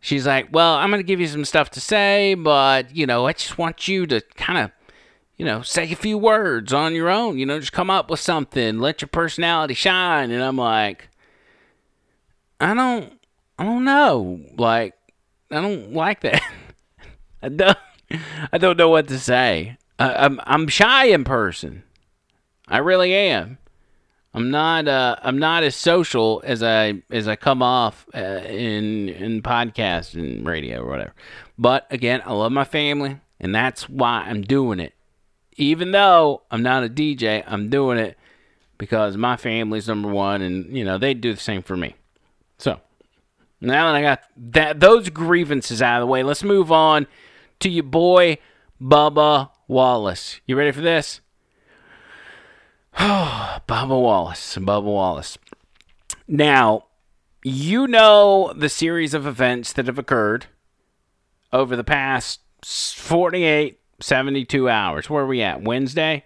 she's 0.00 0.26
like, 0.26 0.48
well, 0.52 0.74
I'm 0.74 0.90
going 0.90 1.00
to 1.00 1.06
give 1.06 1.20
you 1.20 1.26
some 1.26 1.44
stuff 1.44 1.70
to 1.72 1.80
say, 1.80 2.34
but, 2.34 2.94
you 2.94 3.06
know, 3.06 3.26
I 3.26 3.32
just 3.32 3.58
want 3.58 3.88
you 3.88 4.06
to 4.06 4.20
kind 4.36 4.58
of, 4.58 4.70
you 5.36 5.44
know, 5.44 5.62
say 5.62 5.90
a 5.90 5.96
few 5.96 6.16
words 6.16 6.72
on 6.72 6.94
your 6.94 7.10
own, 7.10 7.38
you 7.38 7.44
know, 7.44 7.58
just 7.58 7.72
come 7.72 7.90
up 7.90 8.08
with 8.08 8.20
something, 8.20 8.78
let 8.78 9.02
your 9.02 9.08
personality 9.08 9.74
shine. 9.74 10.30
And 10.30 10.42
I'm 10.42 10.56
like, 10.56 11.08
I 12.60 12.74
don't, 12.74 13.12
I 13.58 13.64
don't 13.64 13.84
know. 13.84 14.40
Like, 14.56 14.94
I 15.50 15.60
don't 15.60 15.92
like 15.92 16.20
that. 16.20 16.42
I 17.42 17.48
don't. 17.48 17.78
I 18.52 18.58
don't 18.58 18.78
know 18.78 18.88
what 18.88 19.08
to 19.08 19.18
say. 19.18 19.78
I, 19.98 20.24
I'm 20.24 20.40
I'm 20.44 20.68
shy 20.68 21.06
in 21.06 21.24
person. 21.24 21.82
I 22.68 22.78
really 22.78 23.14
am. 23.14 23.58
I'm 24.34 24.50
not. 24.50 24.86
Uh, 24.86 25.16
I'm 25.22 25.38
not 25.38 25.62
as 25.62 25.74
social 25.74 26.42
as 26.44 26.62
I 26.62 27.02
as 27.10 27.26
I 27.26 27.36
come 27.36 27.62
off 27.62 28.06
uh, 28.14 28.18
in 28.18 29.08
in 29.08 29.42
podcast 29.42 30.14
and 30.14 30.46
radio 30.46 30.82
or 30.82 30.90
whatever. 30.90 31.14
But 31.58 31.86
again, 31.90 32.22
I 32.24 32.34
love 32.34 32.52
my 32.52 32.64
family, 32.64 33.18
and 33.40 33.54
that's 33.54 33.88
why 33.88 34.26
I'm 34.28 34.42
doing 34.42 34.78
it. 34.78 34.92
Even 35.56 35.92
though 35.92 36.42
I'm 36.50 36.62
not 36.62 36.84
a 36.84 36.88
DJ, 36.88 37.42
I'm 37.46 37.70
doing 37.70 37.96
it 37.96 38.18
because 38.76 39.16
my 39.16 39.36
family's 39.36 39.88
number 39.88 40.08
one, 40.08 40.42
and 40.42 40.76
you 40.76 40.84
know 40.84 40.98
they 40.98 41.14
do 41.14 41.32
the 41.32 41.40
same 41.40 41.62
for 41.62 41.76
me. 41.76 41.94
So 42.58 42.80
now 43.62 43.90
that 43.90 43.96
I 43.96 44.02
got 44.02 44.22
that 44.36 44.80
those 44.80 45.08
grievances 45.08 45.80
out 45.80 46.02
of 46.02 46.06
the 46.06 46.12
way, 46.12 46.22
let's 46.22 46.42
move 46.42 46.70
on 46.70 47.06
to 47.60 47.70
your 47.70 47.84
boy 47.84 48.36
Bubba 48.82 49.48
Wallace. 49.68 50.40
You 50.46 50.56
ready 50.56 50.72
for 50.72 50.80
this? 50.80 51.20
Oh, 52.98 53.58
Bubba 53.68 54.00
Wallace, 54.00 54.56
Bubba 54.56 54.82
Wallace. 54.82 55.38
Now, 56.28 56.84
you 57.42 57.86
know 57.86 58.52
the 58.56 58.68
series 58.68 59.14
of 59.14 59.26
events 59.26 59.72
that 59.74 59.86
have 59.86 59.98
occurred 59.98 60.46
over 61.52 61.76
the 61.76 61.84
past 61.84 62.40
48, 62.64 63.78
72 64.00 64.68
hours. 64.68 65.08
Where 65.08 65.24
are 65.24 65.26
we 65.26 65.42
at? 65.42 65.62
Wednesday? 65.62 66.24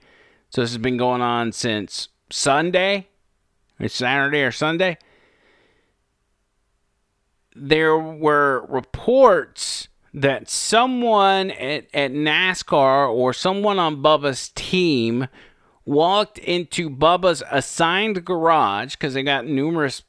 So 0.51 0.63
this 0.63 0.71
has 0.71 0.79
been 0.79 0.97
going 0.97 1.21
on 1.21 1.53
since 1.53 2.09
Sunday? 2.31 3.09
It's 3.79 3.95
Saturday 3.95 4.43
or 4.43 4.53
Sunday? 4.53 4.99
there 7.55 7.99
were 7.99 8.65
reports 8.69 9.89
that 10.13 10.49
someone 10.49 11.51
at, 11.53 11.87
at 11.95 12.13
NASCAR 12.13 13.09
or 13.09 13.33
someone 13.33 13.79
on 13.79 14.03
Bubba's 14.03 14.49
team 14.51 15.29
walked 15.85 16.39
into 16.39 16.91
Bubba's 16.91 17.43
assigned 17.51 18.25
garage 18.25 18.95
because 18.95 19.15
they 19.15 19.23
got 19.23 19.47
numerous 19.47 20.03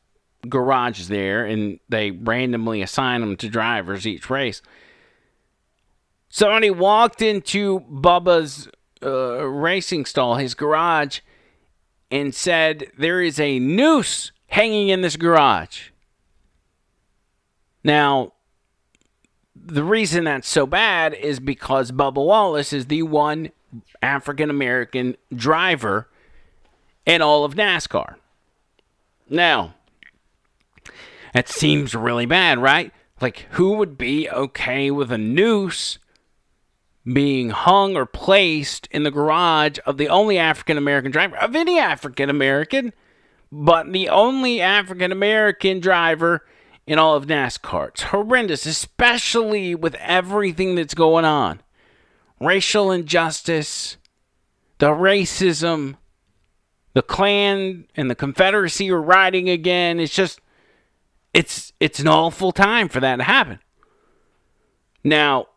garages 0.49 1.07
there 1.07 1.45
and 1.45 1.79
they 1.89 2.11
randomly 2.11 2.81
assign 2.81 3.21
them 3.21 3.37
to 3.37 3.49
drivers 3.49 4.07
each 4.07 4.29
race. 4.29 4.61
Somebody 6.29 6.69
walked 6.69 7.21
into 7.21 7.81
Bubba's 7.81 8.69
uh, 9.03 9.45
racing 9.45 10.05
stall, 10.05 10.35
his 10.35 10.53
garage, 10.53 11.19
and 12.09 12.33
said, 12.33 12.87
There 12.97 13.21
is 13.21 13.39
a 13.39 13.59
noose 13.59 14.31
hanging 14.47 14.89
in 14.89 15.01
this 15.01 15.17
garage. 15.17 15.89
Now, 17.83 18.33
the 19.63 19.83
reason 19.83 20.23
that's 20.25 20.49
so 20.49 20.65
bad 20.65 21.13
is 21.13 21.39
because 21.39 21.91
Bubba 21.91 22.25
Wallace 22.25 22.73
is 22.73 22.87
the 22.87 23.03
one 23.03 23.51
African 24.01 24.49
American 24.49 25.15
driver 25.33 26.07
in 27.05 27.21
all 27.21 27.43
of 27.43 27.55
NASCAR. 27.55 28.15
Now, 29.29 29.75
that 31.33 31.47
seems 31.47 31.95
really 31.95 32.25
bad, 32.25 32.59
right? 32.59 32.91
Like, 33.21 33.47
who 33.51 33.73
would 33.73 33.97
be 33.97 34.29
okay 34.29 34.91
with 34.91 35.11
a 35.11 35.17
noose 35.17 35.99
being 37.11 37.49
hung 37.49 37.95
or 37.95 38.05
placed 38.05 38.87
in 38.91 39.03
the 39.03 39.11
garage 39.11 39.79
of 39.85 39.97
the 39.97 40.09
only 40.09 40.37
African 40.37 40.77
American 40.77 41.11
driver, 41.11 41.37
of 41.37 41.55
any 41.55 41.79
African 41.79 42.29
American, 42.29 42.93
but 43.51 43.91
the 43.91 44.09
only 44.09 44.61
African 44.61 45.11
American 45.11 45.79
driver 45.79 46.45
in 46.85 46.99
all 46.99 47.15
of 47.15 47.27
NASCAR? 47.27 47.89
It's 47.89 48.03
horrendous, 48.03 48.65
especially 48.65 49.75
with 49.75 49.95
everything 49.95 50.75
that's 50.75 50.93
going 50.93 51.25
on 51.25 51.61
racial 52.41 52.91
injustice, 52.91 53.97
the 54.79 54.87
racism, 54.87 55.95
the 56.93 57.01
Klan 57.01 57.85
and 57.95 58.09
the 58.09 58.15
Confederacy 58.15 58.91
are 58.91 59.01
riding 59.01 59.49
again. 59.49 59.99
It's 59.99 60.13
just 60.13 60.41
it's 61.33 61.71
it's 61.79 61.99
an 61.99 62.07
awful 62.07 62.51
time 62.51 62.89
for 62.89 62.99
that 62.99 63.17
to 63.17 63.23
happen. 63.23 63.59
Now, 65.03 65.47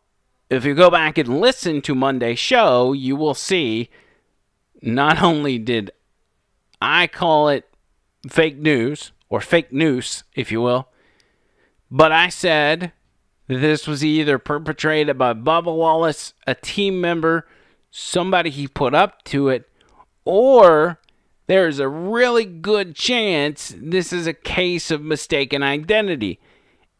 if 0.48 0.64
you 0.64 0.74
go 0.74 0.90
back 0.90 1.18
and 1.18 1.40
listen 1.40 1.82
to 1.82 1.94
Monday's 1.94 2.38
show, 2.38 2.92
you 2.92 3.16
will 3.16 3.34
see 3.34 3.90
not 4.80 5.22
only 5.22 5.58
did 5.58 5.90
I 6.80 7.06
call 7.06 7.48
it 7.48 7.68
fake 8.28 8.58
news 8.58 9.12
or 9.28 9.40
fake 9.40 9.72
news, 9.72 10.22
if 10.34 10.52
you 10.52 10.60
will, 10.60 10.88
but 11.94 12.10
I 12.10 12.28
said 12.28 12.90
that 13.46 13.58
this 13.58 13.86
was 13.86 14.04
either 14.04 14.36
perpetrated 14.40 15.16
by 15.16 15.32
Bubba 15.32 15.72
Wallace, 15.72 16.34
a 16.44 16.56
team 16.56 17.00
member, 17.00 17.46
somebody 17.88 18.50
he 18.50 18.66
put 18.66 18.96
up 18.96 19.22
to 19.26 19.48
it, 19.48 19.70
or 20.24 20.98
there's 21.46 21.78
a 21.78 21.88
really 21.88 22.46
good 22.46 22.96
chance 22.96 23.72
this 23.78 24.12
is 24.12 24.26
a 24.26 24.34
case 24.34 24.90
of 24.90 25.02
mistaken 25.02 25.62
identity. 25.62 26.40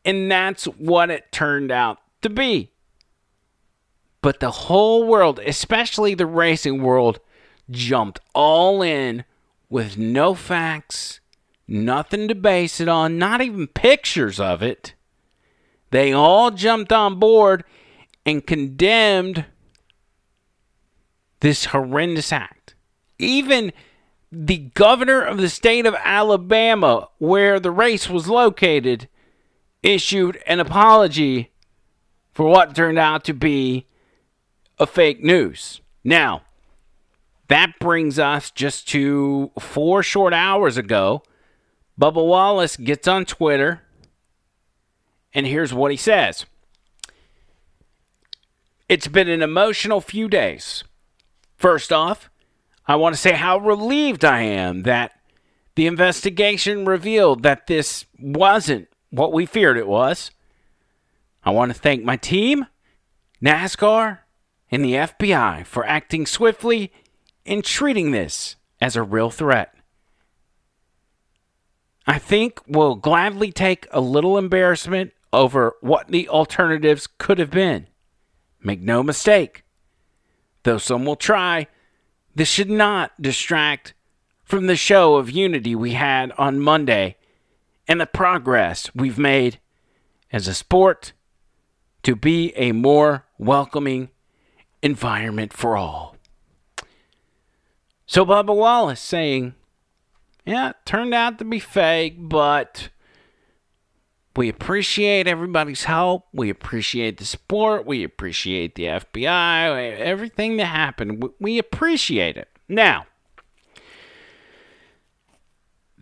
And 0.04 0.30
that's 0.30 0.66
what 0.66 1.10
it 1.10 1.32
turned 1.32 1.72
out 1.72 1.98
to 2.22 2.30
be. 2.30 2.70
But 4.20 4.38
the 4.38 4.52
whole 4.52 5.08
world, 5.08 5.40
especially 5.40 6.14
the 6.14 6.24
racing 6.24 6.80
world, 6.84 7.18
jumped 7.68 8.20
all 8.32 8.80
in 8.80 9.24
with 9.68 9.98
no 9.98 10.34
facts, 10.34 11.18
nothing 11.66 12.28
to 12.28 12.34
base 12.34 12.80
it 12.80 12.88
on, 12.88 13.18
not 13.18 13.40
even 13.40 13.66
pictures 13.66 14.38
of 14.38 14.62
it. 14.62 14.94
They 15.90 16.12
all 16.12 16.50
jumped 16.50 16.92
on 16.92 17.18
board 17.18 17.64
and 18.26 18.46
condemned 18.46 19.44
this 21.40 21.66
horrendous 21.66 22.32
act. 22.32 22.74
Even 23.18 23.72
the 24.32 24.70
governor 24.74 25.22
of 25.22 25.38
the 25.38 25.48
state 25.48 25.86
of 25.86 25.94
Alabama, 26.02 27.08
where 27.18 27.60
the 27.60 27.70
race 27.70 28.08
was 28.08 28.28
located, 28.28 29.08
issued 29.82 30.42
an 30.46 30.58
apology 30.60 31.52
for 32.32 32.46
what 32.46 32.74
turned 32.74 32.98
out 32.98 33.24
to 33.24 33.32
be 33.32 33.86
a 34.78 34.86
fake 34.86 35.22
news. 35.22 35.80
Now, 36.02 36.42
that 37.48 37.78
brings 37.78 38.18
us 38.18 38.50
just 38.50 38.88
to 38.88 39.52
four 39.58 40.02
short 40.02 40.32
hours 40.32 40.76
ago. 40.76 41.22
Bubba 42.00 42.24
Wallace 42.24 42.76
gets 42.76 43.06
on 43.06 43.24
Twitter, 43.24 43.82
and 45.32 45.46
here's 45.46 45.72
what 45.72 45.90
he 45.90 45.96
says 45.96 46.46
It's 48.88 49.08
been 49.08 49.28
an 49.28 49.42
emotional 49.42 50.00
few 50.00 50.28
days. 50.28 50.84
First 51.56 51.92
off, 51.92 52.30
I 52.86 52.96
want 52.96 53.14
to 53.14 53.20
say 53.20 53.32
how 53.32 53.58
relieved 53.58 54.24
I 54.24 54.42
am 54.42 54.82
that 54.82 55.12
the 55.76 55.86
investigation 55.86 56.84
revealed 56.84 57.42
that 57.42 57.66
this 57.66 58.04
wasn't 58.20 58.88
what 59.10 59.32
we 59.32 59.46
feared 59.46 59.76
it 59.76 59.86
was. 59.86 60.30
I 61.44 61.50
want 61.50 61.72
to 61.72 61.78
thank 61.78 62.04
my 62.04 62.16
team, 62.16 62.66
NASCAR, 63.42 64.20
and 64.70 64.84
the 64.84 64.94
FBI 64.94 65.64
for 65.66 65.86
acting 65.86 66.26
swiftly 66.26 66.92
and 67.46 67.64
treating 67.64 68.10
this 68.10 68.56
as 68.80 68.96
a 68.96 69.02
real 69.02 69.30
threat. 69.30 69.73
I 72.06 72.18
think 72.18 72.60
we'll 72.66 72.96
gladly 72.96 73.50
take 73.50 73.86
a 73.90 74.00
little 74.00 74.36
embarrassment 74.36 75.12
over 75.32 75.74
what 75.80 76.08
the 76.08 76.28
alternatives 76.28 77.06
could 77.06 77.38
have 77.38 77.50
been. 77.50 77.86
Make 78.62 78.80
no 78.80 79.02
mistake, 79.02 79.64
though 80.62 80.78
some 80.78 81.04
will 81.04 81.16
try, 81.16 81.66
this 82.34 82.48
should 82.48 82.70
not 82.70 83.20
distract 83.20 83.94
from 84.42 84.66
the 84.66 84.76
show 84.76 85.16
of 85.16 85.30
unity 85.30 85.74
we 85.74 85.92
had 85.92 86.32
on 86.32 86.60
Monday 86.60 87.16
and 87.88 88.00
the 88.00 88.06
progress 88.06 88.90
we've 88.94 89.18
made 89.18 89.58
as 90.32 90.48
a 90.48 90.54
sport 90.54 91.12
to 92.02 92.14
be 92.14 92.52
a 92.56 92.72
more 92.72 93.24
welcoming 93.38 94.10
environment 94.82 95.52
for 95.52 95.76
all. 95.76 96.16
So 98.06 98.26
Bubba 98.26 98.54
Wallace 98.54 99.00
saying, 99.00 99.54
yeah, 100.44 100.72
turned 100.84 101.14
out 101.14 101.38
to 101.38 101.44
be 101.44 101.58
fake, 101.58 102.16
but 102.18 102.90
we 104.36 104.48
appreciate 104.48 105.26
everybody's 105.26 105.84
help. 105.84 106.26
We 106.32 106.50
appreciate 106.50 107.18
the 107.18 107.24
support. 107.24 107.86
We 107.86 108.04
appreciate 108.04 108.74
the 108.74 108.84
FBI. 108.84 109.98
Everything 109.98 110.56
that 110.56 110.66
happened, 110.66 111.24
we 111.38 111.58
appreciate 111.58 112.36
it. 112.36 112.48
Now, 112.68 113.06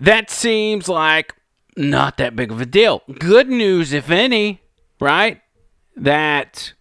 that 0.00 0.30
seems 0.30 0.88
like 0.88 1.34
not 1.76 2.16
that 2.16 2.34
big 2.34 2.50
of 2.50 2.60
a 2.60 2.66
deal. 2.66 3.02
Good 3.18 3.48
news, 3.48 3.92
if 3.92 4.10
any, 4.10 4.62
right? 4.98 5.40
That 5.94 6.72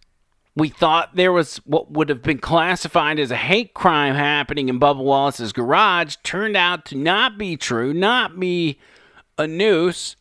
we 0.54 0.68
thought 0.68 1.16
there 1.16 1.32
was 1.32 1.56
what 1.58 1.90
would 1.90 2.08
have 2.08 2.22
been 2.22 2.38
classified 2.38 3.18
as 3.18 3.30
a 3.30 3.36
hate 3.36 3.74
crime 3.74 4.14
happening 4.14 4.68
in 4.68 4.78
Bubba 4.78 5.02
Wallace's 5.02 5.52
garage 5.52 6.16
turned 6.22 6.56
out 6.56 6.84
to 6.86 6.96
not 6.96 7.38
be 7.38 7.56
true, 7.56 7.94
not 7.94 8.38
be 8.38 8.78
a 9.38 9.46
noose 9.46 10.16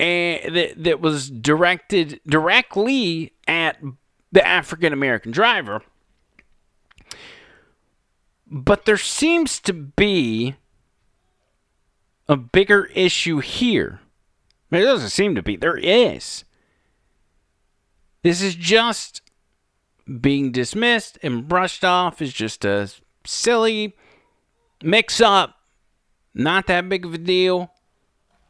and 0.00 0.56
that, 0.56 0.82
that 0.82 1.00
was 1.00 1.30
directed 1.30 2.20
directly 2.26 3.32
at 3.46 3.78
the 4.32 4.46
African 4.46 4.92
American 4.92 5.30
driver. 5.30 5.82
But 8.46 8.84
there 8.84 8.96
seems 8.96 9.60
to 9.60 9.72
be 9.72 10.56
a 12.28 12.36
bigger 12.36 12.86
issue 12.94 13.38
here. 13.38 14.00
There 14.70 14.82
doesn't 14.82 15.10
seem 15.10 15.34
to 15.34 15.42
be. 15.42 15.56
There 15.56 15.76
is. 15.76 16.44
This 18.22 18.42
is 18.42 18.54
just 18.54 19.22
being 20.20 20.52
dismissed 20.52 21.18
and 21.22 21.48
brushed 21.48 21.84
off 21.84 22.20
as 22.20 22.32
just 22.32 22.64
a 22.64 22.90
silly 23.24 23.96
mix 24.82 25.20
up. 25.20 25.56
Not 26.34 26.66
that 26.66 26.88
big 26.88 27.04
of 27.04 27.14
a 27.14 27.18
deal. 27.18 27.72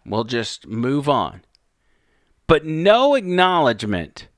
We'll 0.04 0.24
just 0.24 0.66
move 0.66 1.08
on. 1.08 1.42
But 2.46 2.64
no 2.64 3.14
acknowledgement 3.14 4.28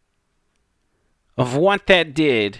of 1.36 1.56
what 1.56 1.86
that 1.86 2.14
did 2.14 2.58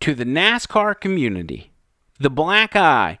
to 0.00 0.14
the 0.14 0.24
NASCAR 0.24 1.00
community, 1.00 1.72
the 2.18 2.30
black 2.30 2.76
eye 2.76 3.18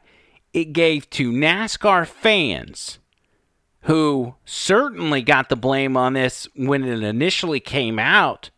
it 0.52 0.72
gave 0.72 1.08
to 1.10 1.32
NASCAR 1.32 2.06
fans 2.06 2.97
who 3.88 4.34
certainly 4.44 5.22
got 5.22 5.48
the 5.48 5.56
blame 5.56 5.96
on 5.96 6.12
this 6.12 6.46
when 6.54 6.84
it 6.84 7.02
initially 7.02 7.58
came 7.58 7.98
out. 7.98 8.50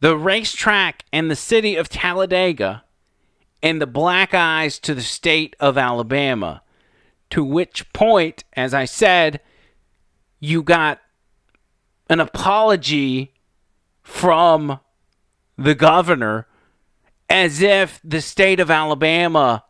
The 0.00 0.16
racetrack 0.16 1.04
and 1.12 1.30
the 1.30 1.36
city 1.36 1.76
of 1.76 1.88
Talladega 1.88 2.82
and 3.62 3.80
the 3.80 3.86
black 3.86 4.34
eyes 4.34 4.80
to 4.80 4.96
the 4.96 5.00
state 5.00 5.54
of 5.60 5.78
Alabama 5.78 6.62
to 7.30 7.44
which 7.44 7.92
point, 7.92 8.42
as 8.54 8.74
I 8.74 8.84
said, 8.84 9.40
you 10.40 10.64
got 10.64 10.98
an 12.10 12.18
apology 12.18 13.32
from 14.02 14.80
the 15.56 15.76
governor 15.76 16.48
as 17.30 17.62
if 17.62 18.00
the 18.02 18.20
state 18.20 18.58
of 18.58 18.72
Alabama 18.72 19.62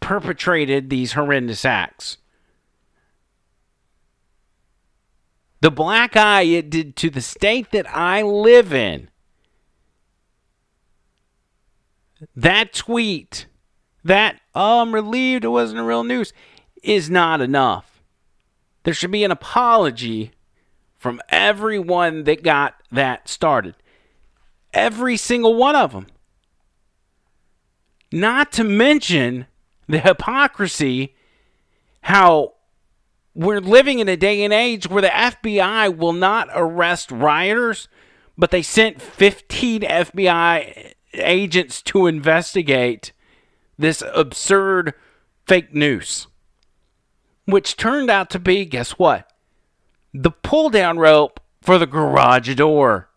perpetrated 0.00 0.88
these 0.88 1.12
horrendous 1.12 1.66
acts. 1.66 2.16
The 5.62 5.70
black 5.70 6.16
eye 6.16 6.42
it 6.42 6.70
did 6.70 6.96
to 6.96 7.08
the 7.08 7.20
state 7.20 7.70
that 7.70 7.88
I 7.88 8.22
live 8.22 8.74
in. 8.74 9.08
That 12.34 12.72
tweet, 12.72 13.46
that, 14.02 14.40
oh, 14.56 14.80
I'm 14.80 14.92
relieved 14.92 15.44
it 15.44 15.48
wasn't 15.48 15.78
a 15.78 15.84
real 15.84 16.02
news 16.02 16.32
is 16.82 17.08
not 17.08 17.40
enough. 17.40 18.02
There 18.82 18.92
should 18.92 19.12
be 19.12 19.22
an 19.22 19.30
apology 19.30 20.32
from 20.98 21.20
everyone 21.28 22.24
that 22.24 22.42
got 22.42 22.74
that 22.90 23.28
started. 23.28 23.76
Every 24.74 25.16
single 25.16 25.54
one 25.54 25.76
of 25.76 25.92
them. 25.92 26.08
Not 28.10 28.50
to 28.54 28.64
mention 28.64 29.46
the 29.86 30.00
hypocrisy, 30.00 31.14
how 32.00 32.54
we're 33.34 33.60
living 33.60 33.98
in 33.98 34.08
a 34.08 34.16
day 34.16 34.42
and 34.44 34.52
age 34.52 34.88
where 34.88 35.02
the 35.02 35.08
FBI 35.08 35.96
will 35.96 36.12
not 36.12 36.48
arrest 36.54 37.10
rioters, 37.10 37.88
but 38.36 38.50
they 38.50 38.62
sent 38.62 39.00
15 39.00 39.82
FBI 39.82 40.94
agents 41.14 41.82
to 41.82 42.06
investigate 42.06 43.12
this 43.78 44.02
absurd 44.14 44.94
fake 45.46 45.74
news, 45.74 46.26
which 47.46 47.76
turned 47.76 48.10
out 48.10 48.30
to 48.30 48.38
be, 48.38 48.64
guess 48.64 48.92
what? 48.92 49.30
The 50.12 50.30
pull 50.30 50.70
down 50.70 50.98
rope 50.98 51.40
for 51.62 51.78
the 51.78 51.86
garage 51.86 52.54
door. 52.54 53.08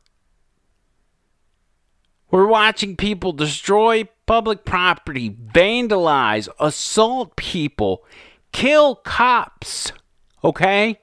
We're 2.32 2.48
watching 2.48 2.96
people 2.96 3.32
destroy 3.32 4.08
public 4.26 4.66
property, 4.66 5.30
vandalize, 5.30 6.50
assault 6.60 7.36
people, 7.36 8.04
kill 8.52 8.96
cops, 8.96 9.92
okay? 10.46 11.00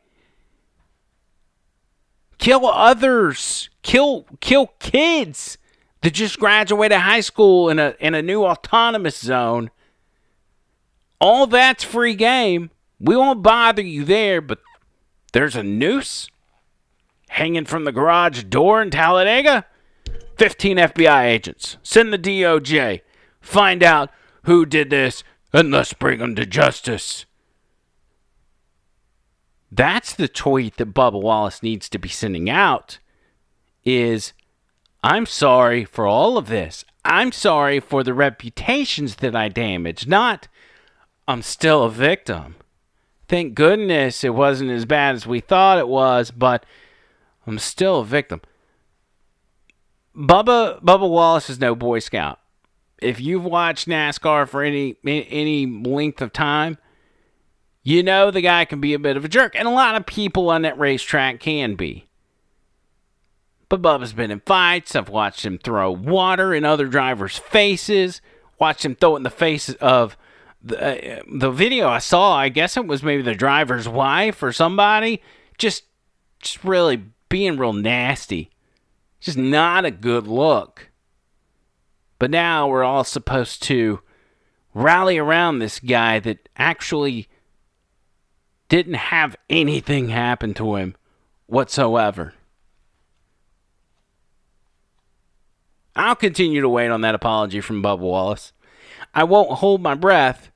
Kill 2.39 2.67
others, 2.67 3.69
kill 3.83 4.27
kill 4.41 4.69
kids 4.79 5.59
that 6.01 6.15
just 6.15 6.39
graduated 6.39 6.99
high 6.99 7.21
school 7.21 7.69
in 7.69 7.79
a 7.79 7.95
in 8.01 8.15
a 8.15 8.23
new 8.23 8.45
autonomous 8.45 9.19
zone. 9.19 9.71
All 11.21 11.47
that's 11.47 11.85
free 11.85 12.15
game. 12.15 12.71
We 12.99 13.17
won't 13.17 13.43
bother 13.43 13.83
you 13.83 14.05
there, 14.05 14.41
but 14.41 14.59
there's 15.33 15.57
a 15.57 15.63
noose 15.63 16.29
hanging 17.29 17.65
from 17.65 17.85
the 17.85 17.93
garage 17.93 18.45
door 18.45 18.83
in 18.83 18.91
Talladega. 18.91 19.67
15 20.39 20.79
FBI 20.79 21.25
agents. 21.25 21.77
Send 21.83 22.13
the 22.13 22.19
DOJ. 22.19 23.03
Find 23.41 23.83
out 23.83 24.11
who 24.45 24.67
did 24.67 24.91
this 24.91 25.23
and 25.53 25.71
let's 25.71 25.93
bring 25.93 26.19
them 26.19 26.35
to 26.35 26.47
justice. 26.47 27.27
That's 29.83 30.15
the 30.15 30.29
tweet 30.29 30.77
that 30.77 30.95
Bubba 30.95 31.21
Wallace 31.21 31.61
needs 31.61 31.89
to 31.89 31.99
be 31.99 32.09
sending 32.09 32.49
out 32.49 33.01
is 33.85 34.33
I'm 35.03 35.27
sorry 35.27 35.85
for 35.85 36.07
all 36.07 36.39
of 36.39 36.47
this. 36.47 36.85
I'm 37.05 37.33
sorry 37.33 37.81
for 37.81 38.05
the 38.05 38.15
reputations 38.15 39.17
that 39.17 39.35
I 39.35 39.49
damaged, 39.49 40.07
not 40.07 40.47
I'm 41.27 41.43
still 41.43 41.83
a 41.83 41.91
victim. 41.91 42.55
Thank 43.27 43.55
goodness 43.57 44.23
it 44.23 44.37
wasn't 44.37 44.71
as 44.71 44.85
bad 44.85 45.17
as 45.17 45.27
we 45.27 45.41
thought 45.41 45.79
it 45.79 45.89
was, 45.89 46.31
but 46.31 46.65
I'm 47.45 47.59
still 47.59 48.03
a 48.03 48.05
victim. 48.05 48.41
Bubba 50.17 50.81
Bubba 50.81 51.11
Wallace 51.11 51.51
is 51.51 51.59
no 51.59 51.75
Boy 51.75 51.99
Scout. 51.99 52.39
If 52.99 53.21
you've 53.21 53.45
watched 53.45 53.89
NASCAR 53.89 54.49
for 54.49 54.63
any 54.63 54.95
any 55.05 55.67
length 55.67 56.23
of 56.23 56.33
time, 56.33 56.79
you 57.83 58.03
know 58.03 58.31
the 58.31 58.41
guy 58.41 58.65
can 58.65 58.81
be 58.81 58.95
a 58.95 58.99
bit 58.99 59.17
of 59.17 59.25
a 59.25 59.29
jerk, 59.29 59.55
and 59.57 59.67
a 59.67 59.73
lot 59.73 59.97
of 59.97 60.07
people 60.07 60.51
on 60.51 60.63
that 60.63 60.79
racetrack 60.79 61.41
can 61.41 61.75
be. 61.75 62.07
But 63.69 63.83
Bubba's 63.83 64.13
been 64.13 64.31
in 64.31 64.41
fights. 64.41 64.95
I've 64.95 65.09
watched 65.09 65.47
him 65.47 65.59
throw 65.59 65.91
water 65.91 66.55
in 66.55 66.65
other 66.65 66.87
drivers' 66.87 67.39
faces. 67.39 68.21
Watched 68.59 68.85
him 68.85 68.95
throw 68.95 69.15
it 69.15 69.19
in 69.19 69.23
the 69.23 69.31
face 69.31 69.71
of 69.75 70.17
the 70.63 71.21
uh, 71.21 71.23
the 71.27 71.51
video 71.51 71.89
I 71.89 71.99
saw. 71.99 72.37
I 72.37 72.51
guess 72.51 72.77
it 72.77 72.87
was 72.87 73.03
maybe 73.03 73.23
the 73.23 73.35
driver's 73.35 73.89
wife 73.89 74.43
or 74.43 74.53
somebody. 74.53 75.23
Just 75.59 75.85
just 76.39 76.63
really 76.63 77.03
being 77.29 77.57
real 77.57 77.73
nasty. 77.73 78.51
Just 79.21 79.39
not 79.39 79.85
a 79.85 79.91
good 79.91 80.27
look. 80.27 80.91
But 82.19 82.31
now 82.31 82.69
we're 82.69 82.85
all 82.85 83.05
supposed 83.05 83.63
to 83.65 84.01
rally 84.75 85.19
around 85.19 85.59
this 85.59 85.81
guy 85.81 86.21
that 86.21 86.49
actually 86.57 87.29
didn't 88.73 88.95
have 88.95 89.37
anything 89.51 90.09
happen 90.09 90.55
to 90.55 90.77
him 90.77 90.95
whatsoever. 91.45 92.33
I'll 95.95 96.17
continue 96.17 96.63
to 96.63 96.71
wait 96.71 96.89
on 96.89 97.03
that 97.03 97.15
apology 97.15 97.61
from 97.61 97.83
Bubba 97.83 97.99
Wallace. 97.99 98.55
I 99.15 99.25
won't 99.25 99.59
hold 99.59 99.83
my 99.83 99.95
breath, 99.95 100.51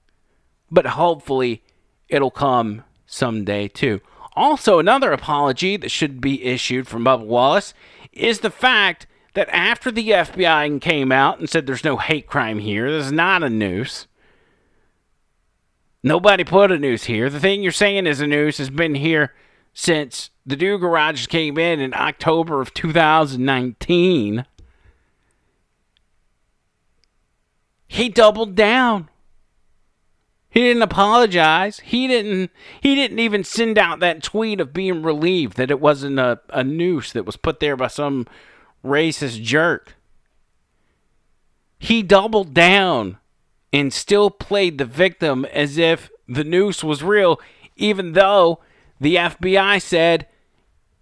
but 0.70 0.86
hopefully 0.86 1.62
it'll 2.08 2.30
come 2.30 2.84
someday 3.04 3.68
too. 3.68 4.00
Also, 4.34 4.78
another 4.78 5.12
apology 5.12 5.76
that 5.76 5.90
should 5.90 6.18
be 6.22 6.42
issued 6.42 6.88
from 6.88 7.04
Bubba 7.04 7.26
Wallace 7.26 7.74
is 8.14 8.40
the 8.40 8.50
fact 8.50 9.06
that 9.34 9.50
after 9.50 9.90
the 9.90 10.08
FBI 10.08 10.80
came 10.80 11.12
out 11.12 11.38
and 11.38 11.50
said 11.50 11.66
there's 11.66 11.84
no 11.84 11.98
hate 11.98 12.26
crime 12.26 12.60
here, 12.60 12.90
there's 12.90 13.12
not 13.12 13.42
a 13.42 13.50
noose. 13.50 14.06
Nobody 16.06 16.44
put 16.44 16.70
a 16.70 16.78
noose 16.78 17.06
here. 17.06 17.28
The 17.28 17.40
thing 17.40 17.64
you're 17.64 17.72
saying 17.72 18.06
is 18.06 18.20
a 18.20 18.28
noose 18.28 18.58
has 18.58 18.70
been 18.70 18.94
here 18.94 19.34
since 19.74 20.30
the 20.46 20.54
new 20.54 20.78
garage 20.78 21.26
came 21.26 21.58
in 21.58 21.80
in 21.80 21.92
October 21.94 22.60
of 22.60 22.72
2019. 22.72 24.46
He 27.88 28.08
doubled 28.08 28.54
down. 28.54 29.08
He 30.48 30.60
didn't 30.60 30.82
apologize. 30.82 31.80
He 31.80 32.06
didn't 32.06 32.52
he 32.80 32.94
didn't 32.94 33.18
even 33.18 33.42
send 33.42 33.76
out 33.76 33.98
that 33.98 34.22
tweet 34.22 34.60
of 34.60 34.72
being 34.72 35.02
relieved 35.02 35.56
that 35.56 35.72
it 35.72 35.80
wasn't 35.80 36.20
a, 36.20 36.38
a 36.50 36.62
noose 36.62 37.10
that 37.14 37.26
was 37.26 37.36
put 37.36 37.58
there 37.58 37.76
by 37.76 37.88
some 37.88 38.28
racist 38.84 39.42
jerk. 39.42 39.96
He 41.80 42.04
doubled 42.04 42.54
down 42.54 43.18
and 43.72 43.92
still 43.92 44.30
played 44.30 44.78
the 44.78 44.84
victim 44.84 45.44
as 45.46 45.78
if 45.78 46.10
the 46.28 46.44
noose 46.44 46.82
was 46.82 47.02
real, 47.02 47.40
even 47.76 48.12
though 48.12 48.60
the 49.00 49.16
FBI 49.16 49.80
said 49.82 50.26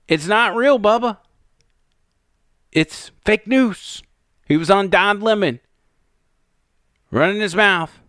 it's 0.09 0.27
not 0.27 0.55
real, 0.55 0.79
Bubba. 0.79 1.19
It's 2.73 3.11
fake 3.25 3.47
news. 3.47 4.03
He 4.47 4.57
was 4.57 4.71
on 4.71 4.89
Don 4.89 5.21
Lemon 5.21 5.61
running 7.11 7.41
his 7.41 7.55
mouth 7.55 8.01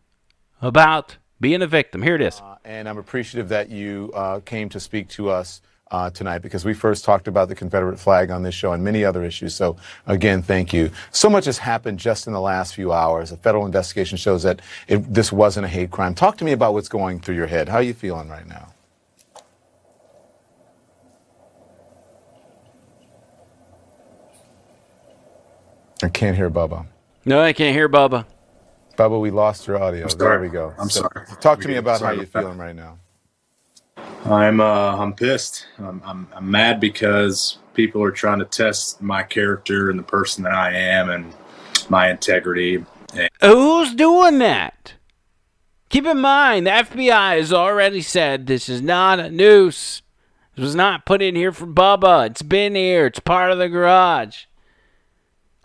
about 0.61 1.17
being 1.39 1.61
a 1.61 1.67
victim. 1.67 2.01
Here 2.01 2.15
it 2.15 2.21
is. 2.21 2.41
Uh, 2.41 2.57
and 2.65 2.89
I'm 2.89 2.97
appreciative 2.97 3.49
that 3.49 3.69
you 3.69 4.11
uh, 4.13 4.39
came 4.39 4.67
to 4.69 4.79
speak 4.79 5.07
to 5.09 5.29
us 5.29 5.61
uh, 5.95 6.09
tonight 6.09 6.39
because 6.39 6.65
we 6.65 6.73
first 6.73 7.05
talked 7.05 7.27
about 7.29 7.47
the 7.47 7.55
Confederate 7.55 7.97
flag 7.97 8.29
on 8.29 8.43
this 8.43 8.53
show 8.53 8.73
and 8.73 8.83
many 8.83 9.05
other 9.05 9.23
issues. 9.23 9.55
So, 9.55 9.77
again, 10.07 10.41
thank 10.41 10.73
you. 10.73 10.91
So 11.11 11.29
much 11.29 11.45
has 11.45 11.57
happened 11.57 11.99
just 11.99 12.27
in 12.27 12.33
the 12.33 12.41
last 12.41 12.75
few 12.75 12.91
hours. 12.91 13.31
A 13.31 13.37
federal 13.37 13.65
investigation 13.65 14.17
shows 14.17 14.43
that 14.43 14.61
it, 14.89 14.97
this 15.13 15.31
wasn't 15.31 15.65
a 15.65 15.69
hate 15.69 15.91
crime. 15.91 16.13
Talk 16.13 16.37
to 16.39 16.43
me 16.43 16.51
about 16.51 16.73
what's 16.73 16.89
going 16.89 17.21
through 17.21 17.35
your 17.35 17.47
head. 17.47 17.69
How 17.69 17.77
are 17.77 17.81
you 17.81 17.93
feeling 17.93 18.27
right 18.27 18.45
now? 18.45 18.73
I 26.03 26.09
can't 26.09 26.35
hear 26.35 26.49
Bubba. 26.49 26.85
No, 27.23 27.41
I 27.41 27.53
can't 27.53 27.73
hear 27.73 27.87
Bubba. 27.87 28.25
Bubba, 28.97 29.19
we 29.19 29.31
lost 29.31 29.65
your 29.65 29.81
audio. 29.81 30.07
There 30.09 30.41
we 30.41 30.49
go. 30.49 30.73
I'm 30.77 30.89
So, 30.89 31.01
sorry. 31.01 31.25
Talk 31.39 31.61
to 31.61 31.69
me 31.69 31.77
about 31.77 32.01
how 32.01 32.11
you're 32.11 32.25
feeling 32.25 32.57
right 32.57 32.75
now. 32.75 32.99
I'm 34.25 34.59
uh, 34.59 34.97
I'm 34.97 35.13
pissed. 35.13 35.67
I'm, 35.77 36.01
I'm 36.03 36.27
I'm 36.33 36.49
mad 36.49 36.79
because 36.79 37.59
people 37.75 38.01
are 38.03 38.11
trying 38.11 38.39
to 38.39 38.45
test 38.45 39.01
my 39.01 39.21
character 39.21 39.89
and 39.89 39.99
the 39.99 40.03
person 40.03 40.43
that 40.43 40.53
I 40.53 40.73
am 40.73 41.09
and 41.09 41.33
my 41.89 42.09
integrity. 42.09 42.83
And 43.13 43.29
Who's 43.41 43.93
doing 43.93 44.39
that? 44.39 44.93
Keep 45.89 46.07
in 46.07 46.19
mind, 46.19 46.65
the 46.65 46.71
FBI 46.71 47.37
has 47.37 47.53
already 47.53 48.01
said 48.01 48.47
this 48.47 48.67
is 48.67 48.81
not 48.81 49.19
a 49.19 49.29
noose. 49.29 50.01
This 50.55 50.63
was 50.63 50.75
not 50.75 51.05
put 51.05 51.21
in 51.21 51.35
here 51.35 51.51
for 51.51 51.67
Bubba. 51.67 52.27
It's 52.27 52.41
been 52.41 52.75
here. 52.75 53.05
It's 53.05 53.19
part 53.19 53.51
of 53.51 53.59
the 53.59 53.69
garage. 53.69 54.45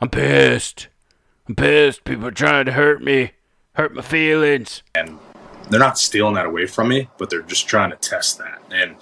I'm 0.01 0.11
pissed. 0.11 0.89
I'm 1.49 1.55
pissed. 1.57 2.05
People 2.05 2.27
are 2.27 2.33
trying 2.33 2.67
to 2.67 2.73
hurt 2.73 3.03
me, 3.03 3.33
hurt 3.73 3.95
my 3.95 4.03
feelings. 4.03 4.83
and 4.95 5.19
they're 5.71 5.81
not 5.81 5.99
stealing 5.99 6.35
that 6.35 6.47
away 6.47 6.67
from 6.67 6.89
me, 6.89 7.09
but 7.17 7.31
they're 7.31 7.43
just 7.43 7.69
trying 7.69 7.91
to 7.91 7.97
test 7.97 8.39
that. 8.39 8.61
And 8.71 8.97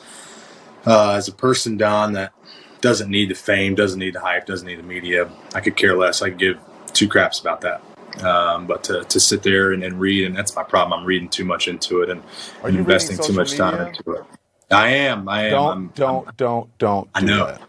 uh, 0.86 1.12
as 1.12 1.28
a 1.28 1.32
person, 1.32 1.76
Don, 1.76 2.12
that 2.12 2.32
doesn't 2.80 3.10
need 3.10 3.30
the 3.30 3.34
fame, 3.34 3.74
doesn't 3.74 3.98
need 3.98 4.14
the 4.14 4.20
hype, 4.20 4.46
doesn't 4.46 4.66
need 4.66 4.78
the 4.78 4.84
media, 4.84 5.30
I 5.54 5.60
could 5.60 5.76
care 5.76 5.96
less. 5.96 6.22
I 6.22 6.30
could 6.30 6.38
give 6.38 6.58
two 6.92 7.08
craps 7.08 7.40
about 7.40 7.62
that. 7.62 7.82
Um, 8.22 8.66
but 8.66 8.84
to, 8.84 9.04
to 9.04 9.20
sit 9.20 9.42
there 9.42 9.72
and, 9.72 9.84
and 9.84 10.00
read, 10.00 10.26
and 10.26 10.36
that's 10.36 10.56
my 10.56 10.62
problem. 10.62 10.98
I'm 10.98 11.06
reading 11.06 11.28
too 11.28 11.44
much 11.44 11.68
into 11.68 12.02
it 12.02 12.10
and, 12.10 12.22
and 12.64 12.76
investing 12.76 13.16
too 13.18 13.32
much 13.32 13.50
social 13.50 13.70
time 13.70 13.88
into 13.88 14.12
it. 14.12 14.24
I 14.70 14.88
am. 14.88 15.28
I 15.28 15.46
am. 15.46 15.50
Don't, 15.50 15.72
I'm, 15.72 15.86
don't, 15.94 16.36
don't, 16.36 16.78
don't. 16.78 17.10
I 17.14 17.20
know. 17.20 17.46
that. 17.46 17.62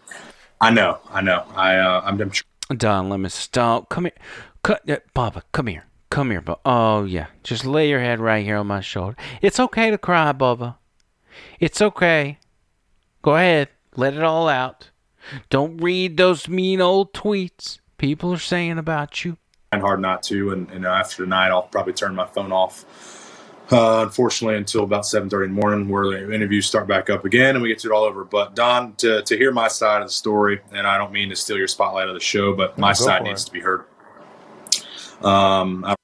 I 0.60 0.70
know. 0.70 0.98
I 1.10 1.20
know. 1.20 1.44
I 1.54 1.76
uh, 1.76 2.02
I'm, 2.04 2.20
I'm 2.20 2.30
tr- 2.30 2.44
Don 2.76 3.08
Lemon, 3.08 3.30
stop. 3.30 3.88
Come 3.88 4.04
here. 4.04 4.12
Cut, 4.62 4.88
uh, 4.88 4.98
Bubba, 5.14 5.42
come 5.52 5.68
here. 5.68 5.84
Come 6.10 6.32
here, 6.32 6.42
Bubba. 6.42 6.58
Oh, 6.64 7.04
yeah. 7.04 7.26
Just 7.44 7.64
lay 7.64 7.88
your 7.88 8.00
head 8.00 8.18
right 8.18 8.44
here 8.44 8.56
on 8.56 8.66
my 8.66 8.80
shoulder. 8.80 9.16
It's 9.40 9.60
okay 9.60 9.90
to 9.90 9.98
cry, 9.98 10.32
Bubba. 10.32 10.76
It's 11.60 11.80
okay. 11.80 12.38
Go 13.22 13.36
ahead. 13.36 13.68
Let 13.96 14.14
it 14.14 14.22
all 14.22 14.48
out. 14.48 14.90
Don't 15.50 15.76
read 15.78 16.16
those 16.16 16.48
mean 16.48 16.80
old 16.80 17.12
tweets 17.12 17.78
people 17.98 18.32
are 18.32 18.38
saying 18.38 18.78
about 18.78 19.24
you. 19.24 19.36
trying 19.70 19.82
hard 19.82 20.00
not 20.00 20.22
to, 20.24 20.50
and, 20.50 20.68
and 20.70 20.86
after 20.86 21.22
tonight, 21.24 21.48
I'll 21.48 21.62
probably 21.62 21.92
turn 21.92 22.14
my 22.14 22.26
phone 22.26 22.50
off. 22.50 22.84
Uh, 23.70 24.02
unfortunately, 24.02 24.56
until 24.56 24.82
about 24.82 25.04
7:30 25.04 25.44
in 25.44 25.54
the 25.54 25.60
morning, 25.60 25.88
where 25.88 26.06
the 26.06 26.34
interviews 26.34 26.66
start 26.66 26.88
back 26.88 27.08
up 27.08 27.24
again, 27.24 27.54
and 27.54 27.62
we 27.62 27.68
get 27.68 27.78
to 27.80 27.88
it 27.88 27.92
all 27.92 28.02
over. 28.02 28.24
But 28.24 28.56
Don, 28.56 28.94
to, 28.96 29.22
to 29.22 29.36
hear 29.36 29.52
my 29.52 29.68
side 29.68 30.02
of 30.02 30.08
the 30.08 30.12
story, 30.12 30.60
and 30.72 30.88
I 30.88 30.98
don't 30.98 31.12
mean 31.12 31.28
to 31.28 31.36
steal 31.36 31.56
your 31.56 31.68
spotlight 31.68 32.08
of 32.08 32.14
the 32.14 32.20
show, 32.20 32.52
but 32.56 32.78
my 32.78 32.90
go 32.90 32.94
side 32.94 33.22
needs 33.22 33.44
it. 33.44 33.46
to 33.46 33.52
be 33.52 33.60
heard. 33.60 33.84
Um, 35.22 35.84
I 35.84 35.94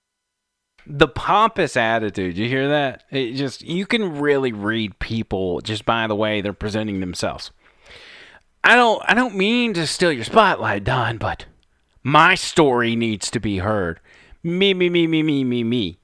the 0.87 1.09
pompous 1.09 1.77
attitude 1.77 2.39
you 2.39 2.49
hear 2.49 2.69
that? 2.69 3.05
It 3.11 3.33
just 3.33 3.63
you 3.63 3.87
can 3.87 4.19
really 4.21 4.53
read 4.53 4.99
people 4.99 5.61
just 5.61 5.85
by 5.85 6.07
the 6.07 6.15
way 6.15 6.41
they're 6.41 6.53
presenting 6.53 7.01
themselves. 7.01 7.51
I 8.63 8.77
don't 8.77 9.03
i 9.07 9.15
don't 9.15 9.37
mean 9.37 9.75
to 9.75 9.87
steal 9.87 10.13
your 10.13 10.25
spotlight 10.25 10.85
don 10.85 11.19
but 11.19 11.47
my 12.03 12.35
story 12.35 12.95
needs 12.97 13.31
to 13.33 13.41
be 13.41 13.59
heard. 13.59 14.01
Me 14.43 14.75
me 14.75 14.89
me 14.89 15.07
me 15.07 15.23
me 15.23 15.45
me 15.45 15.65
me. 15.65 15.99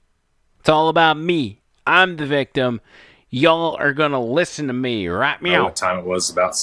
It's 0.59 0.69
all 0.69 0.89
about 0.89 1.17
me. 1.17 1.61
I'm 1.87 2.17
the 2.17 2.25
victim. 2.25 2.81
Y'all 3.29 3.75
are 3.77 3.93
gonna 3.93 4.21
listen 4.21 4.67
to 4.67 4.73
me. 4.73 5.07
Right 5.07 5.41
know 5.41 5.49
meow. 5.49 5.63
what 5.65 5.75
time 5.75 5.99
it 5.99 6.05
was 6.05 6.29
about 6.29 6.55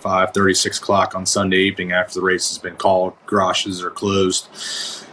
five 0.00 0.32
thirty, 0.32 0.54
six 0.54 0.78
o'clock 0.78 1.14
on 1.14 1.26
sunday 1.26 1.58
evening 1.58 1.92
after 1.92 2.20
the 2.20 2.24
race 2.24 2.48
has 2.48 2.58
been 2.58 2.76
called 2.76 3.14
garages 3.26 3.82
are 3.82 3.90
closed 3.90 4.48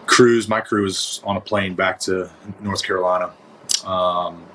crews 0.06 0.48
my 0.48 0.62
crew 0.62 0.84
was 0.84 1.22
on 1.24 1.38
a 1.38 1.42
plane 1.42 1.74
back 1.74 2.00
to 2.00 2.30
north 2.62 2.84
carolina 2.84 3.32
um, 3.86 4.46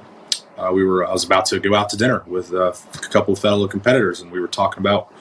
uh, 0.56 0.70
we 0.72 0.84
were 0.84 1.06
i 1.06 1.12
was 1.12 1.24
about 1.24 1.44
to 1.44 1.58
go 1.60 1.74
out 1.74 1.88
to 1.88 1.96
dinner 1.96 2.22
with 2.26 2.52
uh, 2.52 2.72
a 2.94 3.08
couple 3.08 3.32
of 3.32 3.38
fellow 3.38 3.66
competitors 3.66 4.20
and 4.20 4.30
we 4.30 4.40
were 4.40 4.48
talking 4.48 4.80
about 4.80 5.12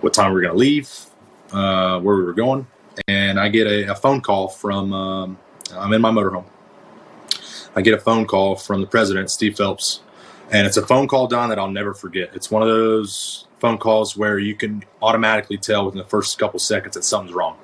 what 0.00 0.12
time 0.12 0.30
we 0.30 0.34
were 0.34 0.42
going 0.42 0.54
to 0.54 0.58
leave 0.58 1.06
uh, 1.52 1.98
where 2.00 2.16
we 2.16 2.22
were 2.22 2.32
going 2.32 2.66
and 3.08 3.38
i 3.38 3.48
get 3.48 3.66
a, 3.66 3.90
a 3.90 3.94
phone 3.94 4.20
call 4.20 4.48
from 4.48 4.92
um, 4.92 5.38
i'm 5.72 5.92
in 5.92 6.00
my 6.00 6.10
motorhome 6.10 6.46
i 7.74 7.82
get 7.82 7.94
a 7.94 8.00
phone 8.00 8.26
call 8.26 8.56
from 8.56 8.80
the 8.80 8.86
president 8.86 9.30
steve 9.30 9.56
phelps 9.56 10.00
and 10.50 10.66
it's 10.66 10.76
a 10.76 10.86
phone 10.86 11.08
call, 11.08 11.26
Don, 11.26 11.48
that 11.48 11.58
I'll 11.58 11.70
never 11.70 11.92
forget. 11.92 12.30
It's 12.34 12.50
one 12.50 12.62
of 12.62 12.68
those 12.68 13.46
phone 13.58 13.78
calls 13.78 14.16
where 14.16 14.38
you 14.38 14.54
can 14.54 14.84
automatically 15.02 15.58
tell 15.58 15.86
within 15.86 15.98
the 15.98 16.04
first 16.04 16.38
couple 16.38 16.58
seconds 16.60 16.94
that 16.94 17.02
something's 17.02 17.34
wrong. 17.34 17.58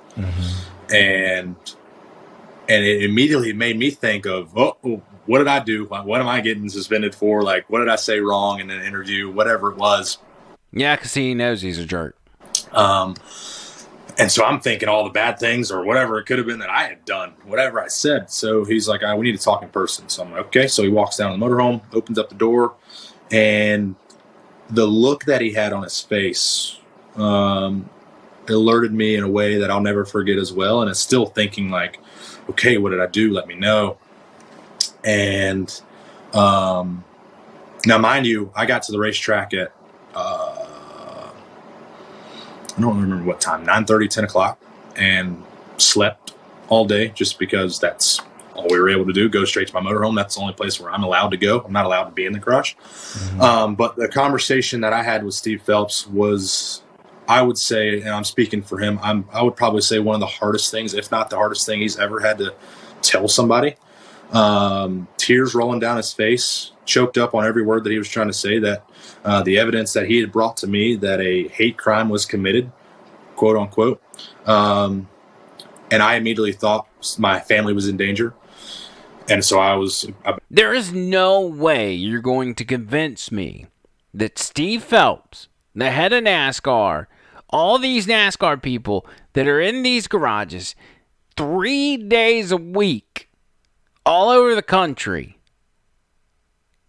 And 0.92 1.56
and 2.68 2.84
it 2.84 3.02
immediately 3.02 3.52
made 3.52 3.78
me 3.78 3.90
think 3.90 4.26
of, 4.26 4.56
oh, 4.56 5.02
what 5.26 5.38
did 5.38 5.48
I 5.48 5.60
do? 5.60 5.84
What 5.86 6.20
am 6.20 6.28
I 6.28 6.40
getting 6.40 6.68
suspended 6.68 7.14
for? 7.14 7.42
Like, 7.42 7.68
what 7.70 7.80
did 7.80 7.88
I 7.88 7.96
say 7.96 8.20
wrong 8.20 8.60
in 8.60 8.70
an 8.70 8.82
interview? 8.82 9.30
Whatever 9.30 9.70
it 9.70 9.76
was. 9.76 10.18
yeah 10.72 10.96
because 10.96 11.14
he 11.14 11.34
knows 11.34 11.62
he's 11.62 11.78
a 11.78 11.84
jerk 11.86 12.16
Um, 12.72 13.14
and 14.18 14.30
so 14.30 14.44
I'm 14.44 14.60
thinking 14.60 14.88
all 14.88 15.04
the 15.04 15.10
bad 15.10 15.38
things 15.38 15.70
or 15.70 15.84
whatever 15.84 16.18
it 16.18 16.24
could 16.26 16.38
have 16.38 16.46
been 16.46 16.58
that 16.58 16.68
I 16.70 16.84
had 16.84 17.04
done, 17.04 17.32
whatever 17.46 17.80
I 17.80 17.88
said. 17.88 18.30
So 18.30 18.64
he's 18.64 18.86
like, 18.88 19.02
"Ah, 19.02 19.14
we 19.14 19.24
need 19.26 19.38
to 19.38 19.42
talk 19.44 19.62
in 19.62 19.68
person. 19.70 20.08
So 20.08 20.22
I'm 20.22 20.32
like, 20.32 20.46
okay. 20.46 20.66
So 20.66 20.82
he 20.82 20.88
walks 20.90 21.16
down 21.16 21.38
the 21.38 21.44
motorhome, 21.46 21.80
opens 21.94 22.18
up 22.18 22.28
the 22.28 22.34
door, 22.34 22.74
and 23.30 23.94
the 24.68 24.86
look 24.86 25.24
that 25.24 25.40
he 25.40 25.52
had 25.52 25.72
on 25.72 25.82
his 25.82 26.00
face 26.00 26.78
um, 27.16 27.88
alerted 28.48 28.92
me 28.92 29.16
in 29.16 29.22
a 29.22 29.28
way 29.28 29.58
that 29.58 29.70
I'll 29.70 29.80
never 29.80 30.04
forget 30.04 30.36
as 30.38 30.52
well. 30.52 30.82
And 30.82 30.90
it's 30.90 31.00
still 31.00 31.26
thinking 31.26 31.70
like, 31.70 31.98
okay, 32.50 32.78
what 32.78 32.90
did 32.90 33.00
I 33.00 33.06
do? 33.06 33.32
Let 33.32 33.46
me 33.46 33.54
know. 33.54 33.98
And 35.04 35.80
um, 36.32 37.04
now, 37.86 37.98
mind 37.98 38.26
you, 38.26 38.52
I 38.54 38.66
got 38.66 38.82
to 38.84 38.92
the 38.92 38.98
racetrack 38.98 39.54
at 39.54 39.72
uh, 40.14 40.62
I 42.76 42.80
don't 42.80 43.00
remember 43.00 43.24
what 43.24 43.40
time, 43.40 43.64
9 43.64 43.84
30, 43.84 44.08
10 44.08 44.24
o'clock, 44.24 44.58
and 44.96 45.42
slept 45.78 46.34
all 46.68 46.86
day 46.86 47.08
just 47.08 47.38
because 47.38 47.78
that's 47.78 48.20
all 48.54 48.66
we 48.70 48.78
were 48.78 48.88
able 48.88 49.06
to 49.06 49.12
do. 49.12 49.28
Go 49.28 49.44
straight 49.44 49.68
to 49.68 49.74
my 49.74 49.80
motorhome. 49.80 50.14
That's 50.16 50.36
the 50.36 50.40
only 50.40 50.54
place 50.54 50.80
where 50.80 50.90
I'm 50.90 51.02
allowed 51.02 51.30
to 51.30 51.36
go. 51.36 51.60
I'm 51.60 51.72
not 51.72 51.84
allowed 51.86 52.04
to 52.04 52.12
be 52.12 52.24
in 52.24 52.32
the 52.32 52.38
garage. 52.38 52.74
Um, 53.40 53.74
but 53.74 53.96
the 53.96 54.08
conversation 54.08 54.80
that 54.82 54.92
I 54.92 55.02
had 55.02 55.24
with 55.24 55.34
Steve 55.34 55.62
Phelps 55.62 56.06
was, 56.06 56.81
I 57.32 57.40
would 57.40 57.56
say, 57.56 58.02
and 58.02 58.10
I'm 58.10 58.24
speaking 58.24 58.62
for 58.62 58.78
him, 58.78 58.98
I'm, 59.02 59.26
I 59.32 59.42
would 59.42 59.56
probably 59.56 59.80
say 59.80 59.98
one 59.98 60.14
of 60.14 60.20
the 60.20 60.26
hardest 60.26 60.70
things, 60.70 60.92
if 60.92 61.10
not 61.10 61.30
the 61.30 61.36
hardest 61.36 61.64
thing 61.64 61.80
he's 61.80 61.98
ever 61.98 62.20
had 62.20 62.36
to 62.38 62.54
tell 63.00 63.26
somebody. 63.26 63.76
Um, 64.32 65.08
tears 65.16 65.54
rolling 65.54 65.80
down 65.80 65.96
his 65.96 66.12
face, 66.12 66.72
choked 66.84 67.16
up 67.16 67.34
on 67.34 67.46
every 67.46 67.62
word 67.62 67.84
that 67.84 67.90
he 67.90 67.96
was 67.96 68.08
trying 68.08 68.26
to 68.26 68.34
say. 68.34 68.58
That 68.58 68.84
uh, 69.24 69.42
the 69.42 69.58
evidence 69.58 69.94
that 69.94 70.06
he 70.08 70.18
had 70.20 70.30
brought 70.30 70.58
to 70.58 70.66
me 70.66 70.94
that 70.96 71.20
a 71.20 71.48
hate 71.48 71.78
crime 71.78 72.10
was 72.10 72.26
committed, 72.26 72.70
quote 73.36 73.56
unquote. 73.56 74.02
Um, 74.44 75.08
and 75.90 76.02
I 76.02 76.16
immediately 76.16 76.52
thought 76.52 76.86
my 77.18 77.40
family 77.40 77.72
was 77.72 77.88
in 77.88 77.96
danger. 77.96 78.34
And 79.30 79.42
so 79.42 79.58
I 79.58 79.74
was 79.74 80.06
There 80.50 80.74
is 80.74 80.92
no 80.92 81.40
way 81.40 81.94
you're 81.94 82.20
going 82.20 82.54
to 82.56 82.64
convince 82.64 83.32
me 83.32 83.66
that 84.12 84.38
Steve 84.38 84.82
Phelps, 84.82 85.48
the 85.74 85.90
head 85.90 86.12
of 86.12 86.24
NASCAR, 86.24 87.06
all 87.52 87.78
these 87.78 88.06
NASCAR 88.06 88.60
people 88.60 89.06
that 89.34 89.46
are 89.46 89.60
in 89.60 89.82
these 89.82 90.08
garages 90.08 90.74
three 91.36 91.96
days 91.96 92.50
a 92.50 92.56
week, 92.56 93.30
all 94.04 94.30
over 94.30 94.54
the 94.54 94.62
country, 94.62 95.38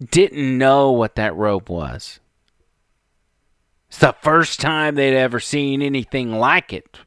didn't 0.03 0.57
know 0.57 0.91
what 0.91 1.16
that 1.16 1.36
rope 1.36 1.70
was. 1.70 2.20
It's 3.89 3.99
the 3.99 4.16
first 4.22 4.59
time 4.59 4.95
they'd 4.95 5.16
ever 5.16 5.39
seen 5.39 5.82
anything 5.82 6.32
like 6.32 6.74
it. 6.74 6.99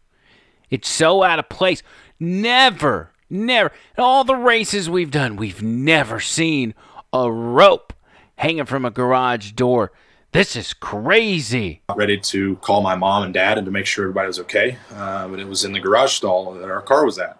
It's 0.71 0.89
so 0.89 1.23
out 1.23 1.39
of 1.39 1.49
place. 1.49 1.83
Never, 2.21 3.13
never. 3.29 3.73
In 3.97 4.05
all 4.05 4.25
the 4.25 4.37
races 4.37 4.89
we've 4.89 5.11
done, 5.11 5.37
we've 5.37 5.63
never 5.63 6.21
seen 6.21 6.75
a 7.13 7.31
rope 7.31 7.93
hanging 8.37 8.67
from 8.67 8.85
a 8.85 8.91
garage 8.91 9.53
door. 9.53 9.93
This 10.37 10.55
is 10.55 10.74
crazy. 10.74 11.80
ready 11.95 12.18
to 12.18 12.57
call 12.57 12.82
my 12.82 12.95
mom 12.95 13.22
and 13.22 13.32
dad 13.32 13.57
and 13.57 13.64
to 13.64 13.70
make 13.70 13.87
sure 13.87 14.05
everybody 14.05 14.26
was 14.26 14.39
okay. 14.41 14.76
Uh, 14.93 15.26
but 15.28 15.41
it 15.41 15.49
was 15.49 15.64
in 15.64 15.72
the 15.72 15.80
garage 15.80 16.12
stall 16.12 16.53
that 16.53 16.68
our 16.68 16.82
car 16.82 17.07
was 17.07 17.18
at. 17.18 17.39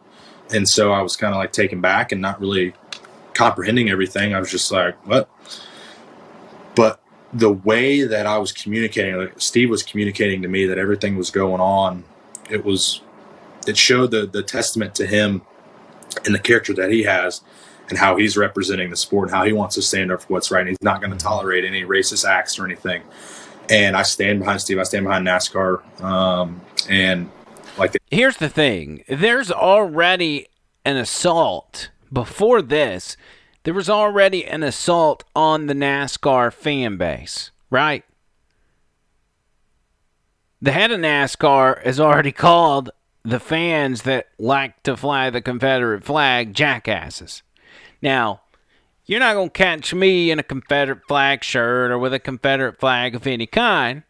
And 0.55 0.67
so 0.67 0.93
I 0.93 1.03
was 1.03 1.15
kind 1.15 1.35
of 1.35 1.39
like 1.39 1.53
taken 1.53 1.83
back 1.83 2.11
and 2.11 2.23
not 2.23 2.41
really 2.41 2.73
comprehending 3.35 3.91
everything. 3.91 4.35
I 4.35 4.41
was 4.41 4.51
just 4.51 4.73
like, 4.73 4.95
what? 5.07 5.29
But 6.75 6.99
the 7.35 7.53
way 7.53 8.05
that 8.05 8.25
I 8.25 8.39
was 8.39 8.51
communicating, 8.51 9.15
like 9.15 9.43
Steve 9.43 9.69
was 9.69 9.83
communicating 9.83 10.41
to 10.41 10.49
me 10.49 10.65
that 10.65 10.79
everything 10.79 11.17
was 11.17 11.29
going 11.29 11.61
on, 11.61 12.03
it 12.49 12.65
was, 12.65 13.03
it 13.67 13.77
showed 13.77 14.11
the, 14.11 14.25
the 14.25 14.43
testament 14.43 14.95
to 14.95 15.07
him 15.07 15.43
and 16.25 16.35
the 16.35 16.39
character 16.39 16.73
that 16.73 16.91
he 16.91 17.03
has 17.03 17.43
and 17.89 17.99
how 17.99 18.17
he's 18.17 18.37
representing 18.37 18.91
the 18.91 18.97
sport 18.97 19.29
and 19.29 19.37
how 19.37 19.45
he 19.45 19.53
wants 19.53 19.75
to 19.77 19.83
stand 19.83 20.11
up 20.11 20.23
for 20.23 20.29
what's 20.29 20.51
right. 20.51 20.61
And 20.61 20.71
he's 20.71 20.83
not 20.83 21.01
going 21.01 21.13
to 21.13 21.19
tolerate 21.19 21.65
any 21.65 21.85
racist 21.85 22.25
acts 22.25 22.59
or 22.59 22.65
anything. 22.65 23.03
And 23.69 23.97
I 23.97 24.03
stand 24.03 24.41
behind 24.41 24.61
Steve. 24.61 24.79
I 24.79 24.85
stand 24.85 25.05
behind 25.05 25.27
NASCAR. 25.27 26.03
Um, 26.03 26.61
and 26.89 27.31
like 27.79 27.93
the 27.93 27.99
Here's 28.11 28.37
the 28.37 28.49
thing 28.49 29.05
there's 29.09 29.51
already 29.51 30.49
an 30.85 30.97
assault. 30.97 31.91
Before 32.13 32.63
this, 32.63 33.17
there 33.65 33.75
was 33.75 33.91
already 33.91 34.45
an 34.45 34.63
assault 34.63 35.25
on 35.35 35.67
the 35.67 35.75
NASCAR 35.75 36.53
fan 36.53 36.97
base, 36.97 37.51
right? 37.69 38.05
The 40.63 40.73
head 40.73 40.93
of 40.93 41.01
NASCAR 41.01 41.83
has 41.85 41.99
already 41.99 42.33
called 42.33 42.91
the 43.25 43.41
fans 43.41 44.03
that 44.03 44.29
like 44.39 44.83
to 44.85 44.97
fly 44.97 45.31
the 45.31 45.43
Confederate 45.43 46.05
flag 46.05 46.55
jackasses. 46.55 47.43
Now, 48.07 48.43
you're 49.05 49.19
not 49.19 49.35
going 49.35 49.49
to 49.49 49.53
catch 49.53 49.93
me 49.93 50.31
in 50.31 50.39
a 50.39 50.45
Confederate 50.45 51.09
flag 51.09 51.43
shirt 51.43 51.91
or 51.91 51.99
with 51.99 52.15
a 52.15 52.21
Confederate 52.21 52.79
flag 52.79 53.17
of 53.17 53.27
any 53.27 53.49
kind. 53.49 54.05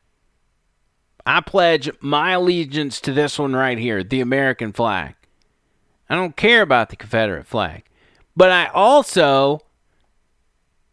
I 1.25 1.41
pledge 1.41 1.89
my 2.03 2.33
allegiance 2.33 3.01
to 3.01 3.15
this 3.15 3.39
one 3.39 3.57
right 3.57 3.79
here, 3.79 4.05
the 4.05 4.21
American 4.21 4.75
flag. 4.75 5.15
I 6.11 6.15
don't 6.15 6.37
care 6.37 6.61
about 6.61 6.91
the 6.91 6.97
Confederate 6.97 7.47
flag. 7.47 7.85
But 8.37 8.51
I 8.51 8.67
also 8.67 9.63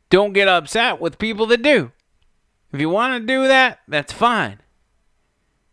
don't 0.09 0.31
get 0.31 0.47
upset 0.47 1.01
with 1.01 1.19
people 1.19 1.45
that 1.47 1.61
do. 1.61 1.91
If 2.71 2.79
you 2.79 2.87
want 2.87 3.21
to 3.21 3.27
do 3.27 3.49
that, 3.49 3.79
that's 3.85 4.13
fine. 4.13 4.59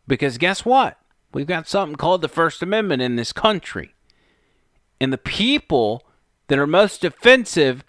Because 0.08 0.36
guess 0.36 0.64
what? 0.64 0.98
We've 1.32 1.46
got 1.46 1.68
something 1.68 1.94
called 1.94 2.22
the 2.22 2.28
First 2.28 2.60
Amendment 2.60 3.02
in 3.02 3.14
this 3.14 3.32
country. 3.32 3.94
And 5.00 5.12
the 5.12 5.16
people 5.16 6.08
that 6.50 6.58
are 6.58 6.66
most 6.66 7.04
offensive 7.04 7.84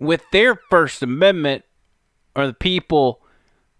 with 0.00 0.22
their 0.32 0.54
First 0.70 1.02
Amendment 1.02 1.64
are 2.34 2.46
the 2.46 2.54
people 2.54 3.20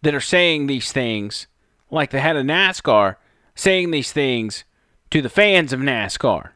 that 0.02 0.14
are 0.14 0.20
saying 0.20 0.66
these 0.66 0.92
things, 0.92 1.46
like 1.90 2.10
the 2.10 2.20
head 2.20 2.36
of 2.36 2.44
NASCAR, 2.44 3.16
saying 3.54 3.90
these 3.90 4.12
things 4.12 4.64
to 5.10 5.22
the 5.22 5.30
fans 5.30 5.72
of 5.72 5.80
NASCAR. 5.80 6.50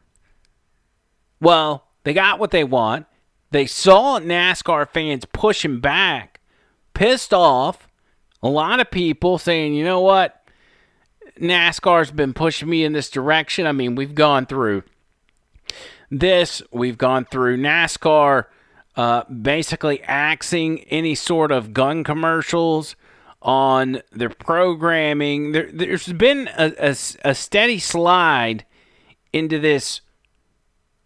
Well, 1.39 1.87
they 2.03 2.13
got 2.13 2.37
what 2.37 2.51
they 2.51 2.63
want. 2.63 3.07
They 3.49 3.65
saw 3.65 4.19
NASCAR 4.19 4.87
fans 4.87 5.25
pushing 5.25 5.79
back, 5.79 6.39
pissed 6.93 7.33
off. 7.33 7.87
A 8.43 8.47
lot 8.47 8.79
of 8.79 8.91
people 8.91 9.39
saying, 9.39 9.73
you 9.73 9.83
know 9.83 10.01
what? 10.01 10.45
NASCAR's 11.39 12.11
been 12.11 12.35
pushing 12.35 12.69
me 12.69 12.83
in 12.83 12.93
this 12.93 13.09
direction. 13.09 13.65
I 13.65 13.71
mean, 13.71 13.95
we've 13.95 14.13
gone 14.13 14.45
through 14.45 14.83
this, 16.11 16.61
we've 16.71 16.97
gone 16.97 17.25
through 17.25 17.57
NASCAR 17.57 18.45
uh, 18.95 19.23
basically 19.25 20.03
axing 20.03 20.81
any 20.81 21.15
sort 21.15 21.51
of 21.51 21.73
gun 21.73 22.03
commercials 22.03 22.95
on 23.41 24.01
their 24.11 24.29
programming. 24.29 25.53
There, 25.53 25.69
has 25.89 26.13
been 26.13 26.49
a, 26.57 26.73
a, 26.77 26.95
a 27.23 27.33
steady 27.33 27.79
slide 27.79 28.65
into 29.33 29.57
this 29.57 30.01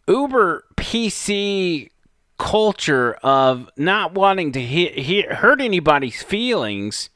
uber 0.07 0.65
PC 0.75 1.89
culture 2.37 3.13
of 3.23 3.69
not 3.77 4.13
wanting 4.13 4.51
to 4.53 4.61
hit, 4.61 4.97
hit, 4.97 5.31
hurt 5.33 5.61
anybody's 5.61 6.21
feelings 6.21 7.09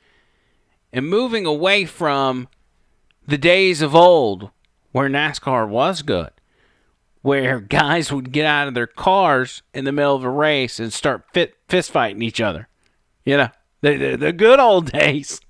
and 0.93 1.07
moving 1.07 1.45
away 1.45 1.85
from 1.85 2.47
the 3.27 3.37
days 3.37 3.81
of 3.81 3.95
old 3.95 4.49
where 4.91 5.09
NASCAR 5.09 5.67
was 5.67 6.01
good, 6.01 6.31
where 7.21 7.59
guys 7.59 8.11
would 8.11 8.31
get 8.31 8.45
out 8.45 8.67
of 8.67 8.73
their 8.73 8.87
cars 8.87 9.61
in 9.73 9.85
the 9.85 9.91
middle 9.91 10.15
of 10.15 10.23
a 10.23 10.29
race 10.29 10.79
and 10.79 10.93
start 10.93 11.25
fit, 11.33 11.55
fist 11.67 11.91
fighting 11.91 12.21
each 12.21 12.39
other. 12.39 12.67
You 13.25 13.37
know, 13.37 13.49
the, 13.81 13.97
the, 13.97 14.17
the 14.17 14.33
good 14.33 14.59
old 14.59 14.91
days. 14.91 15.41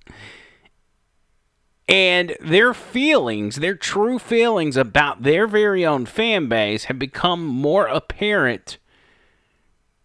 And 1.87 2.35
their 2.39 2.73
feelings, 2.73 3.55
their 3.55 3.75
true 3.75 4.19
feelings 4.19 4.77
about 4.77 5.23
their 5.23 5.47
very 5.47 5.85
own 5.85 6.05
fan 6.05 6.47
base 6.47 6.85
have 6.85 6.99
become 6.99 7.45
more 7.45 7.87
apparent, 7.87 8.77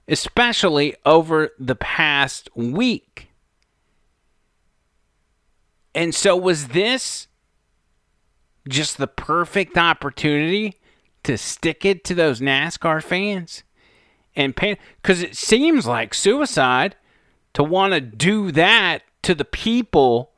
especially 0.08 0.96
over 1.04 1.50
the 1.58 1.74
past 1.74 2.48
week. 2.54 3.28
And 5.94 6.14
so, 6.14 6.36
was 6.36 6.68
this 6.68 7.28
just 8.66 8.96
the 8.96 9.06
perfect 9.06 9.76
opportunity 9.76 10.74
to 11.24 11.36
stick 11.38 11.84
it 11.84 12.04
to 12.04 12.14
those 12.14 12.40
NASCAR 12.40 13.02
fans? 13.02 13.62
And 14.36 14.56
pay 14.56 14.78
because 15.00 15.22
it 15.22 15.36
seems 15.36 15.86
like 15.86 16.12
suicide 16.12 16.96
to 17.52 17.62
want 17.62 17.92
to 17.92 18.00
do 18.00 18.50
that 18.50 19.02
to 19.22 19.34
the 19.34 19.44
people 19.44 20.32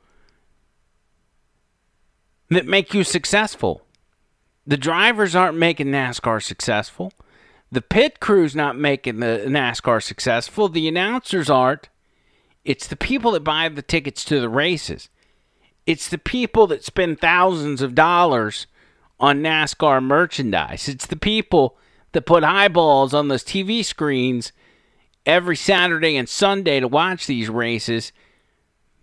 that 2.49 2.65
make 2.65 2.93
you 2.93 3.03
successful. 3.03 3.81
The 4.65 4.77
drivers 4.77 5.35
aren't 5.35 5.57
making 5.57 5.87
NASCAR 5.87 6.43
successful. 6.43 7.11
The 7.71 7.81
pit 7.81 8.19
crew's 8.19 8.55
not 8.55 8.77
making 8.77 9.19
the 9.19 9.43
NASCAR 9.47 10.01
successful. 10.01 10.69
The 10.69 10.87
announcers 10.87 11.49
aren't. 11.49 11.89
It's 12.63 12.87
the 12.87 12.95
people 12.95 13.31
that 13.31 13.43
buy 13.43 13.67
the 13.69 13.81
tickets 13.81 14.23
to 14.25 14.39
the 14.39 14.49
races. 14.49 15.09
It's 15.85 16.09
the 16.09 16.17
people 16.17 16.67
that 16.67 16.83
spend 16.83 17.19
thousands 17.19 17.81
of 17.81 17.95
dollars 17.95 18.67
on 19.19 19.41
NASCAR 19.41 20.03
merchandise. 20.03 20.87
It's 20.87 21.05
the 21.05 21.15
people 21.15 21.77
that 22.11 22.25
put 22.25 22.43
eyeballs 22.43 23.13
on 23.13 23.27
those 23.27 23.43
TV 23.43 23.83
screens 23.83 24.51
every 25.25 25.55
Saturday 25.55 26.15
and 26.15 26.29
Sunday 26.29 26.79
to 26.79 26.87
watch 26.87 27.27
these 27.27 27.49
races. 27.49 28.11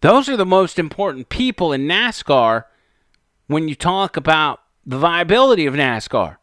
Those 0.01 0.29
are 0.29 0.37
the 0.37 0.47
most 0.47 0.79
important 0.79 1.29
people 1.29 1.73
in 1.73 1.83
NASCAR 1.83 2.65
when 3.47 3.69
you 3.69 3.75
talk 3.75 4.17
about 4.17 4.61
the 4.87 4.99
viability 4.99 5.67
of 5.67 5.75
NASCAR. 5.75 6.37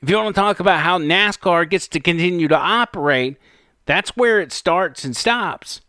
If 0.00 0.08
you 0.08 0.16
want 0.16 0.34
to 0.34 0.40
talk 0.40 0.60
about 0.60 0.80
how 0.80 0.98
NASCAR 0.98 1.68
gets 1.68 1.88
to 1.88 2.00
continue 2.00 2.46
to 2.48 2.56
operate, 2.56 3.36
that's 3.84 4.16
where 4.16 4.40
it 4.40 4.52
starts 4.52 5.04
and 5.04 5.16
stops. 5.16 5.80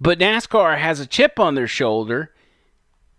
But 0.00 0.18
NASCAR 0.18 0.78
has 0.78 0.98
a 0.98 1.06
chip 1.06 1.38
on 1.38 1.54
their 1.54 1.66
shoulder 1.66 2.32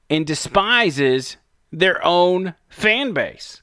and 0.09 0.25
despises 0.25 1.37
their 1.71 2.03
own 2.05 2.55
fan 2.69 3.13
base. 3.13 3.61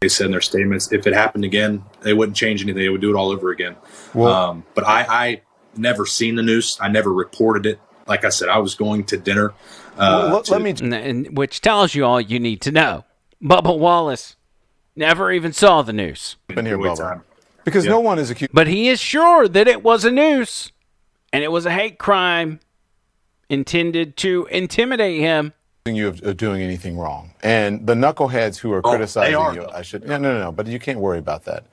They 0.00 0.08
said 0.08 0.26
in 0.26 0.32
their 0.32 0.40
statements, 0.40 0.90
if 0.92 1.06
it 1.06 1.12
happened 1.12 1.44
again, 1.44 1.84
they 2.00 2.12
wouldn't 2.12 2.36
change 2.36 2.62
anything. 2.62 2.82
They 2.82 2.88
would 2.88 3.00
do 3.00 3.10
it 3.10 3.16
all 3.16 3.30
over 3.30 3.50
again. 3.50 3.76
Well, 4.14 4.32
um, 4.32 4.64
but 4.74 4.84
I, 4.84 5.06
I 5.08 5.42
never 5.76 6.06
seen 6.06 6.34
the 6.34 6.42
news. 6.42 6.76
I 6.80 6.88
never 6.88 7.12
reported 7.12 7.66
it. 7.66 7.80
Like 8.08 8.24
I 8.24 8.30
said, 8.30 8.48
I 8.48 8.58
was 8.58 8.74
going 8.74 9.04
to 9.04 9.16
dinner 9.16 9.54
uh, 9.96 9.96
well, 9.98 10.34
let, 10.36 10.44
to, 10.46 10.52
let 10.52 10.62
me, 10.62 10.96
and, 10.96 11.36
which 11.36 11.60
tells 11.60 11.94
you 11.94 12.04
all 12.04 12.20
you 12.20 12.40
need 12.40 12.60
to 12.62 12.72
know. 12.72 13.04
Bubba 13.42 13.78
Wallace 13.78 14.36
never 14.96 15.30
even 15.32 15.52
saw 15.52 15.82
the 15.82 15.92
noose. 15.92 16.36
Been 16.48 16.66
here, 16.66 16.78
Bubba. 16.78 17.22
Because 17.64 17.84
no 17.84 18.00
one 18.00 18.18
is 18.18 18.30
accused. 18.30 18.52
But 18.52 18.66
he 18.66 18.88
is 18.88 19.00
sure 19.00 19.46
that 19.48 19.68
it 19.68 19.82
was 19.82 20.04
a 20.04 20.10
noose, 20.10 20.72
and 21.32 21.44
it 21.44 21.52
was 21.52 21.66
a 21.66 21.70
hate 21.70 21.98
crime 21.98 22.60
intended 23.48 24.16
to 24.18 24.48
intimidate 24.50 25.20
him. 25.20 25.52
You 25.84 26.06
of 26.06 26.36
doing 26.36 26.62
anything 26.62 26.96
wrong, 26.96 27.32
and 27.42 27.84
the 27.84 27.94
knuckleheads 27.94 28.56
who 28.56 28.72
are 28.72 28.78
oh, 28.84 28.90
criticizing 28.90 29.34
are, 29.34 29.52
you, 29.52 29.66
I 29.66 29.82
should 29.82 30.06
no, 30.06 30.16
no, 30.16 30.32
no, 30.32 30.38
no. 30.38 30.52
But 30.52 30.68
you 30.68 30.78
can't 30.78 31.00
worry 31.00 31.18
about 31.18 31.44
that. 31.46 31.64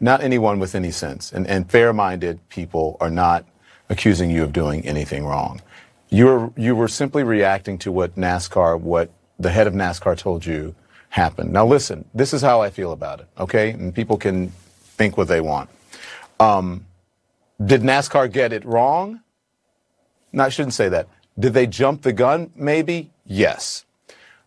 Not 0.00 0.22
anyone 0.22 0.58
with 0.58 0.74
any 0.74 0.90
sense, 0.90 1.34
and, 1.34 1.46
and 1.46 1.70
fair-minded 1.70 2.48
people 2.48 2.96
are 2.98 3.10
not 3.10 3.44
accusing 3.90 4.30
you 4.30 4.42
of 4.42 4.54
doing 4.54 4.86
anything 4.86 5.26
wrong. 5.26 5.60
You 6.08 6.24
were, 6.24 6.50
you 6.56 6.74
were 6.74 6.88
simply 6.88 7.24
reacting 7.24 7.76
to 7.80 7.92
what 7.92 8.16
NASCAR, 8.16 8.80
what 8.80 9.10
the 9.38 9.50
head 9.50 9.66
of 9.66 9.74
NASCAR 9.74 10.16
told 10.16 10.46
you 10.46 10.74
happened. 11.10 11.52
Now, 11.52 11.66
listen, 11.66 12.06
this 12.14 12.32
is 12.32 12.40
how 12.40 12.62
I 12.62 12.70
feel 12.70 12.92
about 12.92 13.20
it, 13.20 13.26
okay? 13.38 13.72
And 13.72 13.94
people 13.94 14.16
can 14.16 14.48
think 14.96 15.18
what 15.18 15.28
they 15.28 15.42
want. 15.42 15.68
Um, 16.40 16.86
did 17.62 17.82
NASCAR 17.82 18.32
get 18.32 18.54
it 18.54 18.64
wrong? 18.64 19.20
No, 20.32 20.44
I 20.44 20.48
shouldn't 20.48 20.72
say 20.72 20.88
that. 20.88 21.06
Did 21.38 21.52
they 21.52 21.66
jump 21.66 22.00
the 22.00 22.14
gun? 22.14 22.50
Maybe. 22.56 23.10
Yes. 23.28 23.84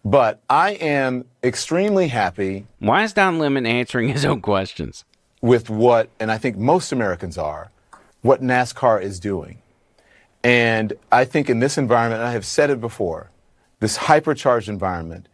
But 0.03 0.41
I 0.49 0.71
am 0.71 1.25
extremely 1.43 2.07
happy. 2.07 2.65
Why 2.79 3.03
is 3.03 3.13
Don 3.13 3.37
Lemon 3.37 3.65
answering 3.67 4.09
his 4.09 4.25
own 4.25 4.41
questions? 4.41 5.05
With 5.41 5.69
what, 5.69 6.09
and 6.19 6.31
I 6.31 6.37
think 6.37 6.57
most 6.57 6.91
Americans 6.91 7.37
are, 7.37 7.71
what 8.21 8.41
NASCAR 8.41 9.01
is 9.01 9.19
doing. 9.19 9.59
And 10.43 10.93
I 11.11 11.25
think 11.25 11.49
in 11.49 11.59
this 11.59 11.77
environment, 11.77 12.23
I 12.23 12.31
have 12.31 12.45
said 12.45 12.71
it 12.71 12.81
before, 12.81 13.29
this 13.79 13.97
hypercharged 13.97 14.67
environment, 14.67 15.27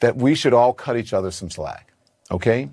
that 0.00 0.16
we 0.16 0.34
should 0.34 0.52
all 0.52 0.74
cut 0.74 0.96
each 0.96 1.14
other 1.14 1.30
some 1.30 1.50
slack. 1.50 1.92
Okay? 2.30 2.68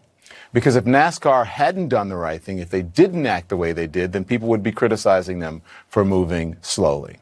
Because 0.52 0.76
if 0.76 0.84
NASCAR 0.84 1.46
hadn't 1.46 1.88
done 1.88 2.10
the 2.10 2.16
right 2.18 2.42
thing, 2.42 2.60
if 2.60 2.70
they 2.70 2.82
didn't 2.82 3.26
act 3.26 3.48
the 3.48 3.58
way 3.58 3.72
they 3.72 3.88
did, 3.88 4.12
then 4.12 4.26
people 4.26 4.50
would 4.50 4.64
be 4.64 4.72
criticizing 4.74 5.40
them 5.40 5.62
for 5.88 6.04
moving 6.04 6.58
slowly. 6.62 7.18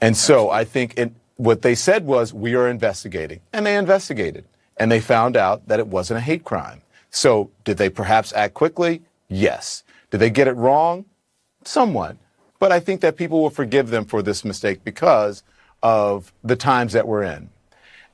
And 0.00 0.16
so 0.16 0.50
I 0.50 0.64
think 0.64 0.98
it, 0.98 1.12
what 1.36 1.62
they 1.62 1.74
said 1.74 2.06
was, 2.06 2.32
we 2.32 2.54
are 2.54 2.68
investigating. 2.68 3.40
And 3.52 3.66
they 3.66 3.76
investigated. 3.76 4.44
And 4.76 4.90
they 4.90 5.00
found 5.00 5.36
out 5.36 5.66
that 5.68 5.78
it 5.78 5.86
wasn't 5.86 6.18
a 6.18 6.22
hate 6.22 6.44
crime. 6.44 6.82
So 7.10 7.50
did 7.64 7.76
they 7.76 7.88
perhaps 7.88 8.32
act 8.32 8.54
quickly? 8.54 9.02
Yes. 9.28 9.84
Did 10.10 10.18
they 10.18 10.30
get 10.30 10.48
it 10.48 10.56
wrong? 10.56 11.04
Somewhat. 11.64 12.16
But 12.58 12.72
I 12.72 12.80
think 12.80 13.00
that 13.00 13.16
people 13.16 13.42
will 13.42 13.50
forgive 13.50 13.90
them 13.90 14.04
for 14.04 14.22
this 14.22 14.44
mistake 14.44 14.84
because 14.84 15.42
of 15.82 16.32
the 16.42 16.56
times 16.56 16.92
that 16.92 17.06
we're 17.06 17.22
in. 17.22 17.50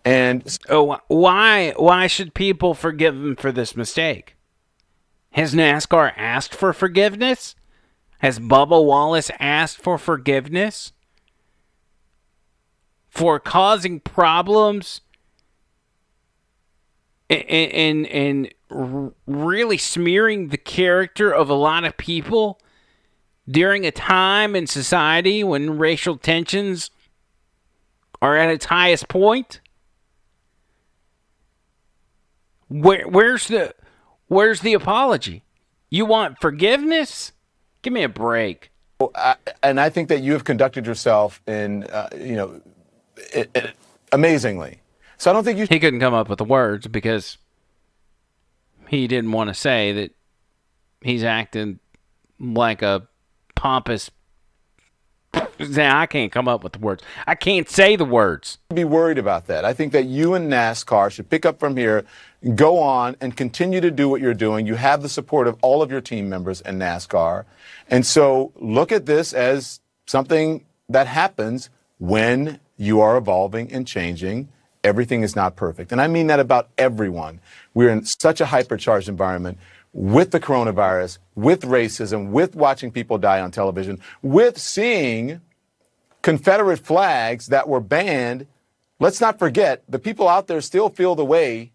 And 0.04 0.58
oh, 0.68 0.98
why 1.08 1.74
why 1.76 2.06
should 2.06 2.32
people 2.32 2.74
forgive 2.74 3.14
them 3.18 3.36
for 3.36 3.52
this 3.52 3.76
mistake? 3.76 4.34
Has 5.32 5.54
NASCAR 5.54 6.12
asked 6.16 6.54
for 6.54 6.72
forgiveness? 6.72 7.54
Has 8.20 8.38
Bubba 8.38 8.84
Wallace 8.84 9.30
asked 9.38 9.78
for 9.78 9.98
forgiveness 9.98 10.92
for 13.10 13.38
causing 13.38 14.00
problems 14.00 15.02
and 17.28 17.44
and, 17.50 18.06
and 18.06 19.14
really 19.26 19.76
smearing 19.76 20.48
the 20.48 20.56
character 20.56 21.30
of 21.32 21.50
a 21.50 21.54
lot 21.54 21.84
of 21.84 21.96
people? 21.96 22.60
during 23.50 23.84
a 23.84 23.90
time 23.90 24.54
in 24.54 24.66
society 24.66 25.42
when 25.42 25.78
racial 25.78 26.16
tensions 26.16 26.90
are 28.22 28.36
at 28.36 28.50
its 28.50 28.66
highest 28.66 29.08
point? 29.08 29.60
Where, 32.68 33.06
where's 33.08 33.48
the 33.48 33.74
where's 34.28 34.60
the 34.60 34.74
apology? 34.74 35.42
You 35.88 36.06
want 36.06 36.40
forgiveness? 36.40 37.32
Give 37.82 37.92
me 37.92 38.04
a 38.04 38.08
break. 38.08 38.70
Well, 39.00 39.10
I, 39.14 39.36
and 39.62 39.80
I 39.80 39.90
think 39.90 40.08
that 40.10 40.22
you 40.22 40.34
have 40.34 40.44
conducted 40.44 40.86
yourself 40.86 41.40
in, 41.48 41.84
uh, 41.84 42.10
you 42.16 42.36
know, 42.36 42.60
it, 43.32 43.50
it, 43.54 43.70
amazingly. 44.12 44.80
So 45.16 45.30
I 45.30 45.34
don't 45.34 45.44
think 45.44 45.58
you. 45.58 45.66
He 45.68 45.78
couldn't 45.78 46.00
come 46.00 46.14
up 46.14 46.28
with 46.28 46.38
the 46.38 46.44
words 46.44 46.86
because 46.86 47.36
he 48.88 49.06
didn't 49.06 49.32
want 49.32 49.48
to 49.48 49.54
say 49.54 49.92
that 49.92 50.12
he's 51.00 51.22
acting 51.22 51.78
like 52.38 52.82
a 52.82 53.06
pompous. 53.54 54.10
I 55.32 56.06
can't 56.06 56.32
come 56.32 56.48
up 56.48 56.64
with 56.64 56.72
the 56.72 56.78
words. 56.78 57.02
I 57.26 57.34
can't 57.34 57.68
say 57.68 57.94
the 57.94 58.04
words. 58.04 58.58
Be 58.74 58.84
worried 58.84 59.18
about 59.18 59.46
that. 59.46 59.64
I 59.64 59.74
think 59.74 59.92
that 59.92 60.06
you 60.06 60.34
and 60.34 60.50
NASCAR 60.50 61.10
should 61.12 61.28
pick 61.28 61.44
up 61.44 61.60
from 61.60 61.76
here, 61.76 62.04
go 62.54 62.78
on, 62.78 63.16
and 63.20 63.36
continue 63.36 63.80
to 63.80 63.90
do 63.90 64.08
what 64.08 64.20
you're 64.20 64.34
doing. 64.34 64.66
You 64.66 64.74
have 64.76 65.02
the 65.02 65.08
support 65.08 65.46
of 65.46 65.56
all 65.62 65.82
of 65.82 65.90
your 65.90 66.00
team 66.00 66.28
members 66.28 66.62
in 66.62 66.78
NASCAR. 66.78 67.44
And 67.88 68.06
so 68.06 68.52
look 68.56 68.90
at 68.90 69.06
this 69.06 69.32
as 69.32 69.80
something 70.06 70.64
that 70.88 71.06
happens 71.06 71.70
when 71.98 72.58
you 72.80 73.00
are 73.00 73.16
evolving 73.16 73.72
and 73.72 73.86
changing 73.86 74.48
everything 74.84 75.22
is 75.22 75.36
not 75.36 75.56
perfect. 75.56 75.92
And 75.92 76.00
I 76.00 76.06
mean 76.06 76.26
that 76.28 76.40
about 76.40 76.68
everyone. 76.78 77.40
We're 77.74 77.90
in 77.90 78.04
such 78.04 78.40
a 78.40 78.46
hypercharged 78.46 79.08
environment 79.08 79.58
with 79.92 80.30
the 80.30 80.40
coronavirus, 80.40 81.18
with 81.34 81.62
racism, 81.62 82.30
with 82.30 82.54
watching 82.54 82.90
people 82.90 83.18
die 83.18 83.40
on 83.40 83.50
television, 83.50 84.00
with 84.22 84.58
seeing 84.58 85.40
Confederate 86.22 86.78
flags 86.78 87.46
that 87.46 87.68
were 87.68 87.80
banned. 87.80 88.46
Let's 88.98 89.20
not 89.20 89.38
forget 89.38 89.82
the 89.88 89.98
people 89.98 90.28
out 90.28 90.46
there 90.46 90.60
still 90.60 90.90
feel 90.90 91.14
the 91.14 91.24
way, 91.24 91.72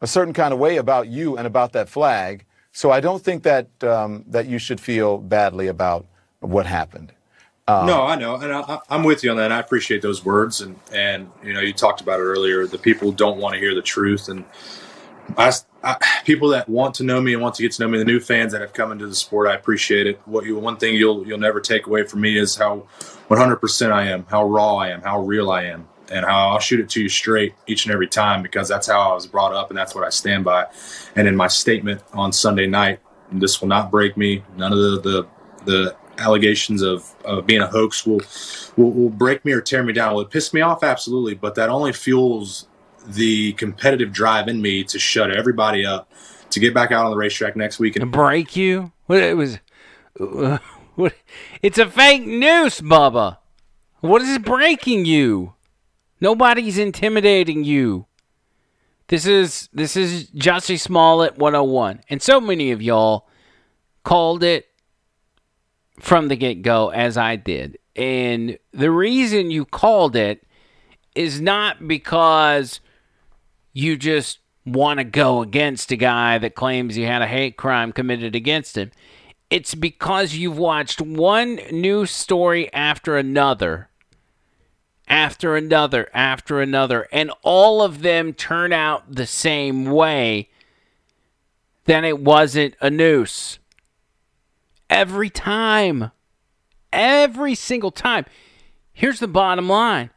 a 0.00 0.06
certain 0.06 0.34
kind 0.34 0.52
of 0.52 0.58
way 0.58 0.76
about 0.76 1.08
you 1.08 1.36
and 1.36 1.46
about 1.46 1.72
that 1.72 1.88
flag. 1.88 2.44
So 2.72 2.90
I 2.90 3.00
don't 3.00 3.22
think 3.22 3.44
that 3.44 3.68
um, 3.84 4.24
that 4.26 4.46
you 4.46 4.58
should 4.58 4.80
feel 4.80 5.18
badly 5.18 5.68
about 5.68 6.06
what 6.40 6.66
happened. 6.66 7.12
Um, 7.66 7.86
no, 7.86 8.02
I 8.02 8.16
know, 8.16 8.36
and 8.36 8.52
I, 8.52 8.78
I'm 8.90 9.04
with 9.04 9.24
you 9.24 9.30
on 9.30 9.38
that. 9.38 9.50
I 9.50 9.58
appreciate 9.58 10.02
those 10.02 10.22
words, 10.22 10.60
and 10.60 10.78
and 10.92 11.30
you 11.42 11.54
know, 11.54 11.60
you 11.60 11.72
talked 11.72 12.02
about 12.02 12.20
it 12.20 12.24
earlier. 12.24 12.66
The 12.66 12.76
people 12.76 13.10
don't 13.10 13.38
want 13.38 13.54
to 13.54 13.58
hear 13.58 13.74
the 13.74 13.80
truth, 13.80 14.28
and 14.28 14.44
I, 15.38 15.52
I, 15.82 15.96
people 16.24 16.48
that 16.50 16.68
want 16.68 16.94
to 16.96 17.04
know 17.04 17.22
me 17.22 17.32
and 17.32 17.42
want 17.42 17.54
to 17.54 17.62
get 17.62 17.72
to 17.72 17.82
know 17.82 17.88
me, 17.88 17.98
the 17.98 18.04
new 18.04 18.20
fans 18.20 18.52
that 18.52 18.60
have 18.60 18.74
come 18.74 18.92
into 18.92 19.06
the 19.06 19.14
sport, 19.14 19.48
I 19.48 19.54
appreciate 19.54 20.06
it. 20.06 20.20
What 20.26 20.44
you, 20.44 20.58
one 20.58 20.76
thing 20.76 20.94
you'll 20.94 21.26
you'll 21.26 21.38
never 21.38 21.60
take 21.60 21.86
away 21.86 22.04
from 22.04 22.20
me 22.20 22.36
is 22.36 22.54
how 22.56 22.86
100% 23.30 23.92
I 23.92 24.08
am, 24.08 24.26
how 24.28 24.44
raw 24.44 24.76
I 24.76 24.88
am, 24.90 25.00
how 25.00 25.20
real 25.20 25.50
I 25.50 25.64
am, 25.64 25.88
and 26.12 26.26
how 26.26 26.50
I'll 26.50 26.58
shoot 26.58 26.80
it 26.80 26.90
to 26.90 27.02
you 27.02 27.08
straight 27.08 27.54
each 27.66 27.86
and 27.86 27.94
every 27.94 28.08
time 28.08 28.42
because 28.42 28.68
that's 28.68 28.88
how 28.88 29.10
I 29.12 29.14
was 29.14 29.26
brought 29.26 29.54
up 29.54 29.70
and 29.70 29.78
that's 29.78 29.94
what 29.94 30.04
I 30.04 30.10
stand 30.10 30.44
by. 30.44 30.66
And 31.16 31.26
in 31.26 31.34
my 31.34 31.48
statement 31.48 32.02
on 32.12 32.32
Sunday 32.32 32.66
night, 32.66 33.00
this 33.32 33.60
will 33.60 33.68
not 33.68 33.90
break 33.90 34.16
me. 34.16 34.42
None 34.56 34.72
of 34.72 34.78
the 34.78 35.00
the, 35.00 35.28
the 35.64 35.96
allegations 36.18 36.82
of, 36.82 37.14
of 37.24 37.46
being 37.46 37.60
a 37.60 37.66
hoax 37.66 38.06
will, 38.06 38.20
will 38.76 38.92
will 38.92 39.10
break 39.10 39.44
me 39.44 39.52
or 39.52 39.60
tear 39.60 39.82
me 39.82 39.92
down. 39.92 40.14
Will 40.14 40.22
it 40.22 40.30
piss 40.30 40.52
me 40.52 40.60
off? 40.60 40.82
Absolutely, 40.82 41.34
but 41.34 41.54
that 41.56 41.68
only 41.68 41.92
fuels 41.92 42.66
the 43.06 43.52
competitive 43.54 44.12
drive 44.12 44.48
in 44.48 44.62
me 44.62 44.84
to 44.84 44.98
shut 44.98 45.30
everybody 45.30 45.84
up, 45.84 46.10
to 46.50 46.60
get 46.60 46.72
back 46.74 46.90
out 46.92 47.04
on 47.04 47.10
the 47.10 47.16
racetrack 47.16 47.56
next 47.56 47.78
week 47.78 47.96
and 47.96 48.10
break 48.10 48.56
you. 48.56 48.92
What 49.06 49.22
it 49.22 49.36
was? 49.36 49.58
What? 50.94 51.14
It's 51.60 51.78
a 51.78 51.90
fake 51.90 52.24
news, 52.24 52.80
Bubba. 52.80 53.38
What 54.00 54.22
is 54.22 54.38
breaking 54.38 55.06
you? 55.06 55.54
Nobody's 56.20 56.78
intimidating 56.78 57.64
you. 57.64 58.06
This 59.08 59.26
is 59.26 59.68
this 59.72 59.96
is 59.96 60.30
Jussie 60.30 60.78
Smollett 60.78 61.36
101, 61.36 62.02
and 62.08 62.22
so 62.22 62.40
many 62.40 62.70
of 62.70 62.80
y'all 62.80 63.28
called 64.04 64.42
it 64.42 64.68
from 66.00 66.28
the 66.28 66.36
get 66.36 66.62
go, 66.62 66.90
as 66.90 67.16
I 67.16 67.36
did. 67.36 67.78
And 67.96 68.58
the 68.72 68.90
reason 68.90 69.50
you 69.50 69.64
called 69.64 70.16
it 70.16 70.44
is 71.14 71.40
not 71.40 71.86
because 71.86 72.80
you 73.72 73.96
just 73.96 74.40
want 74.66 74.98
to 74.98 75.04
go 75.04 75.42
against 75.42 75.92
a 75.92 75.96
guy 75.96 76.38
that 76.38 76.54
claims 76.54 76.94
he 76.94 77.02
had 77.02 77.22
a 77.22 77.26
hate 77.26 77.56
crime 77.56 77.92
committed 77.92 78.34
against 78.34 78.76
him. 78.76 78.90
It's 79.50 79.74
because 79.74 80.34
you've 80.34 80.58
watched 80.58 81.00
one 81.00 81.56
news 81.70 82.10
story 82.10 82.72
after 82.72 83.16
another, 83.16 83.88
after 85.06 85.54
another, 85.54 86.08
after 86.14 86.60
another, 86.60 87.06
and 87.12 87.30
all 87.42 87.82
of 87.82 88.02
them 88.02 88.32
turn 88.32 88.72
out 88.72 89.14
the 89.14 89.26
same 89.26 89.84
way. 89.84 90.48
Then 91.84 92.04
it 92.04 92.18
wasn't 92.18 92.74
a 92.80 92.90
noose. 92.90 93.58
Every 94.88 95.30
time. 95.30 96.10
Every 96.92 97.54
single 97.54 97.90
time. 97.90 98.26
Here's 98.92 99.18
the 99.18 99.28
bottom 99.28 99.68
line 99.68 100.10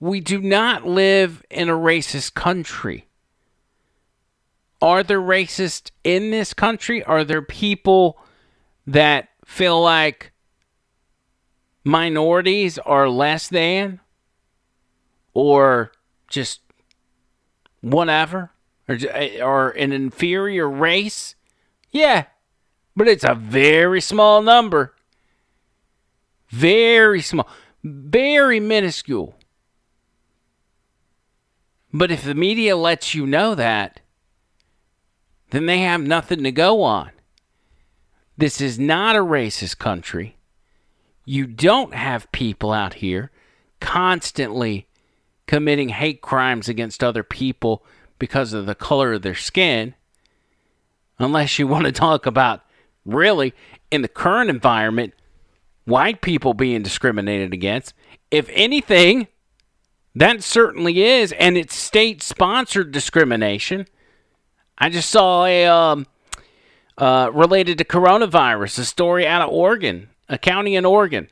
we 0.00 0.18
do 0.20 0.40
not 0.40 0.86
live 0.86 1.42
in 1.50 1.68
a 1.68 1.74
racist 1.74 2.32
country. 2.32 3.06
Are 4.80 5.02
there 5.02 5.20
racists 5.20 5.90
in 6.02 6.30
this 6.30 6.54
country? 6.54 7.04
Are 7.04 7.22
there 7.22 7.42
people 7.42 8.18
that 8.86 9.28
feel 9.44 9.80
like 9.80 10.32
minorities 11.84 12.78
are 12.78 13.10
less 13.10 13.48
than 13.48 14.00
or 15.34 15.92
just 16.28 16.60
whatever 17.82 18.52
or, 18.88 18.96
eh, 19.10 19.42
or 19.42 19.70
an 19.70 19.92
inferior 19.92 20.68
race? 20.68 21.34
Yeah, 21.90 22.24
but 22.96 23.08
it's 23.08 23.24
a 23.24 23.34
very 23.34 24.00
small 24.00 24.42
number. 24.42 24.94
Very 26.50 27.22
small. 27.22 27.48
Very 27.82 28.60
minuscule. 28.60 29.34
But 31.92 32.10
if 32.10 32.22
the 32.22 32.34
media 32.34 32.76
lets 32.76 33.14
you 33.14 33.26
know 33.26 33.54
that, 33.54 34.00
then 35.50 35.66
they 35.66 35.80
have 35.80 36.02
nothing 36.02 36.42
to 36.44 36.52
go 36.52 36.82
on. 36.82 37.10
This 38.36 38.60
is 38.60 38.78
not 38.78 39.16
a 39.16 39.20
racist 39.20 39.78
country. 39.78 40.36
You 41.24 41.46
don't 41.46 41.94
have 41.94 42.30
people 42.32 42.72
out 42.72 42.94
here 42.94 43.30
constantly 43.80 44.86
committing 45.46 45.88
hate 45.88 46.20
crimes 46.20 46.68
against 46.68 47.02
other 47.02 47.22
people 47.22 47.84
because 48.18 48.52
of 48.52 48.66
the 48.66 48.74
color 48.74 49.14
of 49.14 49.22
their 49.22 49.34
skin. 49.34 49.94
Unless 51.18 51.58
you 51.58 51.66
want 51.66 51.86
to 51.86 51.92
talk 51.92 52.24
about 52.24 52.62
really 53.10 53.54
in 53.90 54.02
the 54.02 54.08
current 54.08 54.50
environment, 54.50 55.14
white 55.84 56.20
people 56.20 56.54
being 56.54 56.82
discriminated 56.82 57.52
against. 57.52 57.94
If 58.30 58.48
anything, 58.52 59.28
that 60.14 60.42
certainly 60.42 61.02
is, 61.02 61.32
and 61.32 61.56
it's 61.56 61.74
state 61.74 62.22
sponsored 62.22 62.92
discrimination. 62.92 63.86
I 64.78 64.88
just 64.88 65.10
saw 65.10 65.44
a 65.44 65.66
um, 65.66 66.06
uh, 66.98 67.30
related 67.32 67.78
to 67.78 67.84
coronavirus, 67.84 68.78
a 68.78 68.84
story 68.84 69.26
out 69.26 69.42
of 69.42 69.50
Oregon, 69.50 70.08
a 70.28 70.38
county 70.38 70.76
in 70.76 70.84
Oregon. 70.84 71.28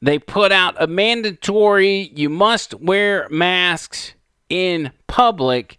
They 0.00 0.18
put 0.18 0.52
out 0.52 0.74
a 0.78 0.86
mandatory 0.86 2.12
you 2.14 2.28
must 2.28 2.74
wear 2.74 3.26
masks 3.30 4.14
in 4.50 4.92
public, 5.06 5.78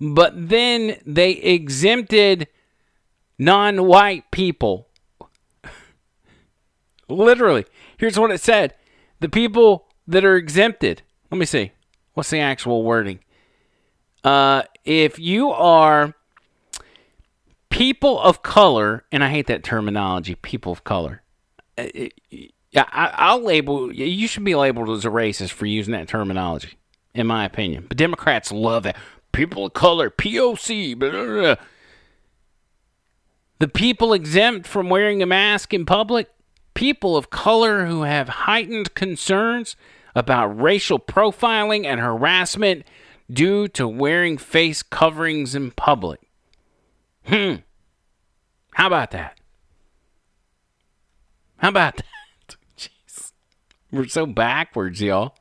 but 0.00 0.32
then 0.48 0.98
they 1.04 1.32
exempted 1.32 2.48
non 3.38 3.86
white 3.86 4.30
people. 4.30 4.88
Literally. 7.08 7.64
Here's 7.98 8.18
what 8.18 8.30
it 8.30 8.40
said 8.40 8.74
the 9.20 9.28
people 9.28 9.86
that 10.06 10.24
are 10.24 10.36
exempted. 10.36 11.02
Let 11.30 11.38
me 11.38 11.46
see. 11.46 11.72
What's 12.14 12.30
the 12.30 12.40
actual 12.40 12.82
wording? 12.82 13.20
Uh, 14.24 14.62
if 14.84 15.18
you 15.18 15.50
are 15.50 16.14
people 17.70 18.18
of 18.20 18.42
color, 18.42 19.04
and 19.12 19.22
I 19.22 19.28
hate 19.28 19.46
that 19.48 19.62
terminology, 19.62 20.34
people 20.34 20.72
of 20.72 20.82
color. 20.84 21.22
Uh, 21.76 21.86
yeah, 22.70 22.84
I, 22.90 23.34
will 23.34 23.44
label. 23.44 23.92
You 23.92 24.26
should 24.26 24.44
be 24.44 24.54
labeled 24.54 24.90
as 24.90 25.04
a 25.04 25.08
racist 25.08 25.50
for 25.50 25.66
using 25.66 25.92
that 25.92 26.08
terminology, 26.08 26.70
in 27.14 27.26
my 27.26 27.44
opinion. 27.44 27.86
But 27.88 27.96
Democrats 27.96 28.50
love 28.50 28.84
that. 28.84 28.96
People 29.32 29.66
of 29.66 29.74
color, 29.74 30.10
POC. 30.10 30.98
Blah, 30.98 31.10
blah, 31.10 31.24
blah. 31.24 31.56
The 33.58 33.68
people 33.68 34.12
exempt 34.12 34.66
from 34.66 34.90
wearing 34.90 35.22
a 35.22 35.26
mask 35.26 35.72
in 35.72 35.86
public, 35.86 36.28
people 36.74 37.16
of 37.16 37.30
color 37.30 37.86
who 37.86 38.02
have 38.02 38.28
heightened 38.28 38.94
concerns 38.94 39.76
about 40.14 40.60
racial 40.60 40.98
profiling 40.98 41.84
and 41.86 42.00
harassment 42.00 42.84
due 43.30 43.66
to 43.68 43.88
wearing 43.88 44.38
face 44.38 44.82
coverings 44.82 45.54
in 45.54 45.70
public. 45.70 46.20
Hmm. 47.24 47.56
How 48.74 48.86
about 48.86 49.10
that? 49.12 49.38
How 51.56 51.70
about 51.70 51.96
that? 51.96 52.56
Jeez. 52.76 53.32
We're 53.90 54.06
so 54.06 54.26
backwards, 54.26 55.00
y'all. 55.00 55.34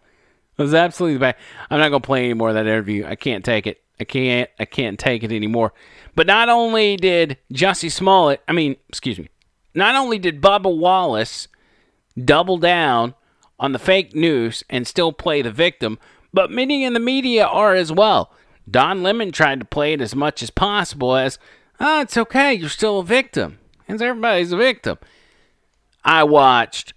It 0.57 0.61
was 0.61 0.73
absolutely 0.73 1.19
bad. 1.19 1.35
I'm 1.69 1.79
not 1.79 1.89
gonna 1.89 1.99
play 1.99 2.25
any 2.25 2.33
more 2.33 2.49
of 2.49 2.55
that 2.55 2.65
interview. 2.65 3.05
I 3.05 3.15
can't 3.15 3.43
take 3.43 3.67
it. 3.67 3.81
I 3.99 4.03
can't 4.03 4.49
I 4.59 4.65
can't 4.65 4.99
take 4.99 5.23
it 5.23 5.31
anymore. 5.31 5.73
But 6.15 6.27
not 6.27 6.49
only 6.49 6.97
did 6.97 7.37
Jussie 7.51 7.91
Smollett, 7.91 8.41
I 8.47 8.51
mean, 8.51 8.75
excuse 8.89 9.19
me, 9.19 9.29
not 9.73 9.95
only 9.95 10.19
did 10.19 10.41
Bubba 10.41 10.75
Wallace 10.75 11.47
double 12.23 12.57
down 12.57 13.13
on 13.59 13.71
the 13.71 13.79
fake 13.79 14.15
news 14.15 14.63
and 14.69 14.87
still 14.87 15.11
play 15.11 15.41
the 15.41 15.51
victim, 15.51 15.99
but 16.33 16.51
many 16.51 16.83
in 16.83 16.93
the 16.93 16.99
media 16.99 17.45
are 17.45 17.73
as 17.73 17.91
well. 17.91 18.31
Don 18.69 19.03
Lemon 19.03 19.31
tried 19.31 19.59
to 19.59 19.65
play 19.65 19.93
it 19.93 20.01
as 20.01 20.15
much 20.15 20.41
as 20.41 20.49
possible 20.49 21.15
as, 21.15 21.37
oh, 21.79 22.01
it's 22.01 22.17
okay, 22.17 22.53
you're 22.53 22.69
still 22.69 22.99
a 22.99 23.03
victim. 23.03 23.59
And 23.87 24.01
everybody's 24.01 24.51
a 24.51 24.57
victim. 24.57 24.97
I 26.03 26.23
watched 26.23 26.93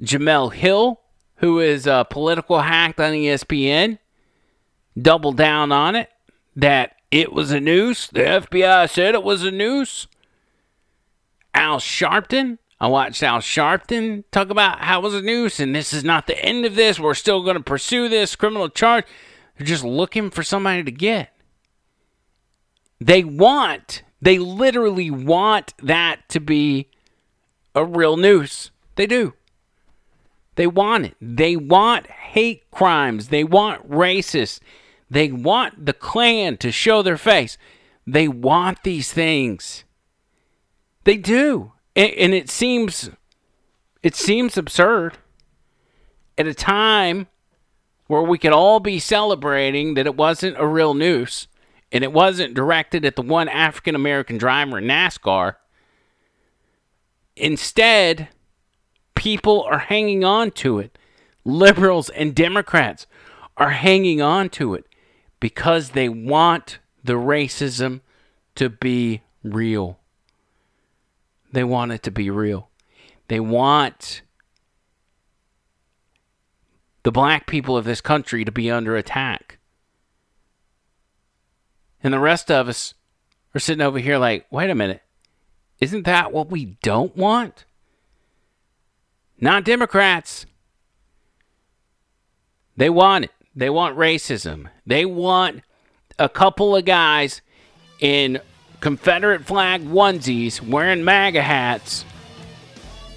Jemele 0.00 0.52
Hill, 0.52 1.00
who 1.36 1.60
is 1.60 1.86
a 1.86 2.06
political 2.08 2.60
hack 2.60 2.98
on 2.98 3.12
ESPN, 3.12 3.98
double 5.02 5.32
down 5.32 5.72
on 5.72 5.94
it 5.94 6.10
that 6.56 6.96
it 7.10 7.32
was 7.32 7.50
a 7.50 7.60
noose. 7.60 8.06
The 8.08 8.20
FBI 8.20 8.88
said 8.90 9.14
it 9.14 9.22
was 9.22 9.42
a 9.42 9.50
noose. 9.50 10.06
Al 11.54 11.78
Sharpton, 11.78 12.58
I 12.80 12.86
watched 12.88 13.22
Al 13.22 13.38
Sharpton 13.38 14.24
talk 14.30 14.50
about 14.50 14.80
how 14.80 15.00
it 15.00 15.02
was 15.02 15.14
a 15.14 15.22
noose 15.22 15.60
and 15.60 15.74
this 15.74 15.92
is 15.92 16.04
not 16.04 16.26
the 16.26 16.38
end 16.44 16.64
of 16.64 16.74
this. 16.74 17.00
We're 17.00 17.14
still 17.14 17.42
going 17.42 17.56
to 17.56 17.62
pursue 17.62 18.08
this 18.08 18.36
criminal 18.36 18.68
charge. 18.68 19.04
They're 19.56 19.66
just 19.66 19.84
looking 19.84 20.30
for 20.30 20.42
somebody 20.42 20.84
to 20.84 20.92
get. 20.92 21.32
They 23.00 23.24
want, 23.24 24.02
they 24.20 24.38
literally 24.38 25.10
want 25.10 25.74
that 25.82 26.28
to 26.30 26.40
be 26.40 26.88
a 27.74 27.84
real 27.84 28.16
noose. 28.16 28.70
They 28.96 29.06
do. 29.06 29.34
They 30.56 30.66
want 30.66 31.06
it. 31.06 31.16
They 31.20 31.56
want 31.56 32.08
hate 32.08 32.68
crimes. 32.72 33.28
They 33.28 33.44
want 33.44 33.88
racists. 33.88 34.58
They 35.10 35.30
want 35.30 35.86
the 35.86 35.92
Klan 35.92 36.56
to 36.58 36.70
show 36.70 37.02
their 37.02 37.16
face. 37.16 37.56
They 38.06 38.28
want 38.28 38.82
these 38.82 39.12
things. 39.12 39.84
They 41.04 41.16
do. 41.16 41.72
And, 41.96 42.12
and 42.12 42.34
it 42.34 42.50
seems 42.50 43.10
it 44.02 44.14
seems 44.14 44.56
absurd 44.56 45.18
at 46.36 46.46
a 46.46 46.54
time 46.54 47.26
where 48.06 48.22
we 48.22 48.38
could 48.38 48.52
all 48.52 48.80
be 48.80 48.98
celebrating 48.98 49.94
that 49.94 50.06
it 50.06 50.16
wasn't 50.16 50.56
a 50.58 50.66
real 50.66 50.94
noose 50.94 51.48
and 51.90 52.04
it 52.04 52.12
wasn't 52.12 52.54
directed 52.54 53.04
at 53.04 53.16
the 53.16 53.22
one 53.22 53.48
African 53.48 53.94
American 53.94 54.38
driver 54.38 54.78
in 54.78 54.84
NASCAR. 54.84 55.56
Instead, 57.36 58.28
people 59.14 59.62
are 59.62 59.78
hanging 59.78 60.24
on 60.24 60.50
to 60.50 60.78
it. 60.78 60.96
Liberals 61.44 62.08
and 62.10 62.34
Democrats 62.34 63.06
are 63.56 63.70
hanging 63.70 64.20
on 64.20 64.48
to 64.50 64.74
it 64.74 64.87
because 65.40 65.90
they 65.90 66.08
want 66.08 66.78
the 67.02 67.14
racism 67.14 68.00
to 68.56 68.68
be 68.68 69.22
real. 69.42 69.98
They 71.52 71.64
want 71.64 71.92
it 71.92 72.02
to 72.04 72.10
be 72.10 72.30
real. 72.30 72.68
They 73.28 73.40
want 73.40 74.22
the 77.02 77.12
black 77.12 77.46
people 77.46 77.76
of 77.76 77.84
this 77.84 78.00
country 78.00 78.44
to 78.44 78.52
be 78.52 78.70
under 78.70 78.96
attack. 78.96 79.58
And 82.02 82.12
the 82.12 82.18
rest 82.18 82.50
of 82.50 82.68
us 82.68 82.94
are 83.54 83.60
sitting 83.60 83.84
over 83.84 83.98
here 83.98 84.18
like, 84.18 84.46
wait 84.50 84.70
a 84.70 84.74
minute. 84.74 85.02
Isn't 85.80 86.04
that 86.04 86.32
what 86.32 86.50
we 86.50 86.76
don't 86.82 87.16
want? 87.16 87.64
Not 89.40 89.64
Democrats. 89.64 90.46
They 92.76 92.90
want 92.90 93.26
it. 93.26 93.32
They 93.58 93.70
want 93.70 93.96
racism. 93.96 94.68
They 94.86 95.04
want 95.04 95.62
a 96.16 96.28
couple 96.28 96.76
of 96.76 96.84
guys 96.84 97.42
in 97.98 98.40
Confederate 98.78 99.46
flag 99.46 99.84
onesies 99.84 100.62
wearing 100.62 101.02
MAGA 101.02 101.42
hats 101.42 102.04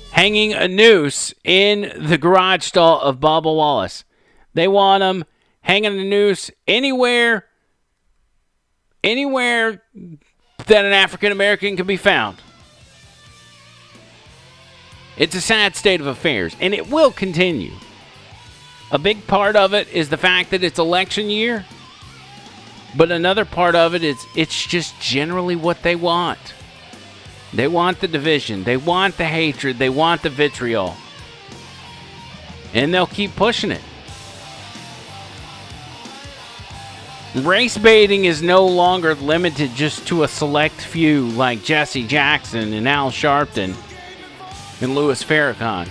hanging 0.10 0.54
a 0.54 0.68
noose 0.68 1.32
in 1.44 2.08
the 2.08 2.18
garage 2.18 2.64
stall 2.64 3.00
of 3.02 3.20
Bubba 3.20 3.56
Wallace. 3.56 4.04
They 4.56 4.68
want 4.68 5.02
them 5.02 5.26
hanging 5.62 6.00
a 6.00 6.04
noose 6.04 6.50
anywhere, 6.68 7.46
anywhere 9.04 9.84
that 9.94 10.86
an 10.86 10.92
African 10.92 11.32
American 11.32 11.78
can 11.78 11.86
be 11.86 11.98
found. 11.98 12.38
It's 15.18 15.36
a 15.36 15.42
sad 15.42 15.76
state 15.76 16.02
of 16.02 16.08
affairs, 16.08 16.56
and 16.60 16.74
it 16.74 16.90
will 16.90 17.12
continue. 17.12 17.74
A 18.92 19.00
big 19.00 19.26
part 19.26 19.56
of 19.56 19.74
it 19.74 19.88
is 19.90 20.10
the 20.10 20.18
fact 20.18 20.52
that 20.52 20.64
it's 20.64 20.78
election 20.78 21.30
year, 21.30 21.66
but 22.96 23.10
another 23.10 23.46
part 23.46 23.74
of 23.74 23.96
it 23.96 24.04
is 24.04 24.18
it's 24.36 24.66
just 24.66 25.00
generally 25.00 25.56
what 25.56 25.82
they 25.82 25.96
want. 25.96 26.54
They 27.54 27.68
want 27.68 28.02
the 28.02 28.08
division, 28.08 28.64
they 28.64 28.76
want 28.78 29.18
the 29.18 29.26
hatred, 29.26 29.78
they 29.78 29.90
want 29.90 30.24
the 30.24 30.30
vitriol. 30.30 30.96
And 32.74 32.94
they'll 32.94 33.08
keep 33.08 33.36
pushing 33.36 33.72
it. 33.72 33.82
Race 37.34 37.78
baiting 37.78 38.26
is 38.26 38.42
no 38.42 38.68
longer 38.68 39.16
limited 39.16 39.74
just 39.74 40.06
to 40.08 40.24
a 40.24 40.28
select 40.28 40.76
few 40.76 41.28
like 41.30 41.64
Jesse 41.64 42.06
Jackson 42.06 42.74
and 42.74 42.90
Al 42.90 43.10
Sharpton 43.10 43.74
and 44.82 44.96
Louis 44.96 45.24
Farrakhan. 45.24 45.88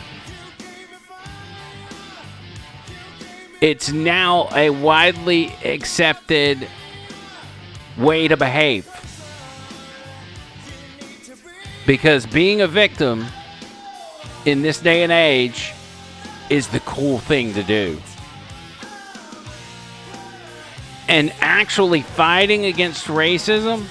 It's 3.60 3.92
now 3.92 4.48
a 4.54 4.70
widely 4.70 5.52
accepted 5.64 6.66
way 7.98 8.26
to 8.26 8.36
behave. 8.36 8.86
Because 11.86 12.24
being 12.24 12.62
a 12.62 12.66
victim 12.66 13.26
in 14.46 14.62
this 14.62 14.80
day 14.80 15.02
and 15.02 15.12
age 15.12 15.72
is 16.48 16.68
the 16.68 16.80
cool 16.80 17.18
thing 17.18 17.52
to 17.54 17.62
do. 17.62 18.00
And 21.08 21.32
actually 21.40 22.02
fighting 22.02 22.66
against 22.66 23.08
racism 23.08 23.84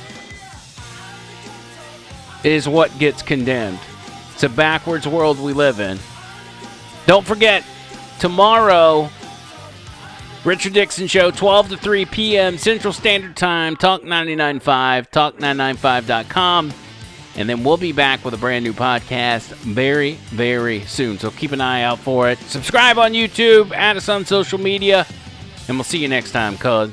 is 2.44 2.68
what 2.68 2.98
gets 2.98 3.22
condemned. 3.22 3.80
It's 4.34 4.44
a 4.44 4.50
backwards 4.50 5.08
world 5.08 5.40
we 5.40 5.54
live 5.54 5.80
in. 5.80 6.00
Don't 7.06 7.26
forget, 7.26 7.64
tomorrow, 8.20 9.10
Richard 10.50 10.74
Dixon 10.74 11.06
Show, 11.06 11.30
12 11.30 11.70
to 11.70 11.78
3 11.78 12.06
p.m. 12.06 12.58
Central 12.58 12.92
Standard 12.92 13.38
Time, 13.38 13.76
Talk 13.76 14.02
995, 14.02 15.12
talk995.com. 15.12 16.74
And 17.36 17.48
then 17.48 17.64
we'll 17.64 17.78
be 17.78 17.92
back 17.92 18.26
with 18.26 18.34
a 18.34 18.38
brand 18.38 18.66
new 18.66 18.74
podcast 18.74 19.50
very, 19.58 20.14
very 20.30 20.82
soon. 20.86 21.20
So 21.20 21.30
keep 21.30 21.52
an 21.52 21.62
eye 21.62 21.84
out 21.84 22.00
for 22.00 22.32
it. 22.32 22.40
Subscribe 22.40 22.98
on 22.98 23.14
YouTube, 23.14 23.72
add 23.74 23.96
us 23.96 24.10
on 24.10 24.26
social 24.26 24.58
media, 24.58 25.06
and 25.68 25.78
we'll 25.78 25.84
see 25.84 26.00
you 26.00 26.08
next 26.08 26.32
time, 26.32 26.58
cuz. 26.58 26.90